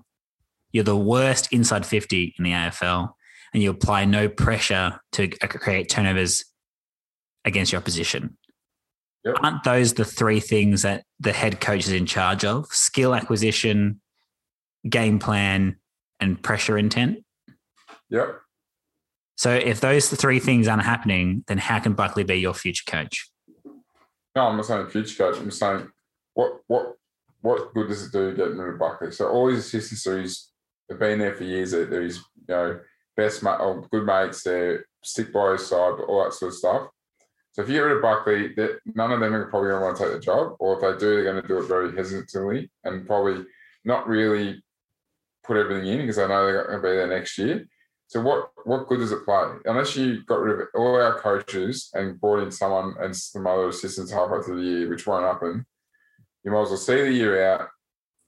You're 0.73 0.85
the 0.85 0.97
worst 0.97 1.53
inside 1.53 1.85
50 1.85 2.35
in 2.39 2.45
the 2.45 2.53
AFL, 2.53 3.13
and 3.53 3.63
you 3.63 3.71
apply 3.71 4.07
no 4.07 4.29
pressure 4.29 5.01
to 5.13 5.31
uh, 5.43 5.47
create 5.47 5.91
turnovers 5.91 6.45
against 7.45 7.73
your 7.73 7.81
opposition. 7.81 8.37
Yep. 9.25 9.37
Aren't 9.41 9.65
those 9.65 9.95
the 9.95 10.05
three 10.05 10.41
things 10.41 10.83
that 10.83 11.05
the 11.21 11.33
head 11.33 11.61
coach 11.61 11.87
is 11.87 11.93
in 11.93 12.07
charge 12.07 12.45
of? 12.45 12.67
Skill 12.67 13.15
acquisition, 13.15 14.01
game 14.89 15.19
plan, 15.19 15.77
and 16.19 16.43
pressure 16.43 16.77
intent. 16.77 17.25
Yep. 18.11 18.41
So 19.37 19.53
if 19.53 19.81
those 19.81 20.09
three 20.09 20.41
things 20.41 20.69
aren't 20.69 20.85
happening, 20.85 21.45
then 21.47 21.59
how 21.59 21.79
can 21.79 21.95
Buckley 21.95 22.25
be 22.25 22.37
your 22.37 22.55
future 22.55 22.85
coach? 22.87 23.31
No, 24.35 24.47
I'm 24.47 24.57
not 24.57 24.67
saying 24.67 24.89
future 24.89 25.17
coach. 25.17 25.41
I'm 25.41 25.51
saying 25.51 25.89
what 26.35 26.61
what 26.67 26.95
what 27.41 27.75
good 27.75 27.89
does 27.89 28.05
it 28.05 28.13
do 28.13 28.35
getting 28.35 28.57
rid 28.57 28.75
of 28.75 28.81
Buckley? 28.81 29.13
So 29.13 29.29
all 29.29 29.49
his 29.49 29.59
assistants 29.59 30.07
are 30.07 30.23
have 30.91 31.01
been 31.01 31.19
there 31.19 31.35
for 31.35 31.45
years. 31.45 31.73
They're, 31.73 31.87
they're 31.87 32.03
his 32.03 32.19
you 32.19 32.45
know 32.49 32.81
best 33.17 33.43
mate, 33.43 33.61
or 33.61 33.87
good 33.91 34.07
mates. 34.07 34.43
They 34.43 34.79
stick 35.03 35.33
by 35.33 35.53
his 35.53 35.67
side, 35.67 36.01
all 36.07 36.25
that 36.25 36.35
sort 36.35 36.53
of 36.53 36.59
stuff. 36.59 36.89
So 37.53 37.63
if 37.63 37.69
you 37.69 37.75
get 37.75 37.81
rid 37.81 37.97
of 37.97 38.03
Buckley, 38.03 38.55
that 38.55 38.81
none 38.95 39.13
of 39.13 39.21
them 39.21 39.35
are 39.35 39.47
probably 39.47 39.71
going 39.71 39.81
to 39.81 39.85
want 39.87 39.97
to 39.99 40.05
take 40.05 40.13
the 40.15 40.21
job, 40.21 40.57
or 40.59 40.75
if 40.75 40.81
they 40.81 40.99
do, 40.99 41.15
they're 41.15 41.33
going 41.33 41.43
to 41.43 41.49
do 41.49 41.59
it 41.59 41.69
very 41.69 41.95
hesitantly 41.95 42.71
and 42.85 43.07
probably 43.07 43.45
not 43.85 44.09
really 44.09 44.63
put 45.45 45.59
everything 45.59 45.87
in 45.87 45.99
because 45.99 46.17
they 46.17 46.27
know 46.27 46.47
they're 46.47 46.65
going 46.65 46.77
to 46.77 46.83
be 46.83 46.89
there 46.89 47.07
next 47.07 47.37
year. 47.37 47.67
So 48.07 48.21
what 48.21 48.51
what 48.65 48.89
good 48.89 48.99
does 48.99 49.13
it 49.13 49.25
play 49.25 49.55
unless 49.65 49.97
you 49.97 50.23
got 50.25 50.41
rid 50.41 50.61
of 50.61 50.67
all 50.75 50.97
our 50.97 51.19
coaches 51.19 51.91
and 51.95 52.21
brought 52.21 52.43
in 52.43 52.51
someone 52.51 52.95
and 53.01 53.17
some 53.17 53.47
other 53.47 53.69
assistants 53.69 54.13
halfway 54.13 54.43
through 54.43 54.63
the 54.63 54.71
year, 54.71 54.89
which 54.91 55.07
won't 55.07 55.25
happen? 55.25 55.65
You 56.45 56.51
might 56.51 56.63
as 56.63 56.69
well 56.69 56.77
see 56.77 56.97
the 56.97 57.13
year 57.13 57.53
out 57.53 57.69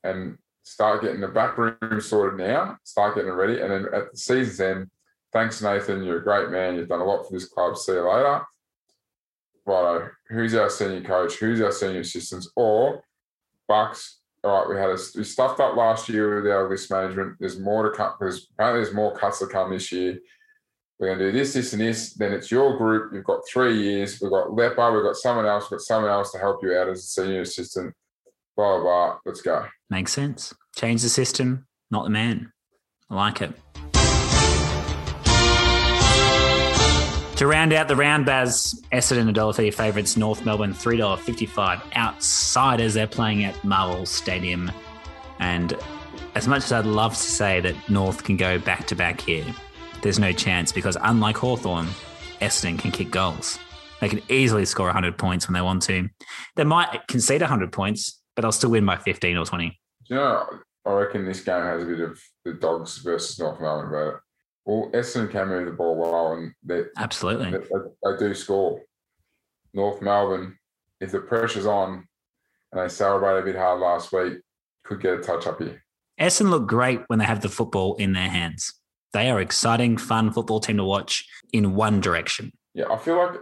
and 0.02 0.38
start 0.62 1.02
getting 1.02 1.20
the 1.20 1.28
back 1.28 1.58
room 1.58 2.00
sorted 2.00 2.38
now, 2.38 2.78
start 2.84 3.14
getting 3.14 3.30
it 3.30 3.34
ready, 3.34 3.60
and 3.60 3.70
then 3.70 3.86
at 3.92 4.10
the 4.10 4.16
season's 4.16 4.60
end, 4.60 4.90
thanks 5.32 5.60
Nathan, 5.60 6.02
you're 6.02 6.20
a 6.20 6.24
great 6.24 6.50
man, 6.50 6.76
you've 6.76 6.88
done 6.88 7.00
a 7.00 7.04
lot 7.04 7.24
for 7.24 7.32
this 7.32 7.46
club. 7.46 7.76
See 7.76 7.92
you 7.92 8.08
later. 8.10 8.42
Righto, 9.66 10.10
who's 10.28 10.54
our 10.54 10.68
senior 10.68 11.02
coach? 11.02 11.36
Who's 11.36 11.60
our 11.60 11.72
senior 11.72 12.00
assistants? 12.00 12.50
Or 12.56 13.02
Bucks, 13.66 14.20
all 14.42 14.60
right, 14.60 14.68
we 14.68 14.76
had 14.76 14.90
a, 14.90 14.98
we 15.16 15.24
stuffed 15.24 15.60
up 15.60 15.74
last 15.76 16.08
year 16.08 16.42
with 16.42 16.52
our 16.52 16.68
list 16.68 16.90
management. 16.90 17.36
There's 17.40 17.58
more 17.58 17.88
to 17.88 17.96
come 17.96 18.12
because 18.18 18.46
apparently 18.52 18.82
there's 18.82 18.94
more 18.94 19.16
cuts 19.16 19.38
to 19.38 19.46
come 19.46 19.70
this 19.70 19.90
year. 19.90 20.18
We're 20.98 21.08
going 21.08 21.18
to 21.18 21.32
do 21.32 21.38
this, 21.38 21.54
this, 21.54 21.72
and 21.72 21.82
this. 21.82 22.12
Then 22.12 22.32
it's 22.32 22.50
your 22.50 22.76
group. 22.76 23.12
You've 23.12 23.24
got 23.24 23.40
three 23.50 23.82
years. 23.82 24.20
We've 24.20 24.30
got 24.30 24.52
Leper. 24.52 24.92
We've 24.92 25.02
got 25.02 25.16
someone 25.16 25.46
else. 25.46 25.64
We've 25.64 25.78
got 25.78 25.84
someone 25.84 26.10
else 26.10 26.30
to 26.32 26.38
help 26.38 26.62
you 26.62 26.76
out 26.76 26.88
as 26.88 26.98
a 26.98 27.02
senior 27.02 27.40
assistant. 27.40 27.94
Blah, 28.56 28.76
blah, 28.76 28.82
blah. 28.82 29.18
Let's 29.24 29.40
go. 29.40 29.66
Makes 29.90 30.12
sense. 30.12 30.54
Change 30.76 31.02
the 31.02 31.08
system, 31.08 31.66
not 31.90 32.04
the 32.04 32.10
man. 32.10 32.52
I 33.10 33.14
like 33.14 33.42
it. 33.42 33.52
To 37.36 37.48
round 37.48 37.72
out 37.72 37.88
the 37.88 37.96
round, 37.96 38.26
Baz, 38.26 38.80
Essendon 38.92 39.34
$1.30 39.34 39.74
favourites, 39.74 40.16
North 40.16 40.44
Melbourne 40.44 40.72
$3.55 40.72 41.96
outsiders. 41.96 42.94
They're 42.94 43.08
playing 43.08 43.44
at 43.44 43.62
Marvel 43.64 44.06
Stadium. 44.06 44.70
And 45.40 45.76
as 46.36 46.46
much 46.46 46.62
as 46.62 46.70
I'd 46.70 46.86
love 46.86 47.12
to 47.12 47.18
say 47.18 47.58
that 47.58 47.74
North 47.90 48.22
can 48.22 48.36
go 48.36 48.60
back 48.60 48.86
to 48.86 48.94
back 48.94 49.20
here, 49.20 49.44
there's 50.00 50.20
no 50.20 50.30
chance 50.30 50.70
because 50.70 50.96
unlike 51.02 51.36
Hawthorn, 51.36 51.88
Essendon 52.40 52.78
can 52.78 52.92
kick 52.92 53.10
goals. 53.10 53.58
They 54.00 54.08
can 54.08 54.22
easily 54.28 54.64
score 54.64 54.86
100 54.86 55.18
points 55.18 55.48
when 55.48 55.54
they 55.54 55.60
want 55.60 55.82
to. 55.82 56.08
They 56.54 56.64
might 56.64 57.00
concede 57.08 57.40
100 57.40 57.72
points, 57.72 58.22
but 58.36 58.42
they'll 58.42 58.52
still 58.52 58.70
win 58.70 58.86
by 58.86 58.96
15 58.96 59.36
or 59.36 59.44
20. 59.44 59.76
Yeah, 60.08 60.44
I 60.86 60.92
reckon 60.92 61.24
this 61.24 61.40
game 61.40 61.62
has 61.62 61.82
a 61.82 61.86
bit 61.86 62.00
of 62.00 62.20
the 62.44 62.52
Dogs 62.52 62.98
versus 62.98 63.40
North 63.40 63.60
Melbourne 63.60 64.14
it. 64.14 64.20
Well, 64.64 64.90
Essendon 64.92 65.30
can 65.30 65.48
move 65.48 65.66
the 65.66 65.72
ball 65.72 65.96
well, 65.96 66.32
and 66.32 66.52
they, 66.62 66.84
Absolutely. 66.96 67.50
they, 67.50 67.58
they 67.58 68.16
do 68.18 68.34
score. 68.34 68.80
North 69.74 70.00
Melbourne, 70.00 70.58
if 71.00 71.10
the 71.10 71.20
pressure's 71.20 71.66
on 71.66 72.06
and 72.72 72.80
they 72.80 72.88
celebrate 72.88 73.40
a 73.40 73.42
bit 73.42 73.56
hard 73.56 73.80
last 73.80 74.12
week, 74.12 74.38
could 74.84 75.00
get 75.00 75.18
a 75.18 75.22
touch 75.22 75.46
up 75.46 75.60
here. 75.60 75.82
Essendon 76.20 76.50
look 76.50 76.66
great 76.66 77.00
when 77.08 77.18
they 77.18 77.24
have 77.24 77.40
the 77.40 77.48
football 77.48 77.96
in 77.96 78.12
their 78.12 78.28
hands. 78.28 78.72
They 79.12 79.30
are 79.30 79.40
exciting, 79.40 79.96
fun 79.96 80.32
football 80.32 80.60
team 80.60 80.76
to 80.78 80.84
watch 80.84 81.24
in 81.52 81.74
one 81.74 82.00
direction. 82.00 82.52
Yeah, 82.72 82.86
I 82.90 82.98
feel 82.98 83.16
like 83.16 83.40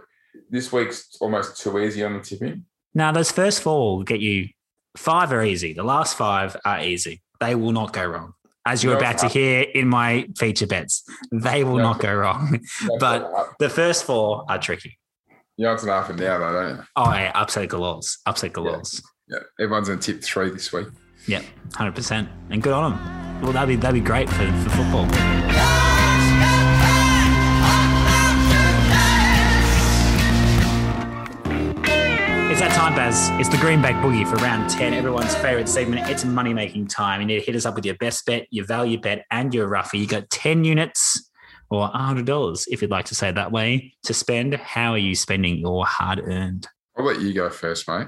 this 0.49 0.71
week's 0.71 1.17
almost 1.21 1.59
too 1.59 1.79
easy 1.79 2.03
on 2.03 2.13
the 2.13 2.19
tipping. 2.19 2.65
Now, 2.93 3.11
those 3.11 3.31
first 3.31 3.61
four 3.61 3.97
will 3.97 4.03
get 4.03 4.19
you 4.19 4.49
five 4.95 5.31
are 5.31 5.43
easy. 5.43 5.73
The 5.73 5.83
last 5.83 6.17
five 6.17 6.55
are 6.65 6.83
easy. 6.83 7.21
They 7.39 7.55
will 7.55 7.71
not 7.71 7.93
go 7.93 8.05
wrong. 8.05 8.33
As 8.65 8.83
you're 8.83 8.95
about 8.97 9.17
to 9.19 9.27
hear 9.27 9.61
in 9.61 9.87
my 9.89 10.27
feature 10.37 10.67
bets, 10.67 11.03
they 11.31 11.63
will 11.63 11.77
not 11.77 11.99
go 11.99 12.13
wrong. 12.13 12.59
But- 12.99 13.29
The 13.59 13.69
first 13.69 14.05
four 14.05 14.45
are 14.49 14.57
tricky. 14.57 14.97
you 15.57 15.65
know 15.65 15.73
it's 15.73 15.83
an 15.83 15.89
up 15.89 16.09
and 16.09 16.17
down 16.19 16.39
though, 16.39 16.53
don't 16.53 16.77
you? 16.77 16.83
Oh, 16.95 17.11
yeah, 17.13 17.31
upset 17.35 17.69
galores. 17.69 18.17
Upset 18.25 18.53
galores. 18.53 19.01
Yeah, 19.27 19.39
everyone's 19.59 19.89
in 19.89 19.99
tip 19.99 20.23
three 20.23 20.49
this 20.49 20.71
week. 20.73 20.87
Yep, 21.27 21.43
100%. 21.71 22.27
And 22.51 22.61
good 22.63 22.73
on 22.73 22.91
them. 22.91 23.41
Well, 23.41 23.51
that'd 23.53 23.67
be, 23.69 23.75
that'd 23.75 23.93
be 23.93 24.05
great 24.05 24.29
for, 24.29 24.45
for 24.63 24.69
football. 24.69 25.92
It's 32.53 32.61
that 32.61 32.71
time, 32.73 32.93
Baz. 32.93 33.29
It's 33.39 33.49
the 33.49 33.57
Greenback 33.57 33.95
Boogie 33.95 34.29
for 34.29 34.35
round 34.35 34.69
10, 34.69 34.93
everyone's 34.93 35.33
favorite 35.33 35.67
segment. 35.67 36.07
It's 36.07 36.23
money 36.23 36.53
making 36.53 36.85
time. 36.85 37.19
You 37.19 37.25
need 37.25 37.39
to 37.39 37.45
hit 37.47 37.55
us 37.55 37.65
up 37.65 37.73
with 37.73 37.83
your 37.83 37.95
best 37.95 38.27
bet, 38.27 38.45
your 38.51 38.63
value 38.63 38.99
bet, 38.99 39.25
and 39.31 39.51
your 39.51 39.65
roughie. 39.65 39.97
You 39.97 40.05
got 40.05 40.29
10 40.29 40.63
units 40.63 41.31
or 41.71 41.89
$100, 41.89 42.65
if 42.67 42.79
you'd 42.83 42.91
like 42.91 43.05
to 43.05 43.15
say 43.15 43.29
it 43.29 43.35
that 43.35 43.51
way, 43.51 43.95
to 44.03 44.13
spend. 44.13 44.53
How 44.53 44.91
are 44.91 44.99
you 44.99 45.15
spending 45.15 45.57
your 45.57 45.83
hard 45.83 46.19
earned? 46.19 46.67
I'll 46.95 47.05
let 47.05 47.21
you 47.21 47.33
go 47.33 47.49
first, 47.49 47.87
mate. 47.87 48.05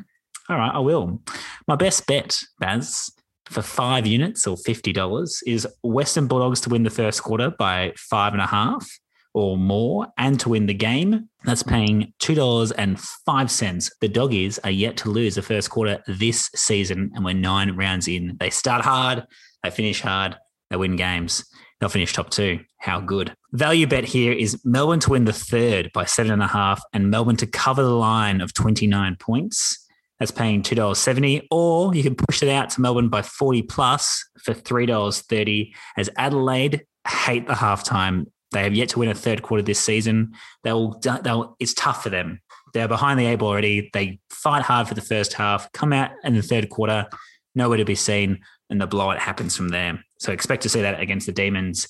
All 0.48 0.58
right, 0.58 0.76
I 0.76 0.80
will. 0.80 1.24
My 1.68 1.76
best 1.76 2.06
bet, 2.06 2.38
Baz, 2.60 3.10
for 3.48 3.64
five 3.64 4.06
units 4.06 4.46
or 4.46 4.58
$50 4.58 5.42
is 5.48 5.68
Western 5.82 6.28
Bulldogs 6.28 6.62
to 6.62 6.70
win 6.70 6.84
the 6.84 6.92
first 6.92 7.24
quarter 7.24 7.50
by 7.50 7.94
five 7.98 8.34
and 8.34 8.44
a 8.44 8.48
half 8.48 8.88
or 9.36 9.58
more 9.58 10.08
and 10.18 10.40
to 10.40 10.50
win 10.50 10.66
the 10.66 10.74
game. 10.74 11.30
That's 11.44 11.62
hmm. 11.62 11.70
paying 11.70 12.14
$2.05. 12.22 13.92
The 14.00 14.08
Doggies 14.08 14.60
are 14.60 14.72
yet 14.72 14.96
to 14.98 15.10
lose 15.10 15.36
the 15.36 15.42
first 15.42 15.70
quarter 15.70 16.02
this 16.08 16.50
season, 16.56 17.12
and 17.14 17.24
we're 17.24 17.34
nine 17.34 17.76
rounds 17.76 18.08
in. 18.08 18.38
They 18.40 18.50
start 18.50 18.84
hard, 18.84 19.28
they 19.62 19.70
finish 19.70 20.02
hard, 20.02 20.38
they 20.70 20.78
win 20.78 20.96
games. 20.96 21.46
They'll 21.80 21.90
finish 21.90 22.14
top 22.14 22.30
two. 22.30 22.62
How 22.78 23.02
good. 23.02 23.36
Value 23.52 23.86
bet 23.86 24.06
here 24.06 24.32
is 24.32 24.64
Melbourne 24.64 25.02
to 25.02 25.10
win 25.10 25.26
the 25.26 25.34
third 25.34 25.92
by 25.94 26.06
seven 26.06 26.32
and 26.32 26.42
a 26.42 26.48
half 26.48 26.82
and 26.94 27.12
Melbourne 27.12 27.36
to 27.38 27.48
cover 27.48 27.84
the 27.84 27.90
line 27.90 28.40
of 28.40 28.54
29 28.54 29.18
points. 29.18 29.86
That's 30.20 30.32
paying 30.32 30.64
$2.70, 30.64 31.48
or 31.52 31.94
you 31.94 32.02
can 32.02 32.16
push 32.16 32.42
it 32.42 32.48
out 32.48 32.70
to 32.72 32.82
Melbourne 32.82 33.10
by 33.10 33.22
40 33.22 33.64
plus 33.64 34.24
for 34.42 34.54
$3.30 34.54 35.74
as 35.98 36.10
Adelaide 36.16 36.86
hate 37.06 37.48
the 37.48 37.54
halftime. 37.54 38.28
They 38.56 38.64
have 38.64 38.74
yet 38.74 38.88
to 38.90 39.00
win 39.00 39.10
a 39.10 39.14
third 39.14 39.42
quarter 39.42 39.62
this 39.62 39.82
season. 39.82 40.32
They'll, 40.64 40.98
they'll, 41.00 41.58
it's 41.60 41.74
tough 41.74 42.02
for 42.02 42.10
them. 42.10 42.40
They're 42.74 42.88
behind 42.88 43.20
the 43.20 43.26
eight 43.26 43.36
ball 43.40 43.50
already. 43.50 43.90
They 43.92 44.20
fight 44.30 44.62
hard 44.62 44.88
for 44.88 44.94
the 44.94 45.02
first 45.02 45.34
half, 45.34 45.70
come 45.74 45.92
out 45.92 46.12
in 46.24 46.36
the 46.36 46.42
third 46.42 46.70
quarter, 46.70 47.06
nowhere 47.54 47.78
to 47.78 47.84
be 47.84 47.96
seen, 47.96 48.40
and 48.70 48.80
the 48.80 48.88
blowout 48.88 49.20
happens 49.20 49.58
from 49.58 49.68
there. 49.70 50.02
So 50.20 50.32
expect 50.32 50.64
to 50.64 50.70
see 50.70 50.82
that 50.82 51.02
against 51.02 51.26
the 51.26 51.34
Demons. 51.34 51.90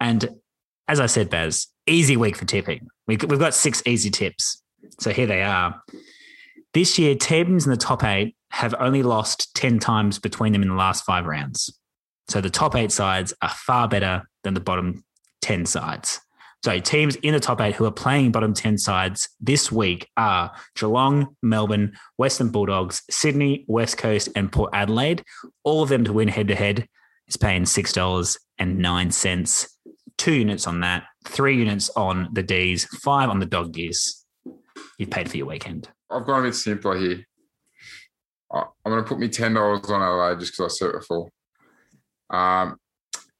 And 0.00 0.28
as 0.86 1.00
I 1.00 1.06
said, 1.06 1.30
Baz, 1.30 1.68
easy 1.86 2.18
week 2.18 2.36
for 2.36 2.44
tipping. 2.44 2.88
We- 3.06 3.16
We've 3.16 3.38
got 3.38 3.54
six 3.54 3.82
easy 3.86 4.10
tips. 4.10 4.62
So 5.00 5.12
here 5.12 5.26
they 5.26 5.42
are. 5.42 5.82
This 6.74 6.98
year, 6.98 7.14
teams 7.14 7.64
in 7.64 7.70
the 7.70 7.76
top 7.78 8.04
eight 8.04 8.36
have 8.50 8.74
only 8.78 9.02
lost 9.02 9.54
10 9.56 9.78
times 9.78 10.18
between 10.18 10.52
them 10.52 10.60
in 10.60 10.68
the 10.68 10.74
last 10.74 11.04
five 11.06 11.24
rounds. 11.24 11.74
So 12.28 12.42
the 12.42 12.50
top 12.50 12.76
eight 12.76 12.92
sides 12.92 13.32
are 13.40 13.48
far 13.48 13.88
better 13.88 14.28
than 14.44 14.52
the 14.52 14.60
bottom 14.60 15.04
10 15.42 15.66
sides. 15.66 16.20
So 16.64 16.78
teams 16.78 17.16
in 17.16 17.34
the 17.34 17.40
top 17.40 17.60
eight 17.60 17.74
who 17.74 17.84
are 17.86 17.92
playing 17.92 18.30
bottom 18.30 18.54
10 18.54 18.78
sides 18.78 19.28
this 19.40 19.72
week 19.72 20.08
are 20.16 20.52
Geelong, 20.76 21.34
Melbourne, 21.42 21.94
Western 22.18 22.50
Bulldogs, 22.50 23.02
Sydney, 23.10 23.64
West 23.66 23.98
Coast, 23.98 24.28
and 24.36 24.52
Port 24.52 24.70
Adelaide. 24.72 25.24
All 25.64 25.82
of 25.82 25.88
them 25.88 26.04
to 26.04 26.12
win 26.12 26.28
head 26.28 26.46
to 26.48 26.54
head 26.54 26.86
is 27.26 27.36
paying 27.36 27.64
$6.09. 27.64 29.68
Two 30.18 30.32
units 30.32 30.66
on 30.68 30.80
that, 30.80 31.04
three 31.26 31.56
units 31.56 31.90
on 31.96 32.28
the 32.32 32.42
D's, 32.44 32.84
five 33.02 33.28
on 33.28 33.40
the 33.40 33.46
dog 33.46 33.72
gears. 33.72 34.24
You've 34.98 35.10
paid 35.10 35.28
for 35.28 35.36
your 35.36 35.46
weekend. 35.46 35.88
I've 36.10 36.26
gone 36.26 36.40
a 36.40 36.44
bit 36.44 36.54
simpler 36.54 36.96
here. 36.96 37.26
I'm 38.52 38.68
going 38.84 39.02
to 39.02 39.08
put 39.08 39.18
me 39.18 39.28
ten 39.28 39.54
dollars 39.54 39.90
on 39.90 40.02
Adelaide 40.02 40.38
just 40.38 40.52
because 40.52 40.72
I 40.72 40.76
said 40.76 40.90
it 40.90 41.00
before. 41.00 41.28
Um, 42.30 42.76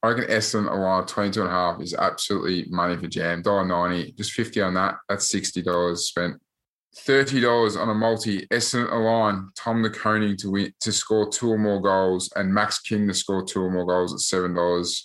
I 0.03 0.09
reckon 0.09 0.25
Essendon 0.25 0.69
around 0.69 1.07
22 1.07 1.41
and 1.41 1.49
a 1.49 1.53
half 1.53 1.81
is 1.81 1.93
absolutely 1.93 2.65
money 2.69 2.97
for 2.97 3.07
jam. 3.07 3.41
$1.90, 3.41 4.17
just 4.17 4.33
50 4.33 4.61
on 4.61 4.73
that. 4.73 4.95
That's 5.07 5.33
$60 5.33 5.97
spent. 5.97 6.41
$30 6.97 7.79
on 7.79 7.89
a 7.89 7.93
multi. 7.93 8.45
Essendon 8.47 8.91
align, 8.91 9.49
Tom 9.55 9.81
De 9.81 9.89
Koning 9.89 10.35
to 10.37 10.51
win, 10.51 10.73
to 10.81 10.91
score 10.91 11.29
two 11.29 11.49
or 11.53 11.57
more 11.57 11.81
goals, 11.81 12.29
and 12.35 12.53
Max 12.53 12.79
King 12.79 13.07
to 13.07 13.13
score 13.13 13.45
two 13.45 13.61
or 13.61 13.71
more 13.71 13.85
goals 13.85 14.13
at 14.13 14.19
$7. 14.19 15.01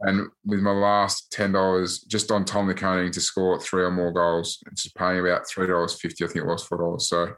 And 0.00 0.28
with 0.44 0.60
my 0.60 0.72
last 0.72 1.32
$10, 1.32 2.08
just 2.08 2.32
on 2.32 2.44
Tom 2.44 2.66
De 2.66 2.74
Koning 2.74 3.12
to 3.12 3.20
score 3.20 3.60
three 3.60 3.84
or 3.84 3.92
more 3.92 4.10
goals, 4.10 4.58
it's 4.72 4.88
paying 4.88 5.20
about 5.20 5.42
$3.50. 5.44 6.04
I 6.04 6.26
think 6.26 6.36
it 6.36 6.46
was 6.46 6.66
$4. 6.66 7.00
So 7.00 7.32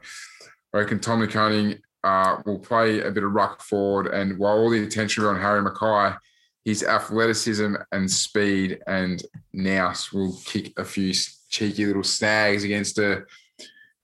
I 0.73 0.77
reckon 0.77 0.99
Tom 0.99 1.19
De 1.19 1.27
Koning 1.27 1.77
uh, 2.03 2.37
will 2.47 2.59
play 2.59 3.01
a 3.01 3.11
bit 3.11 3.23
of 3.23 3.31
ruck 3.31 3.61
forward. 3.61 4.07
And 4.07 4.39
while 4.39 4.57
all 4.57 4.71
the 4.71 4.83
attention 4.83 5.23
on 5.25 5.39
Harry 5.39 5.61
McKay, 5.61 6.17
his 6.65 6.83
athleticism 6.83 7.75
and 7.91 8.09
speed 8.09 8.79
and 8.87 9.23
nous 9.53 10.13
will 10.13 10.37
kick 10.45 10.73
a 10.77 10.85
few 10.85 11.13
cheeky 11.49 11.85
little 11.85 12.03
snags 12.03 12.63
against 12.63 12.97
a 12.99 13.25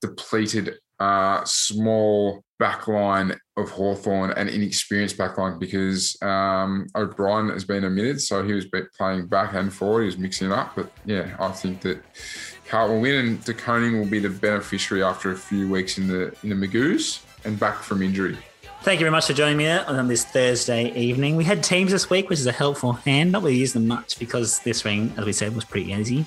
depleted 0.01 0.78
uh, 0.99 1.43
small 1.45 2.43
backline 2.62 3.38
of 3.55 3.70
Hawthorn 3.70 4.32
and 4.32 4.49
inexperienced 4.49 5.18
backline 5.18 5.57
because 5.57 6.22
um, 6.22 6.88
O'Brien 6.95 7.49
has 7.49 7.64
been 7.64 7.86
omitted, 7.86 8.22
so 8.22 8.43
he 8.43 8.53
was 8.53 8.66
playing 8.97 9.28
back 9.28 9.53
and 9.53 9.74
forward. 9.74 10.01
He 10.01 10.05
was 10.07 10.18
mixing 10.18 10.51
it 10.51 10.53
up, 10.53 10.76
but 10.76 10.91
yeah, 11.05 11.36
I 11.39 11.51
think 11.51 11.82
that 11.82 12.03
Hart 12.70 12.91
will 12.91 12.99
win, 12.99 13.16
and 13.16 13.43
De 13.43 13.53
will 13.97 14.05
be 14.05 14.20
the 14.20 14.30
beneficiary 14.30 15.01
after 15.01 15.32
a 15.32 15.36
few 15.36 15.70
weeks 15.70 15.97
in 15.97 16.07
the 16.07 16.36
in 16.43 16.49
the 16.49 16.55
Magoos 16.55 17.24
and 17.45 17.57
back 17.57 17.82
from 17.82 18.01
injury. 18.01 18.38
Thank 18.82 19.01
you 19.01 19.03
very 19.03 19.11
much 19.11 19.27
for 19.27 19.34
joining 19.34 19.57
me 19.57 19.67
on 19.69 20.07
this 20.07 20.23
Thursday 20.23 20.91
evening. 20.93 21.36
We 21.36 21.43
had 21.43 21.61
teams 21.61 21.91
this 21.91 22.09
week, 22.09 22.30
which 22.30 22.39
is 22.39 22.45
a 22.47 22.51
helpful 22.53 22.93
hand. 22.93 23.34
Not 23.34 23.43
really 23.43 23.57
used 23.57 23.75
them 23.75 23.88
much 23.88 24.17
because 24.17 24.59
this 24.59 24.86
ring, 24.86 25.13
as 25.17 25.25
we 25.25 25.34
said, 25.34 25.53
was 25.53 25.65
pretty 25.65 25.91
easy. 25.91 26.25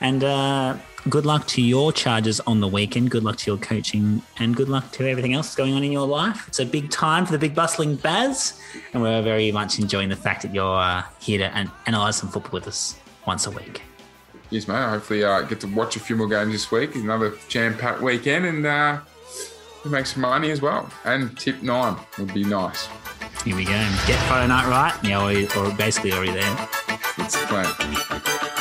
And 0.00 0.24
uh, 0.24 0.76
good 1.08 1.24
luck 1.24 1.46
to 1.48 1.62
your 1.62 1.92
charges 1.92 2.40
on 2.40 2.60
the 2.60 2.66
weekend. 2.66 3.12
Good 3.12 3.22
luck 3.22 3.36
to 3.36 3.50
your 3.52 3.58
coaching, 3.58 4.22
and 4.38 4.56
good 4.56 4.68
luck 4.68 4.90
to 4.92 5.08
everything 5.08 5.34
else 5.34 5.54
going 5.54 5.72
on 5.74 5.84
in 5.84 5.92
your 5.92 6.06
life. 6.06 6.48
It's 6.48 6.58
a 6.58 6.66
big 6.66 6.90
time 6.90 7.26
for 7.26 7.32
the 7.32 7.38
big 7.38 7.54
bustling 7.54 7.94
Baz, 7.94 8.60
and 8.92 9.00
we're 9.00 9.22
very 9.22 9.52
much 9.52 9.78
enjoying 9.78 10.08
the 10.08 10.16
fact 10.16 10.42
that 10.42 10.52
you're 10.52 10.80
uh, 10.80 11.04
here 11.20 11.38
to 11.38 11.56
an- 11.56 11.70
analyze 11.86 12.16
some 12.16 12.28
football 12.28 12.52
with 12.52 12.66
us 12.66 12.98
once 13.24 13.46
a 13.46 13.52
week. 13.52 13.82
Yes, 14.50 14.66
mate. 14.66 14.82
Hopefully, 14.82 15.22
uh, 15.22 15.42
get 15.42 15.60
to 15.60 15.68
watch 15.68 15.94
a 15.94 16.00
few 16.00 16.16
more 16.16 16.28
games 16.28 16.52
this 16.52 16.70
week. 16.72 16.96
Another 16.96 17.34
jam-packed 17.48 18.02
weekend, 18.02 18.46
and 18.46 18.66
uh, 18.66 19.00
make 19.90 20.06
some 20.06 20.22
money 20.22 20.50
as 20.50 20.60
well. 20.60 20.90
And 21.04 21.36
tip 21.38 21.62
nine 21.62 21.96
would 22.18 22.32
be 22.32 22.44
nice. 22.44 22.88
Here 23.44 23.54
we 23.54 23.64
go. 23.64 23.72
Get 24.06 24.18
Friday 24.26 24.48
night 24.48 24.68
right. 24.68 24.94
Yeah, 25.04 25.22
or, 25.22 25.66
or 25.66 25.74
basically 25.74 26.12
already 26.12 26.32
there. 26.32 26.68
It's 27.18 27.38
the 27.38 27.46
plan. 27.46 28.53